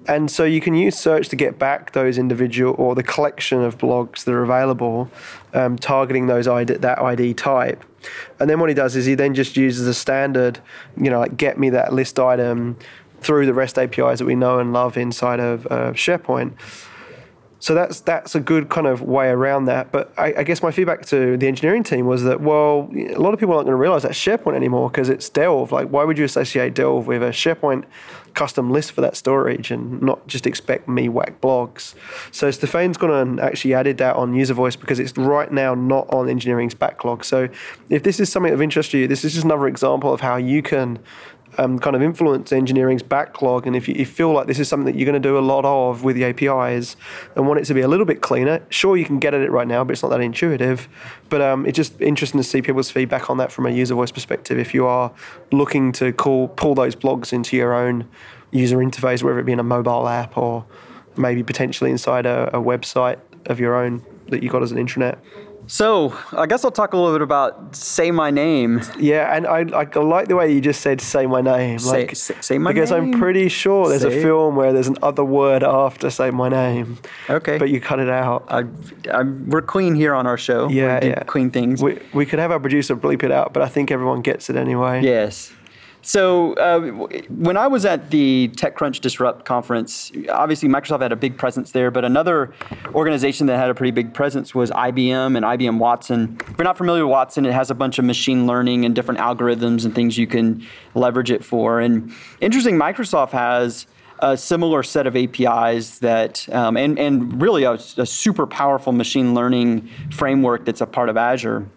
And 0.08 0.30
so 0.30 0.44
you 0.44 0.62
can 0.62 0.76
use 0.76 0.96
search 0.96 1.30
to 1.30 1.36
get 1.36 1.58
back 1.58 1.94
those 1.94 2.18
individual 2.18 2.76
or 2.78 2.94
the 2.94 3.04
collection 3.04 3.64
of 3.64 3.78
blogs 3.78 4.24
that 4.26 4.34
are 4.34 4.44
available, 4.44 5.10
um, 5.54 5.78
targeting 5.78 6.28
those 6.28 6.48
ID, 6.48 6.76
that 6.76 7.02
ID 7.02 7.34
type. 7.34 7.84
And 8.40 8.48
then 8.48 8.60
what 8.60 8.70
he 8.70 8.76
does 8.76 8.96
is 8.96 9.06
he 9.08 9.16
then 9.16 9.34
just 9.34 9.58
uses 9.58 9.88
a 9.88 9.94
standard, 9.94 10.60
you 10.96 11.10
know, 11.10 11.20
like 11.20 11.38
get 11.38 11.58
me 11.58 11.72
that 11.72 11.92
list 11.92 12.20
item 12.20 12.78
through 13.26 13.46
the 13.46 13.54
REST 13.54 13.80
APIs 13.80 14.20
that 14.20 14.26
we 14.26 14.36
know 14.36 14.60
and 14.60 14.72
love 14.72 14.98
inside 14.98 15.40
of 15.40 15.66
uh, 15.68 15.92
SharePoint. 15.94 16.54
So 17.60 17.74
that's 17.74 18.02
that's 18.02 18.36
a 18.36 18.40
good 18.40 18.70
kind 18.70 18.86
of 18.86 19.02
way 19.02 19.30
around 19.30 19.66
that. 19.66 19.92
But 19.92 20.14
I, 20.20 20.36
I, 20.38 20.44
guess 20.44 20.62
my 20.62 20.70
feedback 20.70 21.04
to 21.08 21.36
the 21.36 21.48
engineering 21.48 21.84
team 21.84 22.06
was 22.06 22.22
that 22.24 22.42
well, 22.42 22.92
a 22.94 23.16
lot 23.16 23.34
of 23.34 23.40
people 23.40 23.56
aren't 23.56 23.66
going 23.66 23.74
to 23.74 23.82
realize 23.82 24.04
that 24.04 24.12
SharePoint 24.12 24.56
anymore 24.56 24.92
because 24.92 25.10
it's 25.10 25.30
Delve. 25.30 25.72
Like, 25.72 25.88
why 25.88 26.04
would 26.04 26.18
you 26.18 26.26
associate 26.26 26.76
Delve 26.76 27.08
with 27.08 27.24
a 27.24 27.30
SharePoint 27.30 27.86
custom 28.36 28.70
list 28.70 28.92
for 28.92 29.02
that 29.02 29.16
storage 29.16 29.72
and 29.72 30.00
not 30.02 30.28
just 30.28 30.46
expect 30.46 30.88
me 30.88 31.10
whack 31.10 31.42
blogs? 31.42 31.96
So 32.32 32.52
Stefan's 32.52 32.98
gone 32.98 33.10
and 33.10 33.40
actually 33.40 33.74
added 33.74 33.98
that 33.98 34.16
on 34.16 34.36
user 34.36 34.54
voice 34.54 34.76
because 34.76 35.00
it's 35.00 35.18
right 35.18 35.52
now 35.52 35.74
not 35.74 36.14
on 36.14 36.30
engineering's 36.30 36.76
backlog. 36.76 37.24
So 37.24 37.50
if 37.90 38.04
this 38.04 38.20
is 38.20 38.32
something 38.32 38.54
of 38.54 38.62
interest 38.62 38.92
to 38.92 39.00
you, 39.00 39.08
this 39.08 39.26
is 39.26 39.34
just 39.34 39.46
another 39.46 39.68
example 39.68 40.14
of 40.14 40.22
how 40.22 40.36
you 40.36 40.62
can 40.62 41.00
um, 41.58 41.80
kind 41.80 41.96
of 41.96 42.02
influence 42.02 42.52
engineering's 42.52 43.04
backlog. 43.04 43.68
And 43.68 43.76
if 43.76 43.88
you, 43.88 43.96
you, 43.96 44.06
feel 44.06 44.32
like 44.32 44.48
this 44.48 44.60
is 44.60 44.68
something 44.68 44.86
that 44.86 44.98
you're 44.98 45.06
going 45.06 45.22
to 45.22 45.28
do 45.28 45.38
a 45.38 45.40
lot 45.40 45.66
of 45.66 46.04
with 46.04 46.16
the 46.16 46.24
APIs 46.26 46.96
and 47.36 47.48
want 47.48 47.60
it 47.60 47.66
to 47.66 47.74
be 47.74 47.82
a 47.82 47.88
little 47.88 48.06
bit 48.06 48.22
cleaner, 48.22 48.62
sure, 48.70 48.98
you 48.98 49.06
can 49.06 49.20
get 49.20 49.34
at 49.34 49.42
it 49.42 49.52
right 49.52 49.68
now, 49.68 49.84
but 49.84 49.94
it's 49.94 50.04
not 50.04 50.10
that 50.10 50.22
intuitive. 50.22 50.88
But 51.30 51.42
um, 51.42 51.66
it's 51.66 51.76
just 51.76 52.00
interesting 52.02 52.40
to 52.40 52.44
see 52.44 52.62
people's 52.62 52.92
feedback 52.92 53.30
on 53.30 53.38
that 53.38 53.52
from 53.52 53.66
a 53.66 53.72
user 53.72 53.96
voice 53.96 54.12
perspective. 54.12 54.58
If 54.58 54.74
you 54.74 54.86
are 54.86 55.12
looking 55.52 55.92
to 55.94 56.14
call, 56.14 56.50
pull 56.50 56.76
those 56.76 56.96
blogs 56.96 57.34
into 57.34 57.58
your 57.58 57.74
own 57.74 58.08
user 58.52 58.78
interface, 58.78 59.24
whether 59.24 59.40
it 59.40 59.46
be 59.46 59.52
in 59.52 59.60
a 59.60 59.64
mobile 59.64 60.08
app 60.08 60.38
or 60.38 60.66
maybe 61.18 61.44
potentially 61.44 61.92
inside 61.92 62.26
a, 62.26 62.50
a 62.56 62.62
website 62.62 63.20
of 63.46 63.60
your 63.60 63.76
own. 63.76 64.04
that 64.30 64.44
you 64.44 64.50
got 64.50 64.64
as 64.64 64.72
an 64.72 64.78
intranet. 64.78 65.18
So 65.68 66.16
I 66.32 66.46
guess 66.46 66.64
I'll 66.64 66.72
talk 66.72 66.94
a 66.94 66.98
little 66.98 67.14
bit 67.14 67.22
about 67.22 67.76
say 67.76 68.12
my 68.12 68.30
name. 68.32 68.82
Yeah, 69.00 69.36
and 69.36 69.48
I, 69.48 69.60
I 69.80 70.00
like 70.00 70.28
the 70.28 70.36
way 70.36 70.52
you 70.54 70.62
just 70.62 70.82
said 70.82 71.02
"say 71.02 71.26
my 71.26 71.42
name." 71.42 71.80
Say- 71.80 72.06
Like, 72.08 72.16
say- 72.16 72.36
say 72.42 72.58
my 72.58 72.72
because 72.72 72.92
name. 72.92 73.14
I'm 73.14 73.20
pretty 73.20 73.50
sure 73.50 73.90
there's 73.90 74.02
Say- 74.04 74.20
a 74.20 74.22
film 74.22 74.56
where 74.56 74.74
there's 74.74 74.88
an 74.88 74.98
other 75.02 75.24
word 75.24 75.64
after 75.64 76.10
"say 76.10 76.30
my 76.32 76.50
name." 76.50 76.98
Okay. 77.30 77.58
but 77.58 77.70
you 77.70 77.82
cut 77.82 78.00
it 78.00 78.10
out. 78.10 78.46
I, 78.50 78.64
I, 79.12 79.24
we're 79.24 79.62
clean 79.62 79.96
here 79.96 80.14
on 80.14 80.28
our 80.28 80.38
show. 80.38 80.70
yeah, 80.70 81.04
yeah. 81.04 81.24
clean 81.24 81.50
things. 81.52 81.82
We, 81.82 82.00
we 82.14 82.26
could 82.26 82.40
have 82.40 82.52
our 82.52 82.60
producer 82.60 82.96
bleep 82.96 83.24
it 83.24 83.32
out, 83.32 83.54
but 83.54 83.64
I 83.64 83.68
think 83.68 83.92
everyone 83.92 84.22
gets 84.22 84.50
it 84.50 84.56
anyway. 84.56 85.02
Yes. 85.04 85.52
So 86.06 86.54
uh, 86.54 86.82
when 87.30 87.58
I 87.58 87.66
was 87.66 87.84
at 87.84 88.12
the 88.12 88.52
TechCrunch 88.54 89.02
Disrupt 89.02 89.44
conference, 89.44 90.12
obviously 90.30 90.70
Microsoft 90.70 91.02
had 91.02 91.12
a 91.12 91.16
big 91.16 91.36
presence 91.36 91.72
there, 91.72 91.90
but 91.90 92.06
another 92.06 92.54
organization 92.94 93.48
that 93.48 93.58
had 93.58 93.72
a 93.72 93.74
pretty 93.74 93.90
big 93.90 94.14
presence 94.14 94.54
was 94.54 94.70
IBM 94.70 95.36
and 95.36 95.44
IBM 95.44 95.80
Watson. 95.80 96.38
If 96.42 96.60
you're 96.60 96.64
not 96.64 96.78
familiar 96.78 97.08
with 97.08 97.12
Watson, 97.12 97.44
it 97.48 97.54
has 97.54 97.72
a 97.72 97.74
bunch 97.74 97.98
of 97.98 98.06
machine 98.06 98.46
learning 98.46 98.86
and 98.86 98.94
different 98.94 99.20
algorithms 99.20 99.84
and 99.84 99.96
things 99.96 100.16
you 100.16 100.28
can 100.28 100.64
leverage 100.94 101.32
it 101.32 101.44
for. 101.44 101.80
And 101.80 102.14
interesting, 102.40 102.76
Microsoft 102.76 103.32
has 103.32 103.88
a 104.20 104.38
similar 104.38 104.84
set 104.84 105.08
of 105.08 105.16
APIs 105.16 105.98
that, 106.00 106.48
um, 106.54 106.78
and, 106.78 107.00
and 107.00 107.42
really 107.42 107.64
a, 107.64 107.72
a 107.72 108.06
super 108.06 108.46
powerful 108.46 108.94
machine 108.94 109.34
learning 109.34 109.90
framework 110.12 110.66
that's 110.66 110.82
a 110.82 110.86
part 110.86 111.10
of 111.10 111.18
Azure. 111.18 111.68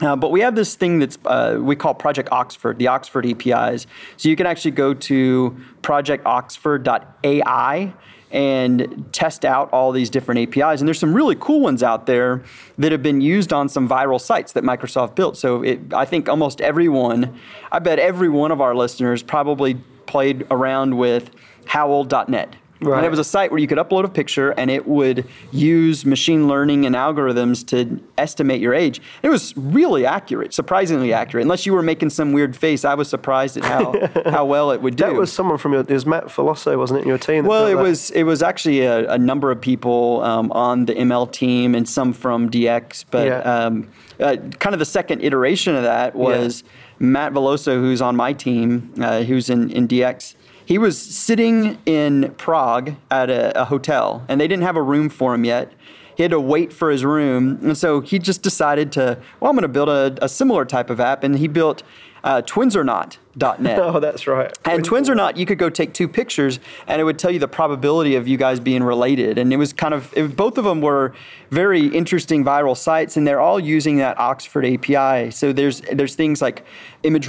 Uh, 0.00 0.16
but 0.16 0.32
we 0.32 0.40
have 0.40 0.56
this 0.56 0.74
thing 0.74 0.98
that's 0.98 1.18
uh, 1.24 1.56
we 1.60 1.76
call 1.76 1.94
Project 1.94 2.28
Oxford, 2.32 2.78
the 2.78 2.88
Oxford 2.88 3.26
APIs. 3.26 3.86
So 4.16 4.28
you 4.28 4.34
can 4.36 4.46
actually 4.46 4.72
go 4.72 4.94
to 4.94 5.56
projectoxford.ai 5.82 7.94
and 8.34 9.08
test 9.12 9.44
out 9.44 9.72
all 9.72 9.92
these 9.92 10.10
different 10.10 10.40
APIs. 10.40 10.80
And 10.80 10.88
there's 10.88 10.98
some 10.98 11.14
really 11.14 11.36
cool 11.36 11.60
ones 11.60 11.84
out 11.84 12.06
there 12.06 12.42
that 12.78 12.90
have 12.90 13.02
been 13.02 13.20
used 13.20 13.52
on 13.52 13.68
some 13.68 13.88
viral 13.88 14.20
sites 14.20 14.52
that 14.52 14.64
Microsoft 14.64 15.14
built. 15.14 15.36
So 15.36 15.62
it, 15.62 15.94
I 15.94 16.04
think 16.04 16.28
almost 16.28 16.60
everyone, 16.60 17.38
I 17.70 17.78
bet 17.78 18.00
every 18.00 18.28
one 18.28 18.50
of 18.50 18.60
our 18.60 18.74
listeners 18.74 19.22
probably 19.22 19.74
played 20.06 20.44
around 20.50 20.98
with 20.98 21.30
howold.net. 21.66 22.56
Right. 22.80 22.96
And 22.98 23.06
it 23.06 23.08
was 23.08 23.18
a 23.20 23.24
site 23.24 23.50
where 23.50 23.60
you 23.60 23.66
could 23.66 23.78
upload 23.78 24.04
a 24.04 24.08
picture 24.08 24.50
and 24.50 24.70
it 24.70 24.86
would 24.86 25.26
use 25.52 26.04
machine 26.04 26.48
learning 26.48 26.84
and 26.84 26.94
algorithms 26.94 27.66
to 27.68 28.02
estimate 28.18 28.60
your 28.60 28.74
age. 28.74 29.00
It 29.22 29.28
was 29.30 29.56
really 29.56 30.04
accurate, 30.04 30.52
surprisingly 30.52 31.12
accurate. 31.12 31.42
Unless 31.44 31.66
you 31.66 31.72
were 31.72 31.82
making 31.82 32.10
some 32.10 32.32
weird 32.32 32.56
face, 32.56 32.84
I 32.84 32.94
was 32.94 33.08
surprised 33.08 33.56
at 33.56 33.64
how, 33.64 33.94
how 34.30 34.44
well 34.44 34.70
it 34.72 34.82
would 34.82 34.96
do. 34.96 35.04
That 35.04 35.14
was 35.14 35.32
someone 35.32 35.56
from 35.56 35.72
your. 35.72 35.82
It 35.82 35.88
was 35.90 36.04
Matt 36.04 36.24
Velloso, 36.26 36.76
wasn't 36.76 36.98
it, 36.98 37.02
in 37.02 37.08
your 37.08 37.16
team? 37.18 37.46
well, 37.46 37.66
it 37.66 37.76
that? 37.76 37.82
was 37.82 38.10
it 38.10 38.24
was 38.24 38.42
actually 38.42 38.80
a, 38.82 39.08
a 39.10 39.18
number 39.18 39.50
of 39.50 39.60
people 39.60 40.22
um, 40.22 40.50
on 40.52 40.84
the 40.86 40.94
ML 40.94 41.30
team 41.32 41.74
and 41.74 41.88
some 41.88 42.12
from 42.12 42.50
DX, 42.50 43.04
but 43.10 43.26
Yeah. 43.28 43.38
um, 43.38 43.88
uh, 44.20 44.36
kind 44.58 44.74
of 44.74 44.78
the 44.78 44.84
second 44.84 45.22
iteration 45.22 45.74
of 45.74 45.84
that 45.84 46.14
was 46.14 46.64
Matt 46.98 47.32
Velloso, 47.32 47.74
who's 47.80 48.02
on 48.02 48.14
my 48.16 48.32
team, 48.32 48.92
uh, 49.00 49.22
who's 49.22 49.48
in, 49.48 49.70
in 49.70 49.88
DX. 49.88 50.34
He 50.66 50.78
was 50.78 50.98
sitting 50.98 51.78
in 51.84 52.34
Prague 52.38 52.94
at 53.10 53.28
a, 53.28 53.60
a 53.60 53.64
hotel, 53.66 54.24
and 54.28 54.40
they 54.40 54.48
didn't 54.48 54.62
have 54.62 54.76
a 54.76 54.82
room 54.82 55.08
for 55.08 55.34
him 55.34 55.44
yet. 55.44 55.72
He 56.16 56.22
had 56.22 56.30
to 56.30 56.40
wait 56.40 56.72
for 56.72 56.90
his 56.90 57.04
room, 57.04 57.58
and 57.62 57.76
so 57.76 58.00
he 58.00 58.18
just 58.18 58.42
decided 58.42 58.92
to, 58.92 59.18
well, 59.40 59.50
I'm 59.50 59.56
going 59.56 59.62
to 59.62 59.68
build 59.68 59.88
a, 59.88 60.16
a 60.22 60.28
similar 60.28 60.64
type 60.64 60.88
of 60.88 61.00
app, 61.00 61.24
and 61.24 61.36
he 61.38 61.48
built 61.48 61.82
uh, 62.24 62.42
twinsornot.net. 62.42 63.78
Oh, 63.84 64.00
that's 64.00 64.26
right. 64.26 64.56
And 64.64 64.84
twins 64.84 65.10
or 65.10 65.14
not, 65.14 65.36
you 65.36 65.44
could 65.44 65.58
go 65.58 65.68
take 65.68 65.92
two 65.92 66.08
pictures, 66.08 66.58
and 66.86 67.00
it 67.00 67.04
would 67.04 67.18
tell 67.18 67.30
you 67.30 67.38
the 67.38 67.48
probability 67.48 68.14
of 68.14 68.26
you 68.26 68.38
guys 68.38 68.60
being 68.60 68.82
related. 68.82 69.36
And 69.36 69.52
it 69.52 69.56
was 69.56 69.72
kind 69.72 69.92
of 69.92 70.12
it, 70.16 70.34
both 70.34 70.56
of 70.56 70.64
them 70.64 70.80
were 70.80 71.12
very 71.50 71.86
interesting 71.88 72.44
viral 72.44 72.76
sites, 72.76 73.16
and 73.16 73.26
they're 73.26 73.40
all 73.40 73.60
using 73.60 73.98
that 73.98 74.18
Oxford 74.18 74.64
API. 74.64 75.30
So 75.32 75.52
there's 75.52 75.82
there's 75.92 76.14
things 76.14 76.40
like 76.40 76.64
image 77.02 77.28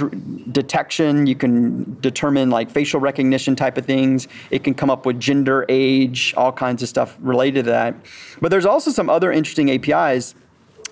detection. 0.52 1.26
You 1.26 1.34
can 1.34 2.00
determine 2.00 2.48
like 2.50 2.70
facial 2.70 3.00
recognition 3.00 3.54
type 3.54 3.76
of 3.76 3.84
things. 3.84 4.28
It 4.50 4.64
can 4.64 4.72
come 4.72 4.88
up 4.88 5.04
with 5.04 5.20
gender, 5.20 5.66
age, 5.68 6.32
all 6.36 6.52
kinds 6.52 6.82
of 6.82 6.88
stuff 6.88 7.16
related 7.20 7.66
to 7.66 7.70
that. 7.72 7.96
But 8.40 8.50
there's 8.50 8.66
also 8.66 8.90
some 8.90 9.10
other 9.10 9.30
interesting 9.30 9.70
APIs. 9.70 10.34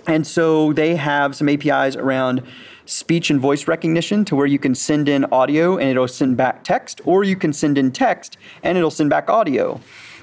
And 0.07 0.27
so 0.27 0.75
they 0.75 0.97
have 0.97 1.35
some 1.35 1.49
APIs 1.49 1.97
around 1.97 2.43
speech 2.87 3.31
and 3.31 3.41
voice 3.41 3.67
recognition 3.67 4.25
to 4.27 4.37
where 4.37 4.47
you 4.47 4.59
can 4.59 4.75
send 4.75 5.09
in 5.09 5.25
audio 5.27 5.77
and 5.77 5.89
it'll 5.89 6.09
send 6.09 6.37
back 6.37 6.65
text, 6.65 7.01
or 7.05 7.25
you 7.25 7.37
can 7.37 7.53
send 7.53 7.79
in 7.79 7.93
text 7.93 8.37
and 8.63 8.77
it'll 8.79 8.91
send 8.91 9.11
back 9.11 9.31
audio. 9.31 9.81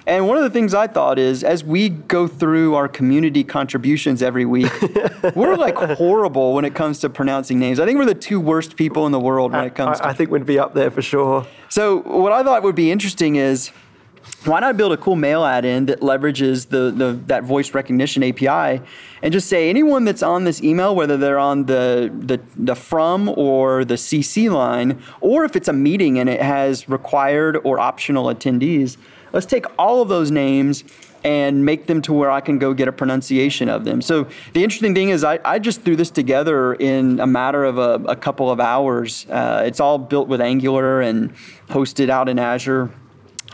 And 0.07 0.27
one 0.27 0.37
of 0.37 0.43
the 0.43 0.49
things 0.49 0.73
I 0.73 0.87
thought 0.87 1.19
is 1.19 1.43
as 1.43 1.63
we 1.63 1.89
go 1.89 2.27
through 2.27 2.73
our 2.73 2.87
community 2.87 3.43
contributions 3.43 4.23
every 4.23 4.45
week, 4.45 4.71
we're 5.35 5.55
like 5.55 5.75
horrible 5.75 6.53
when 6.53 6.65
it 6.65 6.73
comes 6.73 6.99
to 6.99 7.09
pronouncing 7.09 7.59
names. 7.59 7.79
I 7.79 7.85
think 7.85 7.99
we're 7.99 8.05
the 8.05 8.15
two 8.15 8.39
worst 8.39 8.75
people 8.75 9.05
in 9.05 9.11
the 9.11 9.19
world 9.19 9.51
when 9.51 9.63
it 9.63 9.75
comes 9.75 9.99
to 9.99 10.07
I, 10.07 10.09
I 10.09 10.13
think 10.13 10.31
we'd 10.31 10.45
be 10.45 10.57
up 10.57 10.73
there 10.73 10.89
for 10.89 11.01
sure. 11.01 11.45
so 11.69 11.97
what 11.97 12.31
I 12.31 12.43
thought 12.43 12.63
would 12.63 12.75
be 12.75 12.91
interesting 12.91 13.35
is 13.35 13.71
why 14.45 14.59
not 14.59 14.75
build 14.75 14.91
a 14.91 14.97
cool 14.97 15.15
mail 15.15 15.45
add-in 15.45 15.85
that 15.85 16.01
leverages 16.01 16.69
the, 16.69 16.91
the 16.91 17.19
that 17.27 17.43
voice 17.43 17.73
recognition 17.73 18.23
API 18.23 18.81
and 19.21 19.31
just 19.31 19.47
say 19.47 19.69
anyone 19.69 20.03
that's 20.03 20.23
on 20.23 20.45
this 20.45 20.63
email, 20.63 20.95
whether 20.95 21.15
they're 21.15 21.39
on 21.39 21.65
the, 21.65 22.11
the 22.19 22.39
the 22.55 22.75
from 22.75 23.29
or 23.29 23.85
the 23.85 23.95
CC 23.95 24.51
line, 24.51 25.01
or 25.19 25.45
if 25.45 25.55
it's 25.55 25.67
a 25.67 25.73
meeting 25.73 26.17
and 26.17 26.27
it 26.27 26.41
has 26.41 26.89
required 26.89 27.57
or 27.63 27.79
optional 27.79 28.25
attendees, 28.25 28.97
let's 29.31 29.45
take 29.45 29.65
all 29.77 30.01
of 30.01 30.09
those 30.09 30.31
names 30.31 30.83
and 31.23 31.63
make 31.63 31.85
them 31.85 32.01
to 32.01 32.13
where 32.13 32.31
I 32.31 32.41
can 32.41 32.57
go 32.57 32.73
get 32.73 32.87
a 32.87 32.91
pronunciation 32.91 33.69
of 33.69 33.85
them. 33.85 34.01
So 34.01 34.27
the 34.53 34.63
interesting 34.63 34.95
thing 34.95 35.09
is 35.09 35.23
I, 35.23 35.37
I 35.45 35.59
just 35.59 35.81
threw 35.83 35.95
this 35.95 36.09
together 36.09 36.73
in 36.73 37.19
a 37.19 37.27
matter 37.27 37.63
of 37.63 37.77
a, 37.77 38.03
a 38.05 38.15
couple 38.15 38.49
of 38.49 38.59
hours. 38.59 39.27
Uh, 39.29 39.61
it's 39.65 39.79
all 39.79 39.99
built 39.99 40.27
with 40.27 40.41
Angular 40.41 40.99
and 41.01 41.31
hosted 41.69 42.09
out 42.09 42.27
in 42.27 42.39
Azure. 42.39 42.89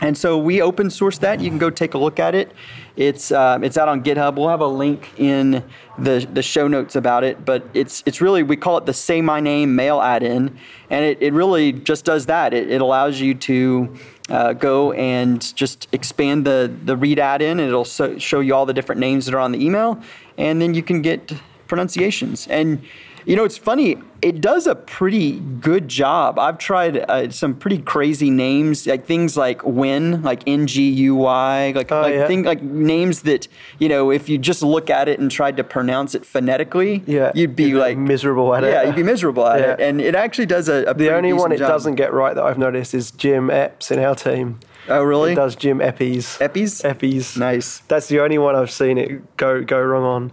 And 0.00 0.16
so 0.16 0.38
we 0.38 0.62
open 0.62 0.90
source 0.90 1.18
that. 1.18 1.40
You 1.40 1.48
can 1.48 1.58
go 1.58 1.70
take 1.70 1.94
a 1.94 1.98
look 1.98 2.20
at 2.20 2.34
it. 2.34 2.52
It's 2.96 3.32
uh, 3.32 3.58
it's 3.62 3.76
out 3.76 3.88
on 3.88 4.02
GitHub. 4.02 4.36
We'll 4.36 4.48
have 4.48 4.60
a 4.60 4.66
link 4.66 5.10
in 5.18 5.64
the 5.98 6.26
the 6.32 6.42
show 6.42 6.68
notes 6.68 6.94
about 6.94 7.24
it. 7.24 7.44
But 7.44 7.64
it's 7.74 8.04
it's 8.06 8.20
really 8.20 8.44
we 8.44 8.56
call 8.56 8.78
it 8.78 8.86
the 8.86 8.94
Say 8.94 9.20
My 9.20 9.40
Name 9.40 9.74
mail 9.74 10.00
add-in, 10.00 10.56
and 10.88 11.04
it, 11.04 11.20
it 11.20 11.32
really 11.32 11.72
just 11.72 12.04
does 12.04 12.26
that. 12.26 12.54
It, 12.54 12.70
it 12.70 12.80
allows 12.80 13.20
you 13.20 13.34
to 13.34 13.96
uh, 14.28 14.52
go 14.52 14.92
and 14.92 15.54
just 15.56 15.88
expand 15.92 16.46
the 16.46 16.72
the 16.84 16.96
read 16.96 17.18
add-in, 17.18 17.58
and 17.58 17.68
it'll 17.68 17.84
so, 17.84 18.18
show 18.18 18.38
you 18.38 18.54
all 18.54 18.66
the 18.66 18.74
different 18.74 19.00
names 19.00 19.26
that 19.26 19.34
are 19.34 19.40
on 19.40 19.50
the 19.50 19.64
email, 19.64 20.00
and 20.36 20.62
then 20.62 20.74
you 20.74 20.82
can 20.82 21.02
get 21.02 21.32
pronunciations. 21.66 22.46
And 22.46 22.82
you 23.26 23.36
know, 23.36 23.44
it's 23.44 23.58
funny. 23.58 23.96
It 24.20 24.40
does 24.40 24.66
a 24.66 24.74
pretty 24.74 25.38
good 25.38 25.86
job. 25.88 26.38
I've 26.40 26.58
tried 26.58 26.96
uh, 27.08 27.30
some 27.30 27.54
pretty 27.54 27.78
crazy 27.78 28.30
names, 28.30 28.84
like 28.86 29.06
things 29.06 29.36
like 29.36 29.62
Win, 29.64 30.22
like 30.22 30.42
N 30.46 30.66
G 30.66 30.88
U 30.90 31.14
Y, 31.14 31.72
like 31.76 31.92
Oh, 31.92 32.00
like 32.00 32.14
yeah. 32.14 32.26
thing, 32.26 32.42
like 32.42 32.60
names 32.60 33.22
that 33.22 33.46
you 33.78 33.88
know, 33.88 34.10
if 34.10 34.28
you 34.28 34.36
just 34.36 34.62
look 34.62 34.90
at 34.90 35.08
it 35.08 35.20
and 35.20 35.30
tried 35.30 35.56
to 35.58 35.64
pronounce 35.64 36.14
it 36.16 36.26
phonetically, 36.26 37.04
Yeah, 37.06 37.30
you'd 37.34 37.54
be 37.54 37.64
you'd 37.64 37.72
be 37.74 37.78
like 37.78 37.96
miserable 37.98 38.52
at 38.54 38.64
it. 38.64 38.72
Yeah, 38.72 38.82
you'd 38.84 38.96
be 38.96 39.04
miserable 39.04 39.46
at 39.46 39.60
Yeah. 39.60 39.72
it, 39.74 39.80
and 39.80 40.00
it 40.00 40.14
actually 40.16 40.46
does 40.46 40.68
a. 40.68 40.84
a 40.84 40.94
The 40.94 41.14
only 41.14 41.32
one 41.32 41.52
it 41.52 41.58
job. 41.58 41.68
doesn't 41.68 41.94
get 41.94 42.12
right 42.12 42.34
that 42.34 42.42
I've 42.44 42.58
noticed 42.58 42.94
is 42.94 43.12
Jim 43.12 43.50
Epps 43.50 43.90
in 43.92 44.00
our 44.00 44.16
team. 44.16 44.58
Oh, 44.88 45.02
really? 45.04 45.32
It 45.32 45.36
does 45.36 45.54
Jim 45.54 45.78
Eppies. 45.80 46.38
Eppies? 46.40 46.82
Eppies. 46.82 47.36
Nice. 47.36 47.80
That's 47.88 48.08
the 48.08 48.20
only 48.20 48.38
one 48.38 48.56
I've 48.56 48.70
seen 48.70 48.96
it 48.98 49.36
go 49.36 49.62
go 49.62 49.80
wrong 49.80 50.02
on. 50.04 50.32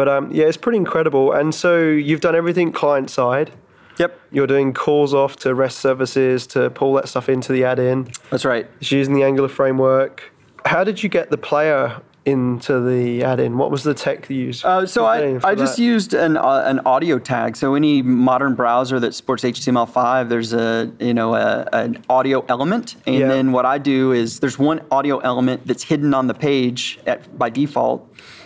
But 0.00 0.08
um, 0.08 0.30
yeah, 0.32 0.46
it's 0.46 0.56
pretty 0.56 0.78
incredible. 0.78 1.32
And 1.32 1.54
so 1.54 1.78
you've 1.78 2.22
done 2.22 2.34
everything 2.34 2.72
client 2.72 3.10
side. 3.10 3.52
Yep, 3.98 4.18
You're 4.32 4.46
doing 4.46 4.72
calls 4.72 5.12
off 5.12 5.36
to 5.40 5.54
REST 5.54 5.78
services 5.78 6.46
to 6.54 6.70
pull 6.70 6.94
that 6.94 7.06
stuff 7.06 7.28
into 7.28 7.52
the 7.52 7.64
add-in. 7.64 8.08
that's 8.30 8.46
right. 8.46 8.66
It's 8.80 8.90
using 8.90 9.12
the 9.12 9.22
Angular 9.24 9.50
framework. 9.50 10.32
How 10.64 10.84
did 10.84 11.02
you 11.02 11.10
get 11.10 11.28
the 11.28 11.36
player 11.36 12.00
into 12.24 12.80
the 12.80 13.22
add-in? 13.24 13.58
What 13.58 13.70
was 13.70 13.82
the 13.82 13.92
tech 13.92 14.30
you 14.30 14.36
used? 14.36 14.64
Uh, 14.64 14.86
so 14.86 15.04
I. 15.04 15.38
I 15.44 15.54
just 15.54 15.78
used 15.78 16.14
an 16.14 16.38
uh, 16.38 16.62
an 16.64 16.80
audio 16.86 17.18
tag. 17.18 17.54
So 17.58 17.74
any 17.74 18.00
modern 18.00 18.54
browser 18.54 18.98
that 19.00 19.14
supports 19.14 19.44
HTML5, 19.44 20.30
there's 20.30 20.54
a 20.54 20.90
you 20.98 21.12
know 21.12 21.34
a, 21.34 21.68
an 21.74 22.02
audio 22.08 22.42
element, 22.48 22.96
and 23.06 23.16
Yeah. 23.16 23.28
then 23.28 23.52
what 23.52 23.66
I 23.66 23.76
do 23.76 24.12
is 24.12 24.40
there's 24.40 24.58
one 24.58 24.80
audio 24.90 25.18
element 25.18 25.66
that's 25.66 25.82
hidden 25.82 26.14
on 26.14 26.26
the 26.26 26.34
page 26.34 26.98
at, 27.06 27.38
by 27.38 27.50
default, 27.50 28.00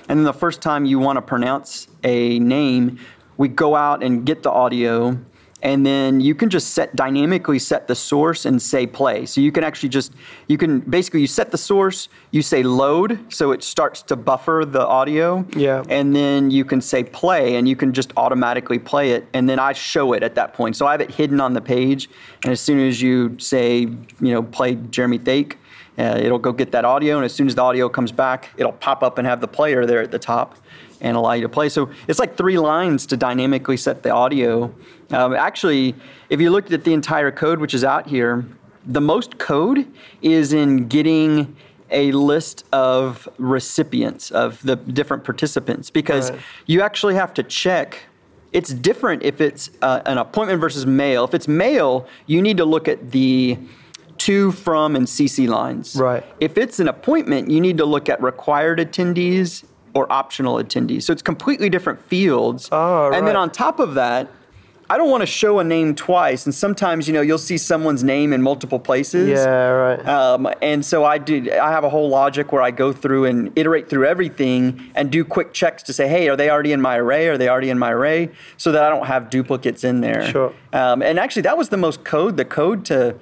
and 0.09 0.19
then 0.19 0.25
the 0.25 0.33
first 0.33 0.61
time 0.63 0.85
you 0.85 0.99
want 0.99 1.17
to 1.17 1.23
pronounce 1.23 1.89
a 2.03 2.39
name, 2.39 2.99
we 3.37 3.49
go 3.49 3.75
out 3.75 4.03
and 4.03 4.25
get 4.25 4.43
the 4.43 4.51
audio. 4.51 5.19
And 5.63 5.87
then 5.87 6.21
you 6.21 6.35
can 6.35 6.51
just 6.51 6.75
set 6.75 6.95
dynamically 6.95 7.59
set 7.59 7.89
the 7.89 7.95
source 7.95 8.45
and 8.45 8.61
say 8.61 8.87
play. 8.87 9.25
So 9.25 9.41
you 9.41 9.51
can 9.51 9.65
actually 9.65 9.89
just 9.89 10.13
you 10.47 10.59
can 10.59 10.81
basically 10.81 11.23
you 11.23 11.27
set 11.27 11.53
the 11.53 11.57
source, 11.57 12.11
you 12.33 12.43
say 12.43 12.63
load, 12.63 13.33
so 13.33 13.51
it 13.51 13.63
starts 13.63 14.03
to 14.03 14.15
buffer 14.17 14.65
the 14.67 14.87
audio 14.87 15.47
Yeah. 15.57 15.83
and 15.89 16.15
then 16.15 16.51
you 16.51 16.67
can 16.67 16.83
say 16.83 17.03
play 17.03 17.57
and 17.57 17.67
you 17.67 17.77
can 17.77 17.95
just 17.95 18.13
automatically 18.19 18.79
play 18.79 19.13
it 19.13 19.27
and 19.33 19.49
then 19.49 19.59
i 19.59 19.73
show 19.73 20.13
it 20.13 20.23
at 20.23 20.35
that 20.35 20.53
point 20.53 20.77
so 20.77 20.87
i 20.87 20.91
have 20.93 21.01
it 21.01 21.13
hidden 21.13 21.41
on 21.41 21.55
the 21.55 21.61
page 21.63 22.11
and 22.43 22.53
as 22.53 22.61
soon 22.61 22.79
as 22.87 23.01
you 23.01 23.39
say 23.39 23.79
you 23.81 24.33
know 24.35 24.43
play 24.43 24.75
jeremy 24.91 25.17
thake 25.19 25.57
Uh, 25.99 26.19
it'll 26.21 26.39
go 26.39 26.53
get 26.53 26.73
that 26.73 26.85
audio, 26.85 27.17
and 27.17 27.25
as 27.25 27.33
soon 27.33 27.47
as 27.47 27.55
the 27.55 27.63
audio 27.63 27.89
comes 27.89 28.11
back, 28.13 28.51
it'll 28.57 28.73
pop 28.73 29.03
up 29.03 29.19
and 29.19 29.27
have 29.27 29.41
the 29.41 29.49
player 29.49 29.87
there 29.87 30.03
at 30.03 30.11
the 30.11 30.19
top 30.19 30.57
and 31.01 31.17
allow 31.17 31.33
you 31.33 31.43
to 31.43 31.49
play. 31.49 31.69
So 31.69 31.91
it's 32.09 32.19
like 32.19 32.37
three 32.37 32.59
lines 32.59 33.07
to 33.07 33.17
dynamically 33.17 33.77
set 33.77 34.03
the 34.03 34.11
audio. 34.11 34.75
Um, 35.11 35.35
actually, 35.35 35.95
if 36.31 36.41
you 36.41 36.51
looked 36.51 36.73
at 36.73 36.85
the 36.85 36.93
entire 36.93 37.31
code, 37.31 37.61
which 37.61 37.75
is 37.75 37.85
out 37.85 38.07
here, 38.09 38.45
the 38.87 39.01
most 39.01 39.39
code 39.39 39.87
is 40.23 40.53
in 40.53 40.89
getting 40.89 41.57
a 41.91 42.11
list 42.13 42.65
of 42.73 43.29
recipients 43.39 44.31
of 44.31 44.61
the 44.63 44.77
different 44.77 45.23
participants 45.25 45.91
because 45.91 46.31
Right. 46.31 46.41
you 46.67 46.81
actually 46.83 47.15
have 47.15 47.33
to 47.35 47.43
check 47.43 48.07
it's 48.53 48.73
different 48.73 49.23
if 49.25 49.41
it's 49.41 49.69
uh, 49.83 50.01
an 50.07 50.17
appointment 50.17 50.61
versus 50.61 50.87
mail 50.87 51.25
if 51.25 51.35
it's 51.35 51.47
mail 51.47 52.07
you 52.27 52.41
need 52.41 52.57
to 52.57 52.65
look 52.65 52.89
at 52.89 53.11
the 53.11 53.59
to 54.27 54.53
from 54.53 54.97
and 54.97 55.07
cc 55.07 55.49
lines 55.49 55.97
Right. 55.97 56.25
if 56.41 56.57
it's 56.59 56.79
an 56.81 56.89
appointment 56.89 57.51
you 57.51 57.61
need 57.61 57.79
to 57.79 57.85
look 57.85 58.09
at 58.09 58.23
required 58.23 58.79
attendees 58.79 59.65
or 59.95 60.11
optional 60.13 60.55
attendees 60.57 61.03
so 61.05 61.13
it's 61.13 61.23
completely 61.23 61.69
different 61.69 62.01
fields 62.01 62.69
Oh, 62.73 63.13
and 63.13 63.27
then 63.27 63.37
on 63.37 63.51
top 63.51 63.79
of 63.81 63.95
that 63.95 64.29
I 64.91 64.99
don't 64.99 65.09
want 65.11 65.23
to 65.23 65.27
show 65.27 65.61
a 65.61 65.65
name 65.65 65.95
twice, 65.95 66.45
and 66.45 66.55
sometimes 66.55 67.09
you 67.09 67.15
know 67.15 67.23
you'll 67.23 67.39
see 67.39 67.57
someone's 67.57 68.05
name 68.05 68.35
in 68.35 68.43
multiple 68.43 68.79
places. 68.79 69.31
Yeah, 69.31 69.47
right. 69.71 70.07
Um, 70.07 70.47
and 70.61 70.85
so 70.85 71.07
I 71.07 71.17
did. 71.17 71.49
I 71.49 71.71
have 71.71 71.85
a 71.85 71.89
whole 71.89 72.11
logic 72.11 72.53
where 72.53 72.61
I 72.61 72.71
go 72.71 72.93
through 72.93 73.25
and 73.25 73.51
iterate 73.57 73.89
through 73.89 74.05
everything 74.07 74.79
and 74.95 75.11
do 75.11 75.25
quick 75.25 75.55
checks 75.55 75.83
to 75.85 75.95
say, 75.95 76.07
hey, 76.07 76.29
are 76.29 76.37
they 76.37 76.51
already 76.51 76.71
in 76.73 76.83
my 76.83 76.99
array? 76.99 77.29
Are 77.29 77.39
they 77.39 77.49
already 77.49 77.71
in 77.71 77.79
my 77.79 77.93
array? 77.93 78.29
So 78.59 78.73
that 78.73 78.83
I 78.85 78.91
don't 78.91 79.07
have 79.07 79.31
duplicates 79.31 79.85
in 79.85 80.03
there. 80.03 80.31
Sure. 80.31 80.53
Um, 80.75 81.01
and 81.01 81.19
actually, 81.19 81.43
that 81.49 81.57
was 81.57 81.71
the 81.71 81.79
most 81.79 82.05
code. 82.05 82.37
The 82.37 82.45
code 82.45 82.85
to 82.85 83.17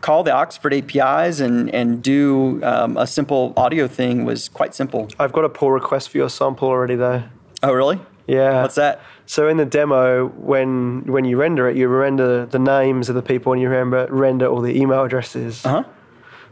call 0.00 0.22
the 0.22 0.32
Oxford 0.32 0.74
APIs 0.74 1.40
and 1.40 1.72
and 1.74 2.02
do 2.02 2.62
um, 2.64 2.96
a 2.96 3.06
simple 3.06 3.52
audio 3.56 3.88
thing 3.88 4.24
was 4.24 4.48
quite 4.48 4.74
simple. 4.74 5.08
I've 5.18 5.32
got 5.32 5.44
a 5.44 5.48
pull 5.48 5.70
request 5.70 6.10
for 6.10 6.18
your 6.18 6.30
sample 6.30 6.68
already, 6.68 6.96
though. 6.96 7.22
Oh, 7.62 7.72
really? 7.72 8.00
Yeah. 8.26 8.62
What's 8.62 8.76
that? 8.76 9.00
So 9.26 9.48
in 9.48 9.56
the 9.56 9.64
demo, 9.64 10.28
when 10.28 11.02
when 11.06 11.24
you 11.24 11.36
render 11.36 11.68
it, 11.68 11.76
you 11.76 11.88
render 11.88 12.46
the 12.46 12.58
names 12.58 13.08
of 13.08 13.14
the 13.14 13.22
people, 13.22 13.52
and 13.52 13.60
you 13.60 13.68
remember 13.68 14.06
render 14.10 14.46
all 14.46 14.60
the 14.60 14.80
email 14.80 15.04
addresses. 15.04 15.64
Uh 15.64 15.82
huh. 15.82 15.84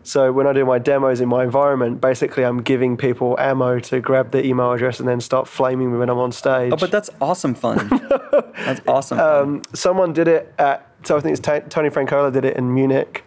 So 0.03 0.31
when 0.31 0.47
I 0.47 0.53
do 0.53 0.65
my 0.65 0.79
demos 0.79 1.21
in 1.21 1.29
my 1.29 1.43
environment, 1.43 2.01
basically 2.01 2.45
I'm 2.45 2.63
giving 2.63 2.97
people 2.97 3.37
ammo 3.41 3.81
to 3.81 4.01
grab 4.01 4.31
the 4.31 4.45
email 4.47 4.71
address 4.71 5.01
and 5.01 5.09
then 5.09 5.21
start 5.21 5.49
flaming 5.49 5.91
me 5.91 5.99
when 5.99 6.09
I'm 6.09 6.19
on 6.19 6.31
stage. 6.31 6.73
Oh, 6.73 6.77
but 6.77 6.93
that's 6.93 7.11
awesome 7.21 7.57
fun. 7.57 7.89
that's 8.55 8.81
awesome. 8.87 9.19
fun. 9.19 9.43
um, 9.43 9.63
someone 9.75 10.13
did 10.13 10.29
it 10.29 10.55
at 10.61 10.89
so 11.03 11.17
I 11.17 11.21
think 11.21 11.33
it's 11.33 11.41
Ta 11.41 11.59
Tony 11.59 11.91
Francola 11.91 12.31
did 12.31 12.45
it 12.45 12.57
in 12.57 12.73
Munich 12.73 13.25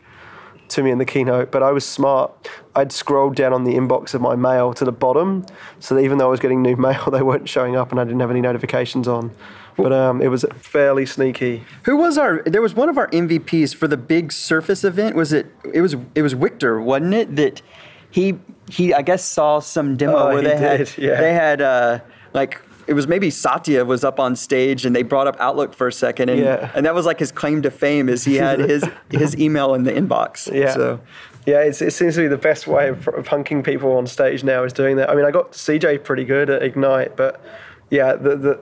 to 0.69 0.83
me 0.83 0.91
in 0.91 0.97
the 0.97 1.05
keynote. 1.05 1.51
But 1.51 1.63
I 1.63 1.71
was 1.71 1.85
smart. 1.85 2.49
I'd 2.75 2.91
scrolled 2.91 3.35
down 3.35 3.53
on 3.53 3.63
the 3.63 3.73
inbox 3.75 4.13
of 4.13 4.21
my 4.21 4.35
mail 4.35 4.73
to 4.75 4.85
the 4.85 4.91
bottom, 4.91 5.45
so 5.79 5.95
that 5.95 6.01
even 6.01 6.17
though 6.17 6.27
I 6.27 6.31
was 6.31 6.39
getting 6.39 6.61
new 6.61 6.75
mail, 6.87 7.09
they 7.11 7.21
weren't 7.21 7.47
showing 7.49 7.75
up, 7.75 7.91
and 7.91 7.99
I 7.99 8.03
didn't 8.03 8.19
have 8.19 8.31
any 8.31 8.41
notifications 8.41 9.07
on. 9.07 9.31
But 9.77 9.93
um, 9.93 10.21
it 10.21 10.27
was 10.27 10.45
fairly 10.55 11.05
sneaky. 11.05 11.63
Who 11.83 11.95
was 11.95 12.17
our? 12.17 12.43
There 12.43 12.61
was 12.61 12.73
one 12.73 12.89
of 12.89 12.97
our 12.97 13.07
MVPs 13.11 13.73
for 13.73 13.87
the 13.87 13.95
big 13.95 14.31
Surface 14.33 14.83
event. 14.83 15.15
Was 15.15 15.31
it? 15.31 15.47
It 15.73 15.81
was. 15.81 15.95
It 16.15 16.21
was 16.21 16.33
Victor, 16.33 16.81
wasn't 16.81 17.13
it? 17.13 17.35
That 17.37 17.61
he 18.11 18.37
he 18.69 18.93
I 18.93 19.01
guess 19.01 19.23
saw 19.23 19.59
some 19.59 19.95
demo 19.95 20.17
Oh, 20.17 20.27
where 20.33 20.41
he 20.41 20.47
they 20.49 20.57
had 20.57 20.77
did, 20.79 20.97
yeah. 20.97 21.21
they 21.21 21.33
had 21.33 21.61
uh, 21.61 21.99
like 22.33 22.59
it 22.89 22.93
was 22.93 23.07
maybe 23.07 23.29
Satya 23.29 23.85
was 23.85 24.03
up 24.03 24.19
on 24.19 24.35
stage 24.35 24.83
and 24.83 24.95
they 24.95 25.03
brought 25.03 25.27
up 25.27 25.37
Outlook 25.39 25.75
for 25.75 25.87
a 25.87 25.93
second 25.93 26.29
and 26.29 26.39
Yeah. 26.39 26.71
and 26.73 26.87
that 26.87 26.95
was 26.95 27.05
like 27.05 27.19
his 27.19 27.31
claim 27.31 27.61
to 27.61 27.69
fame 27.69 28.09
is 28.09 28.25
he 28.25 28.37
had 28.37 28.59
his 28.59 28.83
his 29.11 29.37
email 29.37 29.75
in 29.75 29.83
the 29.83 29.91
inbox. 29.91 30.51
Yeah. 30.51 30.73
So 30.73 30.99
Yeah, 31.45 31.59
it's, 31.61 31.83
it 31.83 31.93
seems 31.93 32.15
to 32.15 32.21
be 32.21 32.27
the 32.27 32.37
best 32.37 32.65
way 32.65 32.89
of, 32.89 33.07
of 33.09 33.27
punking 33.27 33.63
people 33.63 33.95
on 33.95 34.07
stage 34.07 34.43
now 34.43 34.63
is 34.63 34.73
doing 34.73 34.95
that. 34.97 35.09
I 35.11 35.15
mean, 35.15 35.23
I 35.23 35.29
got 35.29 35.51
CJ 35.51 36.03
pretty 36.03 36.25
good 36.25 36.49
at 36.49 36.63
Ignite, 36.63 37.15
but 37.15 37.39
yeah, 37.91 38.15
the, 38.15 38.35
the 38.35 38.59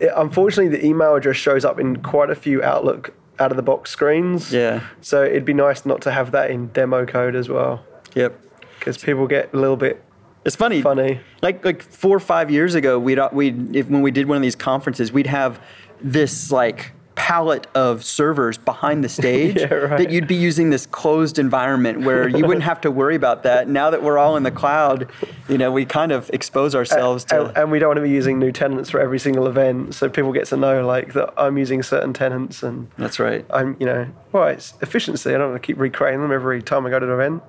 it, 0.00 0.12
unfortunately 0.14 0.76
the 0.76 0.84
email 0.84 1.14
address 1.14 1.36
shows 1.36 1.64
up 1.64 1.80
in 1.80 2.02
quite 2.02 2.28
a 2.28 2.36
few 2.36 2.62
Outlook 2.62 3.14
out 3.38 3.50
of 3.50 3.56
the 3.56 3.62
box 3.62 3.90
screens. 3.90 4.52
Yeah. 4.52 4.82
So 5.00 5.24
it'd 5.24 5.46
be 5.46 5.54
nice 5.54 5.86
not 5.86 6.02
to 6.02 6.10
have 6.10 6.32
that 6.32 6.50
in 6.50 6.68
demo 6.68 7.06
code 7.06 7.34
as 7.34 7.48
well, 7.48 7.84
yep. 8.14 8.38
because 8.78 8.98
people 8.98 9.26
get 9.26 9.54
a 9.54 9.56
little 9.56 9.76
bit 9.78 10.04
It's 10.44 10.56
funny. 10.56 10.82
Funny. 10.82 11.20
Like 11.42 11.64
like 11.64 11.82
four 11.82 12.16
or 12.16 12.20
five 12.20 12.50
years 12.50 12.74
ago, 12.74 12.98
we'd 12.98 13.18
uh, 13.18 13.28
we 13.32 13.50
when 13.50 14.02
we 14.02 14.10
did 14.10 14.28
one 14.28 14.36
of 14.36 14.42
these 14.42 14.56
conferences, 14.56 15.12
we'd 15.12 15.26
have 15.26 15.60
this 16.00 16.50
like 16.50 16.92
palette 17.16 17.66
of 17.74 18.04
servers 18.04 18.56
behind 18.58 19.02
the 19.02 19.08
stage 19.20 19.56
Yeah, 19.56 19.74
right. 19.74 19.98
that 19.98 20.10
you'd 20.10 20.28
be 20.28 20.36
using 20.36 20.70
this 20.70 20.86
closed 20.86 21.40
environment 21.40 22.02
where 22.02 22.28
you 22.28 22.46
wouldn't 22.46 22.62
have 22.62 22.80
to 22.82 22.92
worry 22.92 23.16
about 23.16 23.42
that. 23.42 23.68
Now 23.68 23.90
that 23.90 24.04
we're 24.04 24.18
all 24.18 24.36
in 24.36 24.44
the 24.44 24.52
cloud, 24.52 25.10
you 25.48 25.58
know, 25.58 25.72
we 25.72 25.84
kind 25.84 26.12
of 26.12 26.30
expose 26.32 26.76
ourselves 26.76 27.24
to. 27.24 27.46
and, 27.46 27.56
and 27.58 27.70
we 27.72 27.80
don't 27.80 27.88
want 27.88 27.96
to 27.98 28.02
be 28.02 28.10
using 28.10 28.38
new 28.38 28.52
tenants 28.52 28.90
for 28.90 29.00
every 29.00 29.18
single 29.18 29.48
event, 29.48 29.96
so 29.96 30.08
people 30.08 30.32
get 30.32 30.46
to 30.46 30.56
know 30.56 30.86
like 30.86 31.12
that 31.14 31.34
I'm 31.36 31.58
using 31.58 31.82
certain 31.82 32.12
tenants 32.12 32.62
and 32.62 32.88
that's 32.96 33.18
right. 33.18 33.44
I'm, 33.50 33.76
you 33.80 33.86
know, 33.86 34.06
well, 34.30 34.46
it's 34.46 34.74
efficiency. 34.80 35.34
I 35.34 35.38
don't 35.38 35.50
want 35.50 35.60
to 35.60 35.66
keep 35.66 35.78
recreating 35.80 36.20
them 36.22 36.30
every 36.30 36.62
time 36.62 36.86
I 36.86 36.90
go 36.90 37.00
to 37.00 37.06
an 37.06 37.12
event, 37.12 37.42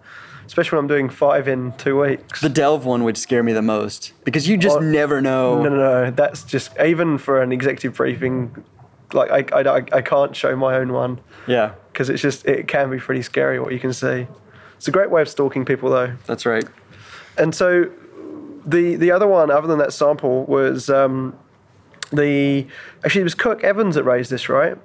especially 0.50 0.78
when 0.78 0.84
I'm 0.86 0.88
doing 0.88 1.10
five 1.10 1.48
in 1.48 1.72
two 1.78 2.02
weeks. 2.02 2.42
The 2.42 2.50
Delve 2.50 2.84
one 2.84 3.04
would 3.04 3.18
scare 3.18 3.44
me 3.44 3.54
the 3.54 3.62
most 3.62 4.14
because 4.26 4.48
you 4.50 4.58
just 4.58 4.78
Oh, 4.78 4.82
never 4.82 5.22
know. 5.22 5.62
No, 5.62 5.70
no, 5.70 5.76
no. 5.78 6.12
That's 6.12 6.44
just 6.44 6.72
even 6.80 7.20
for 7.20 7.40
an 7.42 7.52
executive 7.52 7.94
briefing. 7.96 8.66
Like 9.14 9.54
I, 9.54 9.62
I, 9.62 9.76
I 9.92 10.02
can't 10.02 10.36
show 10.36 10.56
my 10.56 10.76
own 10.76 10.92
one 10.92 11.20
Yeah, 11.48 11.74
because 11.94 12.10
it's 12.10 12.22
just 12.22 12.46
it 12.48 12.68
can 12.68 12.90
be 12.90 12.98
pretty 12.98 13.22
scary 13.22 13.60
what 13.60 13.72
you 13.74 13.80
can 13.80 13.94
see. 13.94 14.28
It's 14.78 14.88
a 14.88 14.92
great 14.92 15.12
way 15.12 15.22
of 15.22 15.30
stalking 15.30 15.66
people 15.66 15.90
though. 15.92 16.14
that's 16.26 16.46
right. 16.46 16.66
And 17.38 17.54
so 17.56 17.90
the 18.66 18.96
the 18.96 19.12
other 19.12 19.28
one, 19.28 19.52
other 19.52 19.68
than 19.68 19.78
that 19.80 19.94
sample, 19.94 20.46
was 20.46 20.90
um, 20.90 21.38
the 22.12 22.66
actually 23.06 23.22
it 23.22 23.26
was 23.26 23.36
Kirk 23.36 23.64
Evans 23.64 23.94
that 23.96 24.04
raised 24.04 24.32
this, 24.32 24.50
right? 24.50 24.78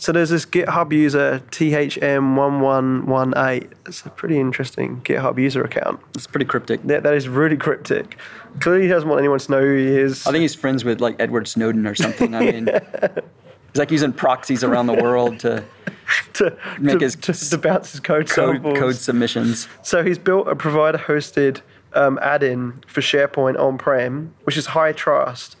So 0.00 0.10
there's 0.12 0.30
this 0.30 0.46
GitHub 0.46 0.92
user 0.92 1.42
THM1118. 1.50 3.70
It's 3.86 4.06
a 4.06 4.08
pretty 4.08 4.40
interesting 4.40 5.02
GitHub 5.02 5.38
user 5.38 5.62
account. 5.62 6.00
It's 6.14 6.26
pretty 6.26 6.46
cryptic. 6.46 6.82
That, 6.84 7.02
that 7.02 7.12
is 7.12 7.28
really 7.28 7.58
cryptic. 7.58 8.16
Clearly, 8.60 8.84
he 8.84 8.88
doesn't 8.88 9.06
want 9.06 9.18
anyone 9.18 9.40
to 9.40 9.50
know 9.50 9.60
who 9.60 9.76
he 9.76 9.88
is. 9.88 10.26
I 10.26 10.32
think 10.32 10.40
he's 10.40 10.54
friends 10.54 10.86
with 10.86 11.02
like 11.02 11.16
Edward 11.18 11.48
Snowden 11.48 11.86
or 11.86 11.94
something. 11.94 12.34
I 12.34 12.40
mean, 12.40 12.66
he's 12.72 13.76
like 13.76 13.90
using 13.90 14.14
proxies 14.14 14.64
around 14.64 14.86
the 14.86 14.94
world 14.94 15.40
to 15.40 15.64
to, 16.32 16.56
make 16.78 17.00
to, 17.00 17.04
his 17.04 17.16
to, 17.16 17.34
to 17.34 17.58
bounce 17.58 17.92
his 17.92 18.00
code 18.00 18.26
code 18.26 18.62
code 18.62 18.96
submissions. 18.96 19.68
So 19.82 20.02
he's 20.02 20.16
built 20.16 20.48
a 20.48 20.56
provider-hosted 20.56 21.60
um, 21.92 22.18
add-in 22.22 22.80
for 22.86 23.02
SharePoint 23.02 23.60
on-prem, 23.60 24.32
which 24.44 24.56
is 24.56 24.64
high 24.66 24.92
trust. 24.92 25.56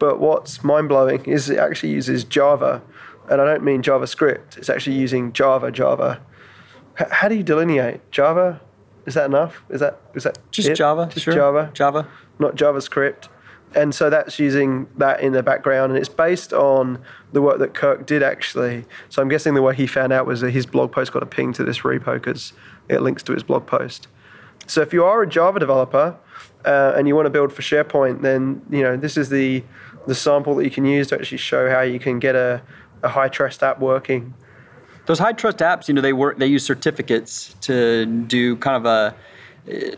But 0.00 0.18
what's 0.18 0.64
mind-blowing 0.64 1.26
is 1.26 1.48
it 1.48 1.58
actually 1.58 1.90
uses 1.90 2.24
Java, 2.24 2.82
and 3.30 3.40
I 3.40 3.44
don't 3.44 3.62
mean 3.64 3.82
JavaScript. 3.82 4.56
It's 4.58 4.68
actually 4.68 4.96
using 4.96 5.32
Java. 5.32 5.70
Java. 5.70 6.20
H- 7.00 7.08
how 7.10 7.28
do 7.28 7.34
you 7.34 7.42
delineate 7.42 8.00
Java? 8.10 8.60
Is 9.06 9.14
that 9.14 9.26
enough? 9.26 9.62
Is 9.68 9.80
that 9.80 10.00
is 10.14 10.24
that 10.24 10.38
Just 10.50 10.68
it? 10.68 10.74
Java, 10.74 11.08
Just 11.12 11.24
sure. 11.24 11.34
Java 11.34 11.70
Java. 11.74 12.08
not 12.38 12.56
JavaScript. 12.56 13.28
And 13.76 13.92
so 13.92 14.08
that's 14.08 14.38
using 14.38 14.86
that 14.98 15.20
in 15.20 15.32
the 15.32 15.42
background, 15.42 15.90
and 15.90 15.98
it's 15.98 16.08
based 16.08 16.52
on 16.52 17.00
the 17.32 17.42
work 17.42 17.58
that 17.58 17.74
Kirk 17.74 18.06
did 18.06 18.22
actually. 18.22 18.84
So 19.08 19.20
I'm 19.20 19.28
guessing 19.28 19.54
the 19.54 19.62
way 19.62 19.74
he 19.74 19.88
found 19.88 20.12
out 20.12 20.26
was 20.26 20.42
that 20.42 20.52
his 20.52 20.64
blog 20.64 20.92
post 20.92 21.12
got 21.12 21.24
a 21.24 21.26
ping 21.26 21.52
to 21.54 21.64
this 21.64 21.80
repo 21.80 22.14
because 22.14 22.52
it 22.88 23.02
links 23.02 23.24
to 23.24 23.32
his 23.32 23.42
blog 23.42 23.66
post. 23.66 24.06
So 24.68 24.80
if 24.80 24.92
you 24.92 25.04
are 25.04 25.22
a 25.22 25.26
Java 25.28 25.58
developer 25.58 26.16
uh, 26.64 26.92
and 26.96 27.08
you 27.08 27.16
want 27.16 27.26
to 27.26 27.30
build 27.30 27.52
for 27.52 27.62
SharePoint, 27.62 28.22
then 28.22 28.62
you 28.70 28.82
know 28.82 28.96
this 28.96 29.16
is 29.16 29.28
the 29.28 29.64
the 30.06 30.14
sample 30.14 30.54
that 30.54 30.64
you 30.64 30.70
can 30.70 30.84
use 30.84 31.08
to 31.08 31.16
actually 31.16 31.38
show 31.38 31.68
how 31.68 31.80
you 31.80 31.98
can 31.98 32.18
get 32.18 32.36
a, 32.36 32.62
a 33.04 33.08
high 33.08 33.28
trust 33.28 33.62
app 33.62 33.78
working. 33.78 34.34
Those 35.06 35.18
high 35.18 35.32
trust 35.32 35.58
apps, 35.58 35.86
you 35.86 35.94
know, 35.94 36.00
they 36.00 36.12
work. 36.14 36.38
They 36.38 36.46
use 36.46 36.64
certificates 36.64 37.54
to 37.62 38.06
do 38.06 38.56
kind 38.56 38.76
of 38.76 38.86
a, 38.86 39.14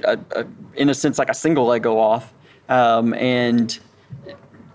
a, 0.05 0.19
a 0.41 0.47
in 0.75 0.91
a 0.91 0.95
sense, 0.95 1.19
like 1.19 1.31
a 1.31 1.35
single 1.35 1.67
Lego 1.67 1.97
off, 1.97 2.35
um, 2.69 3.15
and 3.15 3.79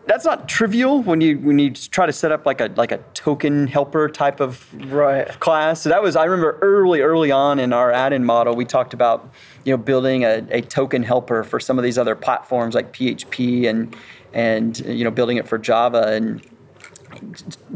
that's 0.07 0.25
not 0.25 0.47
trivial 0.47 1.01
when 1.03 1.19
you 1.21 1.37
when 1.39 1.59
you 1.59 1.71
try 1.71 2.05
to 2.05 2.13
set 2.13 2.31
up 2.31 2.45
like 2.45 2.61
a 2.61 2.71
like 2.77 2.93
a 2.93 2.97
token 3.13 3.67
helper 3.67 4.07
type 4.09 4.39
of 4.39 4.65
Right. 4.91 5.27
class. 5.39 5.81
So 5.81 5.89
that 5.89 6.01
was 6.01 6.15
I 6.15 6.23
remember 6.23 6.57
early 6.61 7.01
early 7.01 7.31
on 7.31 7.59
in 7.59 7.73
our 7.73 7.91
add-in 7.91 8.23
model, 8.23 8.55
we 8.55 8.63
talked 8.65 8.93
about 8.93 9.29
you 9.65 9.73
know 9.73 9.77
building 9.77 10.23
a, 10.23 10.45
a 10.49 10.61
token 10.61 11.03
helper 11.03 11.43
for 11.43 11.59
some 11.59 11.77
of 11.77 11.83
these 11.83 11.97
other 11.97 12.15
platforms 12.15 12.73
like 12.73 12.93
PHP 12.93 13.67
and 13.69 13.95
and 14.33 14.79
you 14.79 15.03
know 15.03 15.11
building 15.11 15.35
it 15.37 15.47
for 15.47 15.57
Java 15.57 16.07
and 16.07 16.41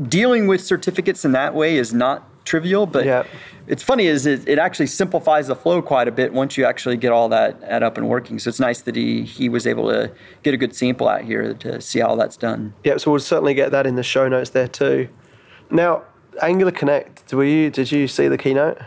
dealing 0.08 0.48
with 0.48 0.62
certificates 0.62 1.26
in 1.26 1.32
that 1.34 1.54
way 1.56 1.78
is 1.78 1.94
not 1.94 2.30
trivial, 2.46 2.86
but 2.86 3.06
Yeah. 3.06 3.24
it's 3.68 3.82
funny 3.82 4.06
is 4.06 4.26
it, 4.26 4.48
it 4.48 4.60
actually 4.60 4.86
simplifies 4.88 5.48
the 5.48 5.56
flow 5.56 5.82
quite 5.82 6.08
a 6.08 6.12
bit 6.12 6.32
once 6.34 6.58
you 6.58 6.66
actually 6.66 6.98
get 6.98 7.12
all 7.12 7.28
that 7.30 7.62
add 7.64 7.82
up 7.84 7.98
and 7.98 8.08
working. 8.08 8.38
So 8.40 8.50
it's 8.50 8.60
nice 8.60 8.82
that 8.82 8.96
he 8.96 9.24
he 9.24 9.50
was 9.50 9.66
able 9.66 9.90
to 9.90 10.12
get 10.44 10.54
a 10.54 10.58
good 10.58 10.76
sample 10.76 11.08
out 11.08 11.22
here 11.24 11.54
to 11.56 11.82
see 11.82 12.00
how 12.00 12.16
that's 12.16 12.38
done. 12.38 12.74
Yeah, 12.84 12.98
so 12.98 13.12
we'll 13.12 13.20
certainly 13.20 13.54
get 13.56 13.72
that 13.72 13.88
in 13.88 13.96
the 13.96 14.04
show 14.04 14.28
notes 14.28 14.52
there 14.52 14.68
too. 14.68 15.10
Now, 15.72 16.04
Angular 16.42 16.72
Connect, 16.72 17.34
were 17.34 17.44
you, 17.46 17.70
did 17.72 17.92
you 17.92 18.08
see 18.08 18.28
the 18.28 18.38
keynote? 18.38 18.78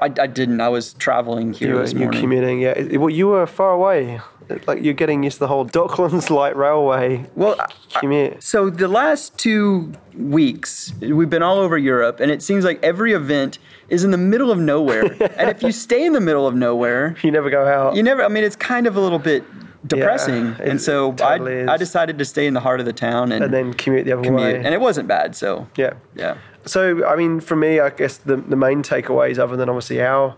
I, 0.00 0.06
I 0.06 0.26
didn't. 0.26 0.60
I 0.60 0.68
was 0.68 0.94
traveling 0.94 1.52
here 1.52 1.68
You 1.68 1.74
were, 1.74 1.80
this 1.82 1.92
you 1.92 2.06
were 2.06 2.12
commuting, 2.12 2.60
yeah. 2.60 2.96
Well, 2.96 3.10
you 3.10 3.28
were 3.28 3.46
far 3.46 3.72
away. 3.72 4.20
Like 4.66 4.82
you're 4.82 4.94
getting 4.94 5.22
used 5.22 5.36
to 5.36 5.40
the 5.40 5.48
whole 5.48 5.66
Docklands 5.66 6.30
Light 6.30 6.56
Railway 6.56 7.26
well, 7.34 7.56
commute. 7.94 8.42
So 8.42 8.70
the 8.70 8.88
last 8.88 9.36
two 9.38 9.92
weeks, 10.16 10.92
we've 11.00 11.30
been 11.30 11.42
all 11.42 11.58
over 11.58 11.76
Europe, 11.76 12.20
and 12.20 12.30
it 12.30 12.42
seems 12.42 12.64
like 12.64 12.82
every 12.82 13.12
event 13.12 13.58
is 13.88 14.04
in 14.04 14.10
the 14.10 14.16
middle 14.18 14.50
of 14.50 14.58
nowhere. 14.58 15.04
and 15.36 15.50
if 15.50 15.62
you 15.62 15.72
stay 15.72 16.04
in 16.04 16.12
the 16.12 16.20
middle 16.20 16.46
of 16.46 16.54
nowhere, 16.54 17.16
you 17.22 17.30
never 17.30 17.50
go 17.50 17.66
out. 17.66 17.94
you 17.96 18.02
never. 18.02 18.24
I 18.24 18.28
mean, 18.28 18.44
it's 18.44 18.56
kind 18.56 18.86
of 18.86 18.96
a 18.96 19.00
little 19.00 19.18
bit 19.18 19.44
depressing. 19.86 20.48
it- 20.58 20.60
and 20.60 20.80
so 20.80 21.12
totally 21.12 21.62
I, 21.66 21.74
I 21.74 21.76
decided 21.76 22.18
to 22.18 22.24
stay 22.24 22.46
in 22.46 22.54
the 22.54 22.60
heart 22.60 22.80
of 22.80 22.86
the 22.86 22.92
town 22.92 23.32
and, 23.32 23.44
and 23.44 23.52
then 23.54 23.74
commute 23.74 24.04
the 24.06 24.12
other 24.12 24.22
commute, 24.22 24.42
way. 24.42 24.56
and 24.56 24.74
it 24.74 24.80
wasn't 24.80 25.08
bad. 25.08 25.36
So 25.36 25.68
yeah. 25.76 25.94
yeah, 26.14 26.36
So, 26.66 27.06
I 27.06 27.16
mean, 27.16 27.40
for 27.40 27.54
me, 27.56 27.80
I 27.80 27.90
guess 27.90 28.16
the, 28.18 28.36
the 28.36 28.56
main 28.56 28.82
takeaways, 28.82 29.38
other 29.38 29.56
than 29.56 29.68
obviously 29.68 30.02
our 30.02 30.36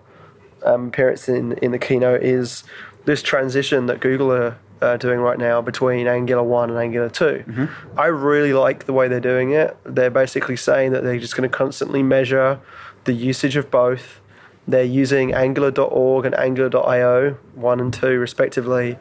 um, 0.64 0.88
appearance 0.88 1.28
in, 1.28 1.52
in 1.54 1.70
the 1.72 1.78
keynote, 1.78 2.22
is 2.22 2.64
this 3.04 3.22
transition 3.22 3.86
that 3.86 4.00
Google 4.00 4.32
are 4.32 4.58
uh, 4.80 4.96
doing 4.96 5.20
right 5.20 5.38
now 5.38 5.60
between 5.60 6.06
Angular 6.06 6.42
1 6.42 6.70
and 6.70 6.78
Angular 6.78 7.08
2. 7.10 7.68
I 7.96 8.06
really 8.06 8.52
like 8.52 8.86
the 8.86 8.92
way 8.92 9.08
they're 9.08 9.20
doing 9.20 9.52
it. 9.52 9.76
They're 9.84 10.10
basically 10.10 10.56
saying 10.56 10.92
that 10.92 11.02
they're 11.04 11.18
just 11.18 11.36
going 11.36 11.48
to 11.48 11.54
constantly 11.54 12.02
measure 12.02 12.60
the 13.04 13.12
usage 13.12 13.56
of 13.56 13.70
both. 13.70 14.20
They're 14.66 14.84
using 14.84 15.34
angular.org 15.34 16.24
and 16.24 16.34
angular.io, 16.34 17.32
1 17.54 17.80
and 17.80 17.92
2 17.92 18.18
respectively, 18.18 18.98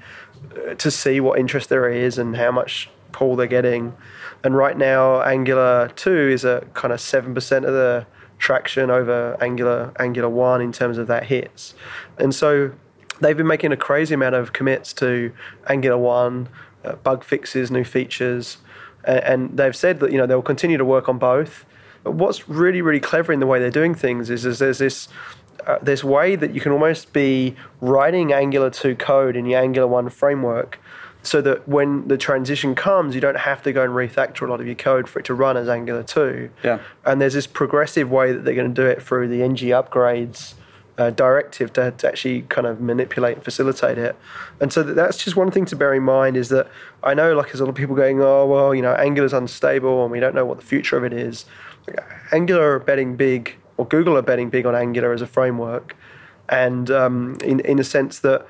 uh, 0.56 0.74
to 0.76 0.92
see 0.92 1.20
what 1.20 1.40
interest 1.40 1.70
there 1.70 1.90
is 1.90 2.18
and 2.18 2.36
how 2.36 2.52
much 2.52 2.90
pull 3.12 3.36
they're 3.36 3.48
getting. 3.48 3.96
And 4.44 4.56
right 4.56 4.78
now, 4.78 5.22
Angular 5.22 5.90
2 5.96 6.12
is 6.30 6.46
a 6.46 6.66
kind 6.74 6.94
of 6.94 7.00
7% 7.00 7.58
of 7.58 7.74
the 7.74 8.06
traction 8.38 8.90
over 8.90 9.36
Angular 9.42 9.92
Angular 10.00 10.30
1 10.30 10.62
in 10.62 10.72
terms 10.72 10.98
of 10.98 11.08
that 11.08 11.26
hits. 11.26 11.76
And 12.18 12.34
so 12.34 12.72
they've 13.22 13.38
been 13.38 13.48
making 13.48 13.72
a 13.72 13.78
crazy 13.78 14.14
amount 14.14 14.36
of 14.36 14.54
commits 14.54 14.94
to 14.94 15.32
Angular 15.68 15.98
1, 15.98 16.50
uh, 16.84 16.94
bug 16.94 17.24
fixes, 17.24 17.72
new 17.72 17.84
features, 17.84 18.58
and, 19.04 19.20
and 19.20 19.58
they've 19.58 19.76
said 19.76 20.00
that 20.00 20.12
you 20.12 20.18
know 20.18 20.26
they'll 20.26 20.42
continue 20.42 20.78
to 20.78 20.86
work 20.86 21.10
on 21.10 21.18
both. 21.18 21.66
But 22.04 22.12
what's 22.12 22.48
really 22.48 22.82
really 22.82 23.00
clever 23.00 23.34
in 23.34 23.40
the 23.40 23.48
way 23.48 23.60
they're 23.60 23.70
doing 23.70 23.96
things 23.96 24.30
is, 24.30 24.46
is 24.46 24.60
there's 24.60 24.80
this 24.80 25.10
uh, 25.68 25.78
this 25.82 26.04
way 26.04 26.36
that 26.36 26.54
you 26.54 26.62
can 26.62 26.72
almost 26.72 27.14
be 27.14 27.56
writing 27.82 28.32
Angular 28.32 28.70
2 28.70 28.96
code 28.96 29.36
in 29.36 29.46
the 29.46 29.56
Angular 29.56 29.88
1 29.88 30.10
framework 30.10 30.80
so 31.22 31.42
that 31.42 31.68
when 31.68 32.08
the 32.08 32.18
transition 32.18 32.76
comes, 32.76 33.14
you 33.14 33.22
don't 33.22 33.38
have 33.38 33.62
to 33.64 33.74
go 33.74 33.84
and 33.84 33.92
refactor 33.92 34.48
a 34.48 34.50
lot 34.50 34.62
of 34.62 34.66
your 34.66 34.76
code 34.76 35.10
for 35.10 35.20
it 35.20 35.26
to 35.26 35.34
run 35.34 35.58
as 35.58 35.68
Angular 35.68 36.02
2. 36.02 36.50
Yeah. 36.64 36.80
And 37.06 37.20
there's 37.20 37.34
this 37.34 37.46
progressive 37.46 38.10
way 38.10 38.32
that 38.32 38.46
they're 38.46 38.56
going 38.56 38.74
to 38.74 38.82
do 38.82 38.88
it 38.88 39.04
through 39.04 39.28
the 39.28 39.44
NG 39.44 39.68
upgrades 39.68 40.54
uh, 41.00 41.10
directive 41.12 41.72
to, 41.74 41.92
to 41.92 42.08
actually 42.08 42.42
kind 42.44 42.68
of 42.68 42.82
manipulate 42.82 43.36
and 43.36 43.44
facilitate 43.44 43.98
it. 43.98 44.18
And 44.60 44.72
so 44.74 44.84
that's 44.84 45.24
just 45.24 45.38
one 45.38 45.50
thing 45.50 45.66
to 45.66 45.76
bear 45.76 45.94
in 45.94 46.04
mind 46.04 46.36
is 46.36 46.50
that 46.50 46.68
I 47.02 47.14
know 47.14 47.34
like 47.34 47.48
there's 47.48 47.62
a 47.62 47.64
lot 47.64 47.70
of 47.70 47.76
people 47.76 47.96
going, 47.96 48.22
oh, 48.22 48.46
well, 48.46 48.76
you 48.76 48.82
know, 48.82 48.94
Angular's 48.96 49.32
unstable 49.32 50.04
and 50.04 50.12
we 50.12 50.20
don't 50.20 50.36
know 50.36 50.46
what 50.46 50.60
the 50.60 50.66
future 50.66 50.98
of 50.98 51.06
it 51.06 51.14
is. 51.14 51.46
Like, 51.88 52.06
Angular 52.34 52.76
are 52.76 52.80
betting 52.80 53.16
big, 53.16 53.56
or 53.78 53.88
Google 53.88 54.18
are 54.18 54.22
betting 54.22 54.50
big 54.50 54.66
on 54.66 54.76
Angular 54.76 55.14
as 55.14 55.22
a 55.22 55.28
framework. 55.28 55.96
And 56.50 56.92
um, 56.92 57.38
in, 57.44 57.62
in 57.62 57.80
a 57.80 57.84
sense 57.84 58.20
that 58.20 58.46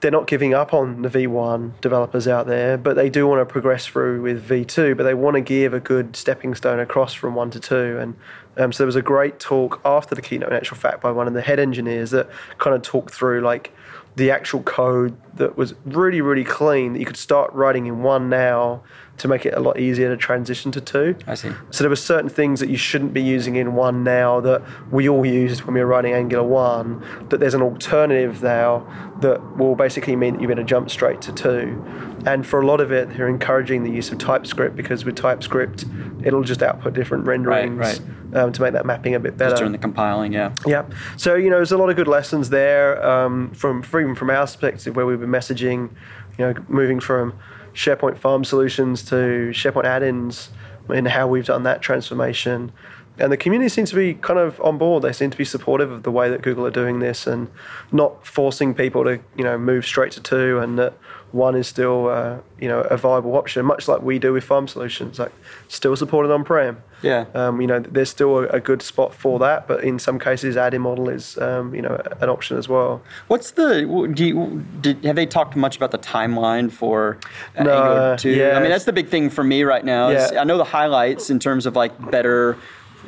they're 0.00 0.10
not 0.10 0.26
giving 0.26 0.52
up 0.52 0.74
on 0.74 1.02
the 1.02 1.08
V1 1.08 1.80
developers 1.80 2.26
out 2.26 2.46
there, 2.46 2.76
but 2.76 2.96
they 2.96 3.08
do 3.08 3.26
want 3.26 3.40
to 3.40 3.50
progress 3.50 3.86
through 3.86 4.20
with 4.20 4.46
V2, 4.46 4.96
but 4.96 5.04
they 5.04 5.14
want 5.14 5.34
to 5.36 5.40
give 5.40 5.72
a 5.72 5.80
good 5.80 6.16
stepping 6.16 6.54
stone 6.54 6.80
across 6.80 7.14
from 7.14 7.34
1 7.34 7.52
to 7.52 7.60
2. 7.60 7.98
And 7.98 8.16
um, 8.56 8.72
so 8.72 8.78
there 8.78 8.86
was 8.86 8.96
a 8.96 9.02
great 9.02 9.40
talk 9.40 9.80
after 9.84 10.14
the 10.14 10.22
keynote, 10.22 10.50
in 10.50 10.56
actual 10.56 10.76
fact, 10.76 11.00
by 11.00 11.10
one 11.10 11.26
of 11.26 11.34
the 11.34 11.42
head 11.42 11.58
engineers 11.58 12.10
that 12.12 12.28
kind 12.58 12.74
of 12.74 12.82
talked 12.82 13.12
through 13.12 13.40
like 13.40 13.72
the 14.16 14.30
actual 14.30 14.62
code 14.62 15.16
that 15.36 15.56
was 15.56 15.74
really, 15.84 16.20
really 16.20 16.44
clean 16.44 16.92
that 16.92 17.00
you 17.00 17.06
could 17.06 17.16
start 17.16 17.52
writing 17.52 17.86
in 17.86 18.02
1 18.02 18.28
now 18.28 18.82
to 19.16 19.28
make 19.28 19.46
it 19.46 19.54
a 19.54 19.60
lot 19.60 19.78
easier 19.78 20.08
to 20.08 20.16
transition 20.16 20.72
to 20.72 20.80
2. 20.80 21.16
I 21.26 21.34
see. 21.34 21.50
So 21.70 21.84
there 21.84 21.88
were 21.90 21.96
certain 21.96 22.28
things 22.28 22.60
that 22.60 22.68
you 22.68 22.76
shouldn't 22.76 23.12
be 23.12 23.22
using 23.22 23.56
in 23.56 23.74
one 23.74 24.02
now 24.02 24.40
that 24.40 24.62
we 24.90 25.08
all 25.08 25.24
used 25.24 25.62
when 25.62 25.74
we 25.74 25.80
were 25.80 25.86
writing 25.86 26.12
Angular 26.12 26.42
one. 26.44 27.04
That 27.28 27.38
there's 27.38 27.54
an 27.54 27.62
alternative 27.62 28.42
now 28.42 28.86
that 29.20 29.56
will 29.56 29.76
basically 29.76 30.16
mean 30.16 30.34
that 30.34 30.40
you're 30.42 30.52
going 30.52 30.58
to 30.58 30.64
jump 30.64 30.90
straight 30.90 31.20
to 31.22 31.32
two. 31.32 31.84
And 32.26 32.46
for 32.46 32.60
a 32.60 32.66
lot 32.66 32.80
of 32.80 32.90
it, 32.90 33.10
they're 33.10 33.28
encouraging 33.28 33.84
the 33.84 33.90
use 33.90 34.10
of 34.10 34.18
TypeScript 34.18 34.74
because 34.74 35.04
with 35.04 35.14
TypeScript, 35.14 35.84
it'll 36.22 36.42
just 36.42 36.62
output 36.62 36.94
different 36.94 37.26
renderings 37.26 37.78
right. 37.78 38.00
Um, 38.34 38.52
to 38.52 38.62
make 38.62 38.72
that 38.72 38.84
mapping 38.84 39.14
a 39.14 39.20
bit 39.20 39.36
better. 39.36 39.50
Just 39.50 39.60
during 39.60 39.72
the 39.72 39.78
compiling, 39.78 40.32
yeah. 40.32 40.52
Yeah. 40.66 40.86
So 41.16 41.36
you 41.36 41.50
know, 41.50 41.56
there's 41.56 41.70
a 41.70 41.78
lot 41.78 41.90
of 41.90 41.94
good 41.96 42.08
lessons 42.08 42.50
there 42.50 43.04
um, 43.06 43.52
from 43.52 43.82
from- 43.82 44.00
even 44.00 44.14
from 44.16 44.30
our 44.30 44.42
perspective, 44.42 44.96
where 44.96 45.06
we've 45.06 45.20
been 45.20 45.30
messaging, 45.30 45.90
you 46.36 46.46
know, 46.46 46.54
moving 46.66 46.98
from 46.98 47.38
SharePoint 47.74 48.16
Farm 48.18 48.44
solutions 48.44 49.02
to 49.04 49.50
SharePoint 49.52 49.84
add-ins, 49.84 50.50
and 50.88 51.08
how 51.08 51.26
we've 51.26 51.46
done 51.46 51.62
that 51.64 51.82
transformation. 51.82 52.72
And 53.18 53.30
the 53.30 53.36
community 53.36 53.68
seems 53.68 53.90
to 53.90 53.96
be 53.96 54.14
kind 54.14 54.40
of 54.40 54.60
on 54.60 54.76
board. 54.76 55.04
They 55.04 55.12
seem 55.12 55.30
to 55.30 55.36
be 55.36 55.44
supportive 55.44 55.90
of 55.90 56.02
the 56.02 56.10
way 56.10 56.28
that 56.30 56.42
Google 56.42 56.66
are 56.66 56.70
doing 56.70 56.98
this, 56.98 57.26
and 57.26 57.50
not 57.92 58.26
forcing 58.26 58.74
people 58.74 59.04
to 59.04 59.20
you 59.36 59.44
know 59.44 59.58
move 59.58 59.84
straight 59.86 60.12
to 60.12 60.20
two, 60.20 60.58
and 60.58 60.78
that 60.78 60.94
one 61.34 61.56
is 61.56 61.66
still 61.66 62.08
uh, 62.08 62.38
you 62.60 62.68
know 62.68 62.82
a 62.82 62.96
viable 62.96 63.34
option, 63.36 63.66
much 63.66 63.88
like 63.88 64.02
we 64.02 64.20
do 64.20 64.32
with 64.32 64.44
Farm 64.44 64.68
solutions, 64.68 65.18
like 65.18 65.32
still 65.68 65.96
supported 65.96 66.32
on-prem. 66.32 66.80
Yeah. 67.02 67.26
Um, 67.34 67.60
you 67.60 67.66
know, 67.66 67.80
there's 67.80 68.08
still 68.08 68.38
a, 68.38 68.42
a 68.46 68.60
good 68.60 68.80
spot 68.80 69.12
for 69.12 69.38
that, 69.40 69.66
but 69.66 69.82
in 69.82 69.98
some 69.98 70.18
cases, 70.18 70.56
add-in 70.56 70.80
model 70.80 71.08
is, 71.10 71.36
um, 71.38 71.74
you 71.74 71.82
know, 71.82 72.00
an 72.20 72.30
option 72.30 72.56
as 72.56 72.66
well. 72.68 73.02
What's 73.26 73.50
the? 73.50 74.10
Do 74.14 74.24
you, 74.24 74.64
did 74.80 75.04
have 75.04 75.16
they 75.16 75.26
talked 75.26 75.56
much 75.56 75.76
about 75.76 75.90
the 75.90 75.98
timeline 75.98 76.70
for 76.70 77.18
uh, 77.58 77.64
No, 77.64 78.16
2? 78.16 78.30
yeah. 78.30 78.56
I 78.56 78.60
mean, 78.60 78.70
that's 78.70 78.84
the 78.84 78.92
big 78.92 79.08
thing 79.08 79.28
for 79.28 79.42
me 79.44 79.64
right 79.64 79.84
now. 79.84 80.08
is 80.10 80.30
Yeah. 80.32 80.40
I 80.40 80.44
know 80.44 80.56
the 80.56 80.64
highlights 80.64 81.28
in 81.30 81.38
terms 81.40 81.66
of 81.66 81.74
like 81.76 81.92
better, 82.10 82.56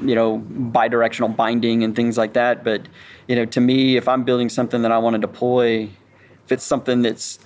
you 0.03 0.15
know, 0.17 0.41
bidirectional 0.41 1.35
binding 1.35 1.85
and 1.85 1.95
things 1.95 2.19
like 2.19 2.33
that. 2.35 2.65
But 2.65 2.83
you 3.29 3.37
know, 3.37 3.45
to 3.47 3.61
me, 3.61 3.97
if 3.97 4.09
I'm 4.09 4.25
building 4.25 4.49
something 4.49 4.83
that 4.83 4.91
I 4.93 4.99
want 4.99 5.15
to 5.15 5.21
deploy, 5.21 5.89
if 6.45 6.53
it's 6.53 6.65
something 6.65 7.01
that's 7.03 7.39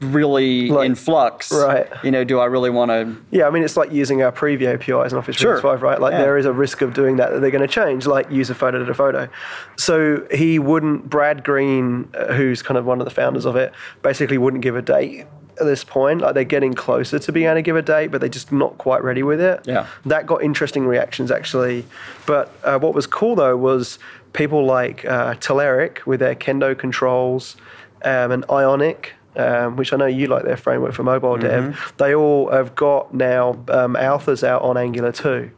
really 0.00 0.68
Like- 0.70 0.86
in 0.86 0.94
flux, 0.94 1.52
right. 1.52 1.88
You 2.02 2.10
know, 2.10 2.24
do 2.24 2.38
I 2.38 2.46
really 2.46 2.70
want 2.70 2.90
to? 2.90 3.16
Yeah, 3.30 3.46
I 3.46 3.50
mean, 3.50 3.62
it's 3.64 3.76
like 3.76 3.92
using 3.92 4.22
our 4.22 4.32
preview 4.32 4.72
APIs 4.74 5.12
in 5.12 5.18
Office 5.18 5.36
Sure. 5.36 5.58
365, 5.60 5.82
right? 5.82 6.00
Like 6.00 6.12
Yeah. 6.12 6.22
there 6.22 6.38
is 6.38 6.46
a 6.46 6.52
risk 6.52 6.82
of 6.82 6.94
doing 6.94 7.16
that 7.16 7.32
that 7.32 7.40
they're 7.40 7.50
going 7.50 7.66
to 7.66 7.72
change, 7.72 8.06
like 8.06 8.30
use 8.30 8.50
a 8.50 8.54
photo 8.54 8.78
to 8.78 8.84
the 8.84 8.94
photo. 8.94 9.28
So 9.76 10.22
he 10.32 10.58
wouldn't, 10.58 11.10
Brad 11.10 11.44
Green, 11.44 12.08
uh, 12.14 12.32
who's 12.32 12.62
kind 12.62 12.78
of 12.78 12.86
one 12.86 13.00
of 13.00 13.04
the 13.04 13.10
founders 13.10 13.44
of 13.44 13.56
it, 13.56 13.72
basically 14.02 14.38
wouldn't 14.38 14.62
give 14.62 14.76
a 14.76 14.82
date 14.82 15.26
at 15.60 15.66
this 15.66 15.82
point. 15.82 16.20
Like 16.20 16.34
they're 16.34 16.44
getting 16.44 16.74
closer 16.74 17.18
to 17.18 17.32
being 17.32 17.46
able 17.46 17.56
to 17.56 17.62
give 17.62 17.74
a 17.76 17.82
date, 17.82 18.12
but 18.12 18.20
they're 18.20 18.28
just 18.30 18.52
not 18.52 18.78
quite 18.78 19.02
ready 19.02 19.24
with 19.24 19.40
it. 19.40 19.60
Yeah. 19.64 19.86
That 20.06 20.26
got 20.26 20.42
interesting 20.42 20.86
reactions 20.86 21.32
actually. 21.32 21.84
But 22.26 22.52
uh, 22.62 22.78
what 22.78 22.94
was 22.94 23.06
cool 23.08 23.34
though 23.34 23.56
was 23.56 23.98
people 24.32 24.64
like 24.64 25.04
uh, 25.04 25.34
Telerik 25.34 26.06
with 26.06 26.20
their 26.20 26.36
Kendo 26.36 26.78
controls 26.78 27.56
um, 28.04 28.30
and 28.30 28.44
Ionic. 28.48 29.14
Um, 29.36 29.76
which 29.76 29.92
I 29.92 29.96
know 29.96 30.06
you 30.06 30.26
like 30.26 30.44
their 30.44 30.56
framework 30.56 30.94
for 30.94 31.04
mobile 31.04 31.36
dev. 31.36 31.94
They 31.98 32.12
all 32.12 32.50
have 32.50 32.74
got 32.74 33.14
now 33.14 33.50
um, 33.68 33.94
alphas 33.94 34.42
out 34.42 34.62
on 34.62 34.76
Angular 34.76 35.12
2, 35.12 35.50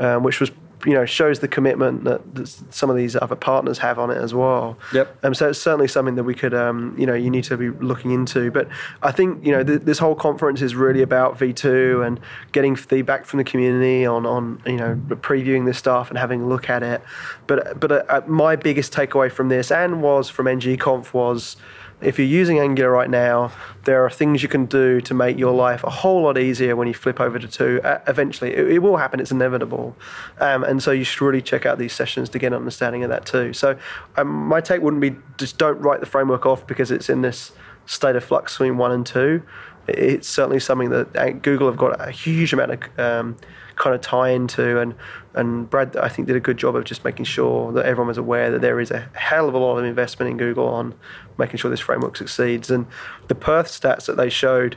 um, 0.00 0.22
which 0.22 0.38
was 0.38 0.50
you 0.86 0.94
know 0.94 1.04
shows 1.04 1.40
the 1.40 1.48
commitment 1.48 2.04
that, 2.04 2.34
that 2.34 2.48
some 2.70 2.90
of 2.90 2.96
these 2.96 3.14
other 3.16 3.36
partners 3.36 3.78
have 3.78 3.98
on 3.98 4.10
it 4.10 4.16
as 4.16 4.34
well. 4.34 4.78
Yep. 4.92 5.24
Um, 5.24 5.34
so 5.34 5.50
it's 5.50 5.60
certainly 5.60 5.88
something 5.88 6.14
that 6.16 6.24
we 6.24 6.34
could, 6.34 6.54
um, 6.54 6.94
you 6.98 7.06
know, 7.06 7.14
you 7.14 7.30
need 7.30 7.44
to 7.44 7.56
be 7.56 7.70
looking 7.70 8.10
into. 8.10 8.50
But 8.50 8.68
I 9.02 9.12
think, 9.12 9.44
you 9.44 9.52
know, 9.52 9.62
th- 9.62 9.82
this 9.82 9.98
whole 9.98 10.14
conference 10.14 10.62
is 10.62 10.74
really 10.74 11.02
about 11.02 11.38
V2 11.38 12.06
and 12.06 12.20
getting 12.52 12.76
feedback 12.76 13.24
from 13.24 13.38
the 13.38 13.44
community 13.44 14.04
on, 14.06 14.26
on 14.26 14.62
you 14.66 14.76
know, 14.76 15.00
previewing 15.08 15.66
this 15.66 15.78
stuff 15.78 16.10
and 16.10 16.18
having 16.18 16.42
a 16.42 16.46
look 16.46 16.68
at 16.68 16.82
it. 16.82 17.02
But 17.46 17.78
but 17.78 18.10
uh, 18.10 18.22
my 18.26 18.56
biggest 18.56 18.92
takeaway 18.92 19.30
from 19.30 19.48
this 19.48 19.70
and 19.70 20.02
was 20.02 20.28
from 20.28 20.46
NGConf 20.46 21.12
was 21.12 21.56
if 22.02 22.18
you're 22.18 22.26
using 22.26 22.58
Angular 22.58 22.90
right 22.90 23.10
now, 23.10 23.52
there 23.84 24.04
are 24.04 24.10
things 24.10 24.42
you 24.42 24.48
can 24.48 24.66
do 24.66 25.00
to 25.00 25.14
make 25.14 25.38
your 25.38 25.52
life 25.52 25.82
a 25.84 25.90
whole 25.90 26.22
lot 26.22 26.38
easier 26.38 26.76
when 26.76 26.88
you 26.88 26.94
flip 26.94 27.20
over 27.20 27.38
to 27.38 27.48
two. 27.48 27.80
Uh, 27.82 28.00
eventually, 28.06 28.52
it, 28.52 28.70
it 28.72 28.78
will 28.80 28.96
happen; 28.96 29.20
it's 29.20 29.30
inevitable. 29.30 29.96
Um, 30.38 30.64
and 30.64 30.82
so 30.82 30.90
you 30.90 31.04
should 31.04 31.24
really 31.24 31.42
check 31.42 31.66
out 31.66 31.78
these 31.78 31.92
sessions 31.92 32.28
to 32.30 32.38
get 32.38 32.48
an 32.48 32.54
understanding 32.54 33.04
of 33.04 33.10
that 33.10 33.26
too. 33.26 33.52
So 33.52 33.78
um, 34.16 34.28
my 34.28 34.60
take 34.60 34.82
wouldn't 34.82 35.00
be 35.00 35.16
just 35.38 35.58
don't 35.58 35.78
write 35.80 36.00
the 36.00 36.06
framework 36.06 36.46
off 36.46 36.66
because 36.66 36.90
it's 36.90 37.08
in 37.08 37.22
this 37.22 37.52
state 37.86 38.16
of 38.16 38.24
flux 38.24 38.54
between 38.54 38.78
one 38.78 38.92
and 38.92 39.06
two. 39.06 39.42
It's 39.88 40.28
certainly 40.28 40.60
something 40.60 40.90
that 40.90 41.16
uh, 41.16 41.30
Google 41.30 41.66
have 41.68 41.76
got 41.76 42.00
a 42.06 42.10
huge 42.10 42.52
amount 42.52 42.72
of 42.72 43.00
um, 43.00 43.36
kind 43.76 43.94
of 43.94 44.00
tie 44.00 44.30
into, 44.30 44.78
and 44.78 44.94
and 45.34 45.68
Brad 45.68 45.96
I 45.96 46.08
think 46.08 46.28
did 46.28 46.36
a 46.36 46.40
good 46.40 46.58
job 46.58 46.76
of 46.76 46.84
just 46.84 47.04
making 47.04 47.24
sure 47.24 47.72
that 47.72 47.86
everyone 47.86 48.08
was 48.08 48.18
aware 48.18 48.50
that 48.50 48.60
there 48.60 48.80
is 48.80 48.90
a 48.90 49.08
hell 49.14 49.48
of 49.48 49.54
a 49.54 49.58
lot 49.58 49.78
of 49.78 49.84
investment 49.84 50.30
in 50.30 50.36
Google 50.36 50.68
on 50.68 50.94
making 51.38 51.56
sure 51.56 51.70
this 51.70 51.80
framework 51.80 52.16
succeeds. 52.16 52.70
And 52.70 52.86
the 53.28 53.34
perf 53.34 53.64
stats 53.64 54.06
that 54.06 54.16
they 54.16 54.28
showed 54.28 54.76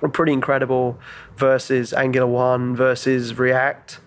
were 0.00 0.08
pretty 0.08 0.32
incredible 0.32 0.98
versus 1.36 1.92
Angular 1.92 2.26
One 2.26 2.74
versus 2.74 3.38
React. 3.38 4.00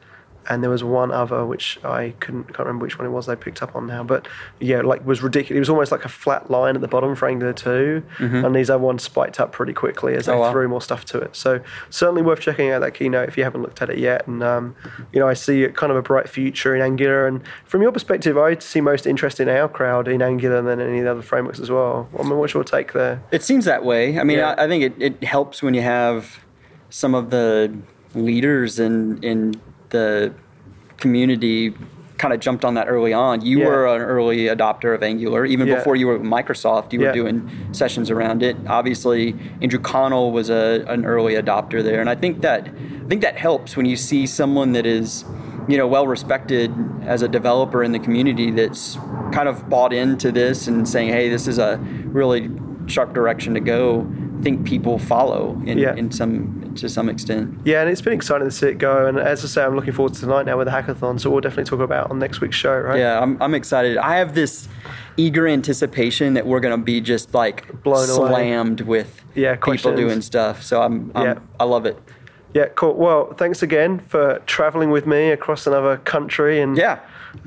And 0.49 0.61
there 0.63 0.69
was 0.69 0.83
one 0.83 1.11
other 1.11 1.45
which 1.45 1.79
I 1.83 2.13
couldn't 2.19 2.45
can't 2.45 2.59
remember 2.59 2.83
which 2.85 2.97
one 2.99 3.07
it 3.07 3.11
was 3.11 3.25
they 3.25 3.35
picked 3.35 3.61
up 3.63 3.75
on 3.75 3.87
now, 3.87 4.03
but 4.03 4.27
yeah, 4.59 4.81
like 4.81 5.05
was 5.05 5.21
ridiculous. 5.23 5.55
It 5.57 5.59
was 5.59 5.69
almost 5.69 5.91
like 5.91 6.05
a 6.05 6.09
flat 6.09 6.51
line 6.51 6.75
at 6.75 6.81
the 6.81 6.87
bottom 6.87 7.15
for 7.15 7.27
Angular 7.29 7.53
2 7.53 8.03
and 8.19 8.55
these 8.55 8.69
other 8.69 8.83
ones 8.83 9.03
spiked 9.03 9.39
up 9.39 9.51
pretty 9.51 9.73
quickly 9.73 10.15
as 10.15 10.25
they 10.25 10.31
Mm-hmm. 10.33 10.39
Oh, 10.41 10.45
wow. 10.45 10.51
threw 10.51 10.67
more 10.67 10.81
stuff 10.81 11.05
to 11.05 11.19
it. 11.19 11.35
So 11.35 11.59
certainly 11.89 12.21
worth 12.21 12.39
checking 12.39 12.71
out 12.71 12.79
that 12.79 12.93
keynote 12.93 13.29
if 13.29 13.37
you 13.37 13.43
haven't 13.43 13.61
looked 13.61 13.81
at 13.81 13.89
it 13.89 13.97
yet. 13.99 14.27
And 14.27 14.41
um, 14.43 14.75
you 15.11 15.19
know, 15.19 15.27
I 15.27 15.33
see 15.35 15.67
kind 15.73 15.91
of 15.91 15.97
a 15.97 16.01
bright 16.01 16.27
future 16.27 16.75
in 16.75 16.81
Angular. 16.81 17.27
And 17.27 17.41
from 17.65 17.81
your 17.81 17.91
perspective, 17.91 18.37
I 18.37 18.57
see 18.57 18.81
most 18.81 19.05
interest 19.05 19.39
in 19.39 19.47
our 19.49 19.69
crowd 19.69 20.07
in 20.07 20.21
Angular 20.21 20.61
than 20.61 20.79
any 20.81 20.99
of 20.99 21.03
the 21.05 21.11
other 21.11 21.21
frameworks 21.21 21.59
as 21.59 21.69
well. 21.69 22.09
I 22.19 22.23
mean, 22.23 22.37
what's 22.37 22.53
your 22.53 22.63
take 22.63 22.93
there? 22.93 23.21
It 23.31 23.43
seems 23.43 23.65
that 23.65 23.85
way. 23.85 24.19
I 24.19 24.23
mean, 24.23 24.37
Yeah. 24.39 24.55
I, 24.57 24.65
I 24.65 24.67
think 24.67 24.83
it, 24.83 24.93
it 25.01 25.23
helps 25.23 25.61
when 25.61 25.73
you 25.73 25.81
have 25.81 26.39
some 26.89 27.13
of 27.15 27.29
the 27.29 27.75
leaders 28.15 28.79
in 28.79 29.21
in 29.23 29.59
the 29.93 30.33
community 30.97 31.73
kind 32.17 32.33
of 32.33 32.39
jumped 32.39 32.63
on 32.63 32.73
that 32.75 32.87
early 32.87 33.11
on. 33.13 33.41
You 33.41 33.59
Yeah. 33.59 33.67
were 33.67 33.87
an 33.87 34.01
early 34.01 34.45
adopter 34.45 34.93
of 34.95 35.01
Angular, 35.03 35.45
even 35.45 35.67
Yeah. 35.67 35.75
before 35.75 35.95
you 35.95 36.07
were 36.07 36.17
with 36.17 36.27
Microsoft. 36.27 36.93
You 36.93 37.01
Yeah. 37.01 37.07
were 37.07 37.13
doing 37.13 37.49
sessions 37.71 38.09
around 38.11 38.43
it. 38.43 38.55
Obviously, 38.67 39.35
Andrew 39.61 39.79
Connell 39.79 40.31
was 40.31 40.49
a, 40.49 40.83
an 40.87 41.05
early 41.05 41.33
adopter 41.33 41.83
there, 41.83 41.99
and 42.01 42.09
I 42.09 42.15
think 42.15 42.41
that 42.41 42.67
I 43.05 43.07
think 43.09 43.21
that 43.21 43.35
helps 43.35 43.75
when 43.75 43.85
you 43.85 43.97
see 43.97 44.25
someone 44.25 44.71
that 44.73 44.85
is, 44.85 45.25
you 45.67 45.77
know, 45.77 45.87
well 45.87 46.07
respected 46.07 46.71
as 47.05 47.21
a 47.21 47.27
developer 47.27 47.83
in 47.83 47.91
the 47.91 47.99
community 47.99 48.49
that's 48.51 48.97
kind 49.33 49.49
of 49.49 49.67
bought 49.69 49.91
into 49.91 50.31
this 50.31 50.67
and 50.69 50.87
saying, 50.87 51.09
"Hey, 51.09 51.27
this 51.29 51.45
is 51.47 51.57
a 51.59 51.77
really 52.13 52.49
sharp 52.85 53.13
direction 53.13 53.53
to 53.55 53.59
go." 53.59 54.07
I 54.43 54.45
think 54.45 54.65
people 54.67 54.99
follow 54.99 55.57
in, 55.65 55.77
Yeah. 55.77 55.95
in 55.95 56.11
some 56.11 56.73
to 56.75 56.89
some 56.89 57.07
extent. 57.07 57.59
Yeah, 57.63 57.79
and 57.79 57.89
it's 57.89 58.01
been 58.01 58.11
exciting 58.11 58.45
to 58.45 58.51
see 58.51 58.67
it 58.67 58.77
go. 58.77 59.05
And 59.07 59.17
as 59.17 59.41
I 59.45 59.47
say, 59.47 59.63
I'm 59.63 59.73
looking 59.73 59.93
forward 59.93 60.15
to 60.15 60.19
tonight 60.19 60.45
now 60.45 60.57
with 60.57 60.67
the 60.67 60.71
hackathon. 60.73 61.17
So 61.17 61.29
we'll 61.29 61.39
definitely 61.39 61.63
talk 61.69 61.79
about 61.79 62.11
on 62.11 62.19
next 62.19 62.41
week's 62.41 62.57
show, 62.57 62.77
right? 62.77 62.99
Yeah, 62.99 63.21
I'm, 63.21 63.41
I'm 63.41 63.55
excited. 63.55 63.95
I 63.97 64.17
have 64.17 64.35
this 64.35 64.67
eager 65.15 65.47
anticipation 65.47 66.33
that 66.33 66.45
we're 66.45 66.59
going 66.59 66.77
to 66.77 66.83
be 66.83 66.99
just 66.99 67.33
like 67.33 67.83
Blown 67.83 68.09
away. 68.09 68.27
slammed 68.31 68.81
with 68.81 69.23
Yeah, 69.33 69.55
people 69.55 69.95
doing 69.95 70.19
stuff. 70.21 70.61
So 70.61 70.81
I'm, 70.81 71.09
I'm 71.15 71.23
Yeah. 71.25 71.39
I 71.61 71.63
love 71.63 71.85
it. 71.85 71.97
Yeah, 72.53 72.65
cool. 72.75 72.95
Well, 72.95 73.31
thanks 73.35 73.63
again 73.63 73.99
for 73.99 74.39
traveling 74.45 74.91
with 74.91 75.07
me 75.07 75.31
across 75.31 75.65
another 75.67 75.95
country. 75.99 76.59
And 76.59 76.75
Yeah. 76.75 76.99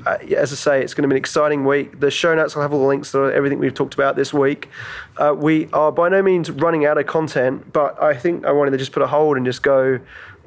Uh, 0.05 0.17
as 0.35 0.51
I 0.51 0.55
say, 0.55 0.83
it's 0.83 0.93
going 0.93 1.03
to 1.03 1.07
be 1.07 1.15
an 1.15 1.17
exciting 1.17 1.65
week. 1.65 1.99
The 1.99 2.11
show 2.11 2.35
notes 2.35 2.55
will 2.55 2.61
have 2.61 2.73
all 2.73 2.81
the 2.81 2.87
links 2.87 3.11
to 3.11 3.31
everything 3.31 3.59
we've 3.59 3.73
talked 3.73 3.93
about 3.93 4.15
this 4.15 4.33
week. 4.33 4.69
Uh, 5.17 5.33
we 5.37 5.69
are 5.73 5.91
by 5.91 6.09
no 6.09 6.21
means 6.21 6.49
running 6.51 6.85
out 6.85 6.97
of 6.97 7.07
content, 7.07 7.71
but 7.73 8.01
I 8.01 8.15
think 8.15 8.45
I 8.45 8.51
wanted 8.51 8.71
to 8.71 8.77
just 8.77 8.91
put 8.91 9.01
a 9.01 9.07
hold 9.07 9.37
and 9.37 9.45
just 9.45 9.63
go. 9.63 9.99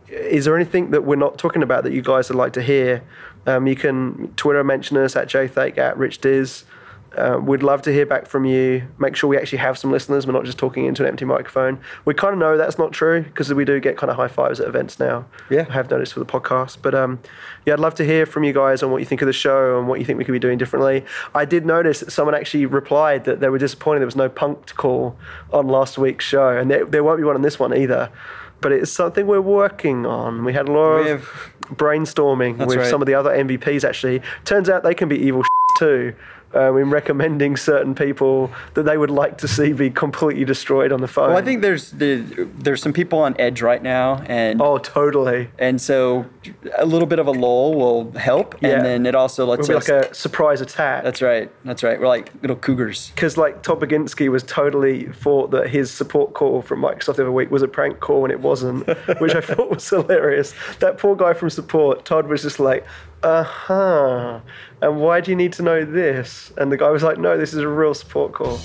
Is 0.08 0.44
there 0.44 0.56
anything 0.56 0.90
that 0.90 1.04
we're 1.04 1.16
not 1.16 1.38
talking 1.38 1.62
about 1.62 1.84
that 1.84 1.92
you 1.92 2.02
guys 2.02 2.28
would 2.28 2.36
like 2.36 2.52
to 2.54 2.62
hear? 2.62 3.02
Um, 3.46 3.66
you 3.66 3.76
can 3.76 4.32
Twitter 4.36 4.62
mention 4.62 4.96
us 4.96 5.16
at 5.16 5.28
jthake 5.28 5.78
at 5.78 5.96
richdizz. 5.96 6.64
Uh, 7.16 7.40
we'd 7.42 7.62
love 7.62 7.82
to 7.82 7.92
hear 7.92 8.06
back 8.06 8.26
from 8.26 8.44
you. 8.44 8.86
Make 8.98 9.16
sure 9.16 9.28
we 9.28 9.36
actually 9.36 9.58
have 9.58 9.76
some 9.76 9.90
listeners. 9.90 10.26
We're 10.26 10.32
not 10.32 10.44
just 10.44 10.58
talking 10.58 10.86
into 10.86 11.02
an 11.02 11.08
empty 11.08 11.24
microphone. 11.24 11.80
We 12.04 12.14
kind 12.14 12.32
of 12.32 12.38
know 12.38 12.56
that's 12.56 12.78
not 12.78 12.92
true 12.92 13.22
because 13.22 13.52
we 13.52 13.64
do 13.64 13.80
get 13.80 13.96
kind 13.96 14.10
of 14.10 14.16
high 14.16 14.28
fives 14.28 14.60
at 14.60 14.68
events 14.68 15.00
now. 15.00 15.26
Yeah. 15.50 15.66
I 15.68 15.72
have 15.72 15.90
noticed 15.90 16.12
for 16.12 16.20
the 16.20 16.26
podcast. 16.26 16.78
But 16.82 16.94
um, 16.94 17.18
yeah, 17.66 17.72
I'd 17.74 17.80
love 17.80 17.94
to 17.96 18.04
hear 18.04 18.26
from 18.26 18.44
you 18.44 18.52
guys 18.52 18.82
on 18.82 18.90
what 18.90 18.98
you 18.98 19.06
think 19.06 19.22
of 19.22 19.26
the 19.26 19.32
show 19.32 19.78
and 19.78 19.88
what 19.88 19.98
you 19.98 20.06
think 20.06 20.18
we 20.18 20.24
could 20.24 20.32
be 20.32 20.38
doing 20.38 20.58
differently. 20.58 21.04
I 21.34 21.44
did 21.44 21.66
notice 21.66 22.00
that 22.00 22.12
someone 22.12 22.34
actually 22.34 22.66
replied 22.66 23.24
that 23.24 23.40
they 23.40 23.48
were 23.48 23.58
disappointed 23.58 24.00
there 24.00 24.06
was 24.06 24.16
no 24.16 24.28
punk 24.28 24.74
call 24.76 25.16
on 25.52 25.66
last 25.66 25.98
week's 25.98 26.24
show, 26.24 26.56
and 26.56 26.70
there, 26.70 26.84
there 26.84 27.02
won't 27.02 27.18
be 27.18 27.24
one 27.24 27.34
on 27.34 27.42
this 27.42 27.58
one 27.58 27.74
either. 27.76 28.10
But 28.60 28.72
it's 28.72 28.92
something 28.92 29.26
we're 29.26 29.40
working 29.40 30.04
on. 30.04 30.44
We 30.44 30.52
had 30.52 30.68
a 30.68 30.72
lot 30.72 31.06
of 31.06 31.22
brainstorming 31.72 32.58
with 32.58 32.76
right. 32.76 32.86
some 32.86 33.00
of 33.00 33.06
the 33.06 33.14
other 33.14 33.30
MVPs. 33.30 33.88
Actually, 33.88 34.20
turns 34.44 34.68
out 34.68 34.82
they 34.82 34.94
can 34.94 35.08
be 35.08 35.16
evil 35.16 35.42
too. 35.78 36.14
Um, 36.52 36.76
in 36.78 36.90
recommending 36.90 37.56
certain 37.56 37.94
people 37.94 38.50
that 38.74 38.82
they 38.82 38.98
would 38.98 39.08
like 39.12 39.38
to 39.38 39.46
see 39.46 39.72
be 39.72 39.88
completely 39.88 40.44
destroyed 40.44 40.90
on 40.90 41.00
the 41.00 41.06
phone. 41.06 41.28
Well, 41.28 41.36
I 41.36 41.42
think 41.42 41.62
there's 41.62 41.92
the, 41.92 42.16
there's 42.58 42.82
some 42.82 42.92
people 42.92 43.20
on 43.20 43.36
edge 43.38 43.62
right 43.62 43.80
now, 43.80 44.16
and 44.26 44.60
Oh, 44.60 44.78
totally. 44.78 45.48
and 45.60 45.80
so 45.80 46.26
a 46.76 46.84
little 46.84 47.06
bit 47.06 47.20
of 47.20 47.28
a 47.28 47.30
lull 47.30 47.74
will 47.76 48.10
help, 48.18 48.56
Yeah. 48.60 48.70
and 48.70 48.84
then 48.84 49.06
it 49.06 49.14
also 49.14 49.46
lets 49.46 49.68
It'll 49.68 49.78
us. 49.78 49.88
like 49.88 50.10
a 50.10 50.12
surprise 50.12 50.60
attack. 50.60 51.04
that's 51.04 51.22
right. 51.22 51.52
That's 51.64 51.84
right. 51.84 52.00
We're 52.00 52.08
like 52.08 52.32
little 52.42 52.56
cougars. 52.56 53.12
because 53.14 53.36
like 53.36 53.62
Todd 53.62 53.78
Baginski 53.78 54.28
was 54.28 54.42
totally 54.42 55.04
thought 55.04 55.52
that 55.52 55.70
his 55.70 55.92
support 55.92 56.34
call 56.34 56.62
from 56.62 56.80
Microsoft 56.82 57.14
the 57.14 57.22
other 57.22 57.30
week 57.30 57.52
was 57.52 57.62
a 57.62 57.68
prank 57.68 58.00
call 58.00 58.24
and 58.24 58.32
it 58.32 58.40
wasn't, 58.40 58.88
which 59.20 59.36
I 59.36 59.40
thought 59.50 59.70
was 59.70 59.88
hilarious. 59.88 60.52
That 60.80 60.98
poor 60.98 61.14
guy 61.14 61.32
from 61.32 61.48
support, 61.50 62.04
Todd 62.04 62.26
was 62.26 62.42
just 62.42 62.58
like, 62.58 62.84
uh 63.22 63.42
huh. 63.42 64.40
And 64.82 65.00
why 65.00 65.20
do 65.20 65.30
you 65.30 65.36
need 65.36 65.52
to 65.54 65.62
know 65.62 65.84
this? 65.84 66.52
And 66.56 66.72
the 66.72 66.76
guy 66.76 66.90
was 66.90 67.02
like, 67.02 67.18
no, 67.18 67.36
this 67.36 67.52
is 67.52 67.58
a 67.58 67.68
real 67.68 67.94
support 67.94 68.32
call. 68.32 68.58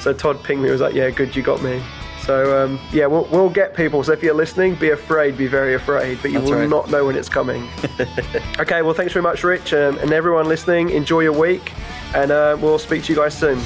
So 0.00 0.12
Todd 0.12 0.42
pinged 0.42 0.62
me, 0.62 0.70
was 0.70 0.80
like, 0.80 0.94
yeah, 0.94 1.10
good, 1.10 1.34
you 1.36 1.42
got 1.42 1.62
me. 1.62 1.82
So 2.22 2.62
um, 2.62 2.78
yeah, 2.92 3.06
we'll, 3.06 3.26
we'll 3.30 3.48
get 3.48 3.74
people. 3.74 4.04
So 4.04 4.12
if 4.12 4.22
you're 4.22 4.34
listening, 4.34 4.74
be 4.74 4.90
afraid, 4.90 5.38
be 5.38 5.46
very 5.46 5.74
afraid, 5.74 6.18
but 6.20 6.30
you 6.30 6.38
That's 6.38 6.50
will 6.50 6.58
right. 6.58 6.68
not 6.68 6.90
know 6.90 7.06
when 7.06 7.16
it's 7.16 7.28
coming. 7.28 7.68
okay, 8.58 8.82
well, 8.82 8.92
thanks 8.92 9.14
very 9.14 9.22
much, 9.22 9.44
Rich, 9.44 9.72
um, 9.72 9.98
and 9.98 10.12
everyone 10.12 10.46
listening. 10.46 10.90
Enjoy 10.90 11.20
your 11.20 11.32
week, 11.32 11.72
and 12.14 12.30
uh, 12.30 12.56
we'll 12.60 12.78
speak 12.78 13.04
to 13.04 13.12
you 13.12 13.18
guys 13.18 13.36
soon. 13.36 13.58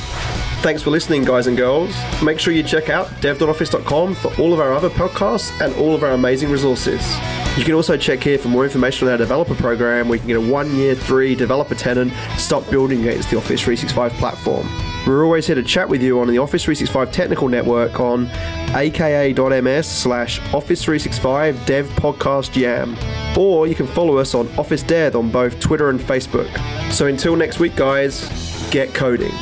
Thanks 0.62 0.80
for 0.80 0.90
listening, 0.90 1.24
guys 1.24 1.48
and 1.48 1.56
girls. 1.56 1.92
Make 2.22 2.38
sure 2.38 2.52
you 2.52 2.62
check 2.62 2.88
out 2.88 3.10
dev.office.com 3.20 4.14
for 4.14 4.32
all 4.40 4.52
of 4.52 4.60
our 4.60 4.72
other 4.72 4.90
podcasts 4.90 5.60
and 5.60 5.74
all 5.74 5.92
of 5.92 6.04
our 6.04 6.12
amazing 6.12 6.52
resources. 6.52 7.00
You 7.58 7.64
can 7.64 7.74
also 7.74 7.96
check 7.96 8.22
here 8.22 8.38
for 8.38 8.46
more 8.46 8.62
information 8.62 9.08
on 9.08 9.12
our 9.12 9.18
developer 9.18 9.56
program 9.56 10.08
where 10.08 10.14
you 10.14 10.20
can 10.20 10.28
get 10.28 10.36
a 10.36 10.40
one 10.40 10.72
year, 10.76 10.94
three 10.94 11.34
developer 11.34 11.74
tenant 11.74 12.12
to 12.12 12.38
stop 12.38 12.70
building 12.70 13.00
against 13.00 13.28
the 13.28 13.38
Office 13.38 13.60
365 13.60 14.12
platform. 14.12 14.68
We're 15.04 15.24
always 15.24 15.48
here 15.48 15.56
to 15.56 15.64
chat 15.64 15.88
with 15.88 16.00
you 16.00 16.20
on 16.20 16.28
the 16.28 16.38
Office 16.38 16.62
365 16.62 17.10
Technical 17.10 17.48
Network 17.48 17.98
on 17.98 18.28
aka.ms 18.76 19.88
slash 19.88 20.38
Office 20.54 20.84
365 20.84 21.66
Dev 21.66 21.86
Podcast 21.96 22.52
Jam. 22.52 22.96
Or 23.36 23.66
you 23.66 23.74
can 23.74 23.88
follow 23.88 24.16
us 24.16 24.32
on 24.32 24.46
Office 24.56 24.84
Dev 24.84 25.16
on 25.16 25.28
both 25.28 25.58
Twitter 25.58 25.90
and 25.90 25.98
Facebook. 25.98 26.48
So 26.92 27.08
until 27.08 27.34
next 27.34 27.58
week, 27.58 27.74
guys, 27.74 28.28
get 28.70 28.94
coding. 28.94 29.32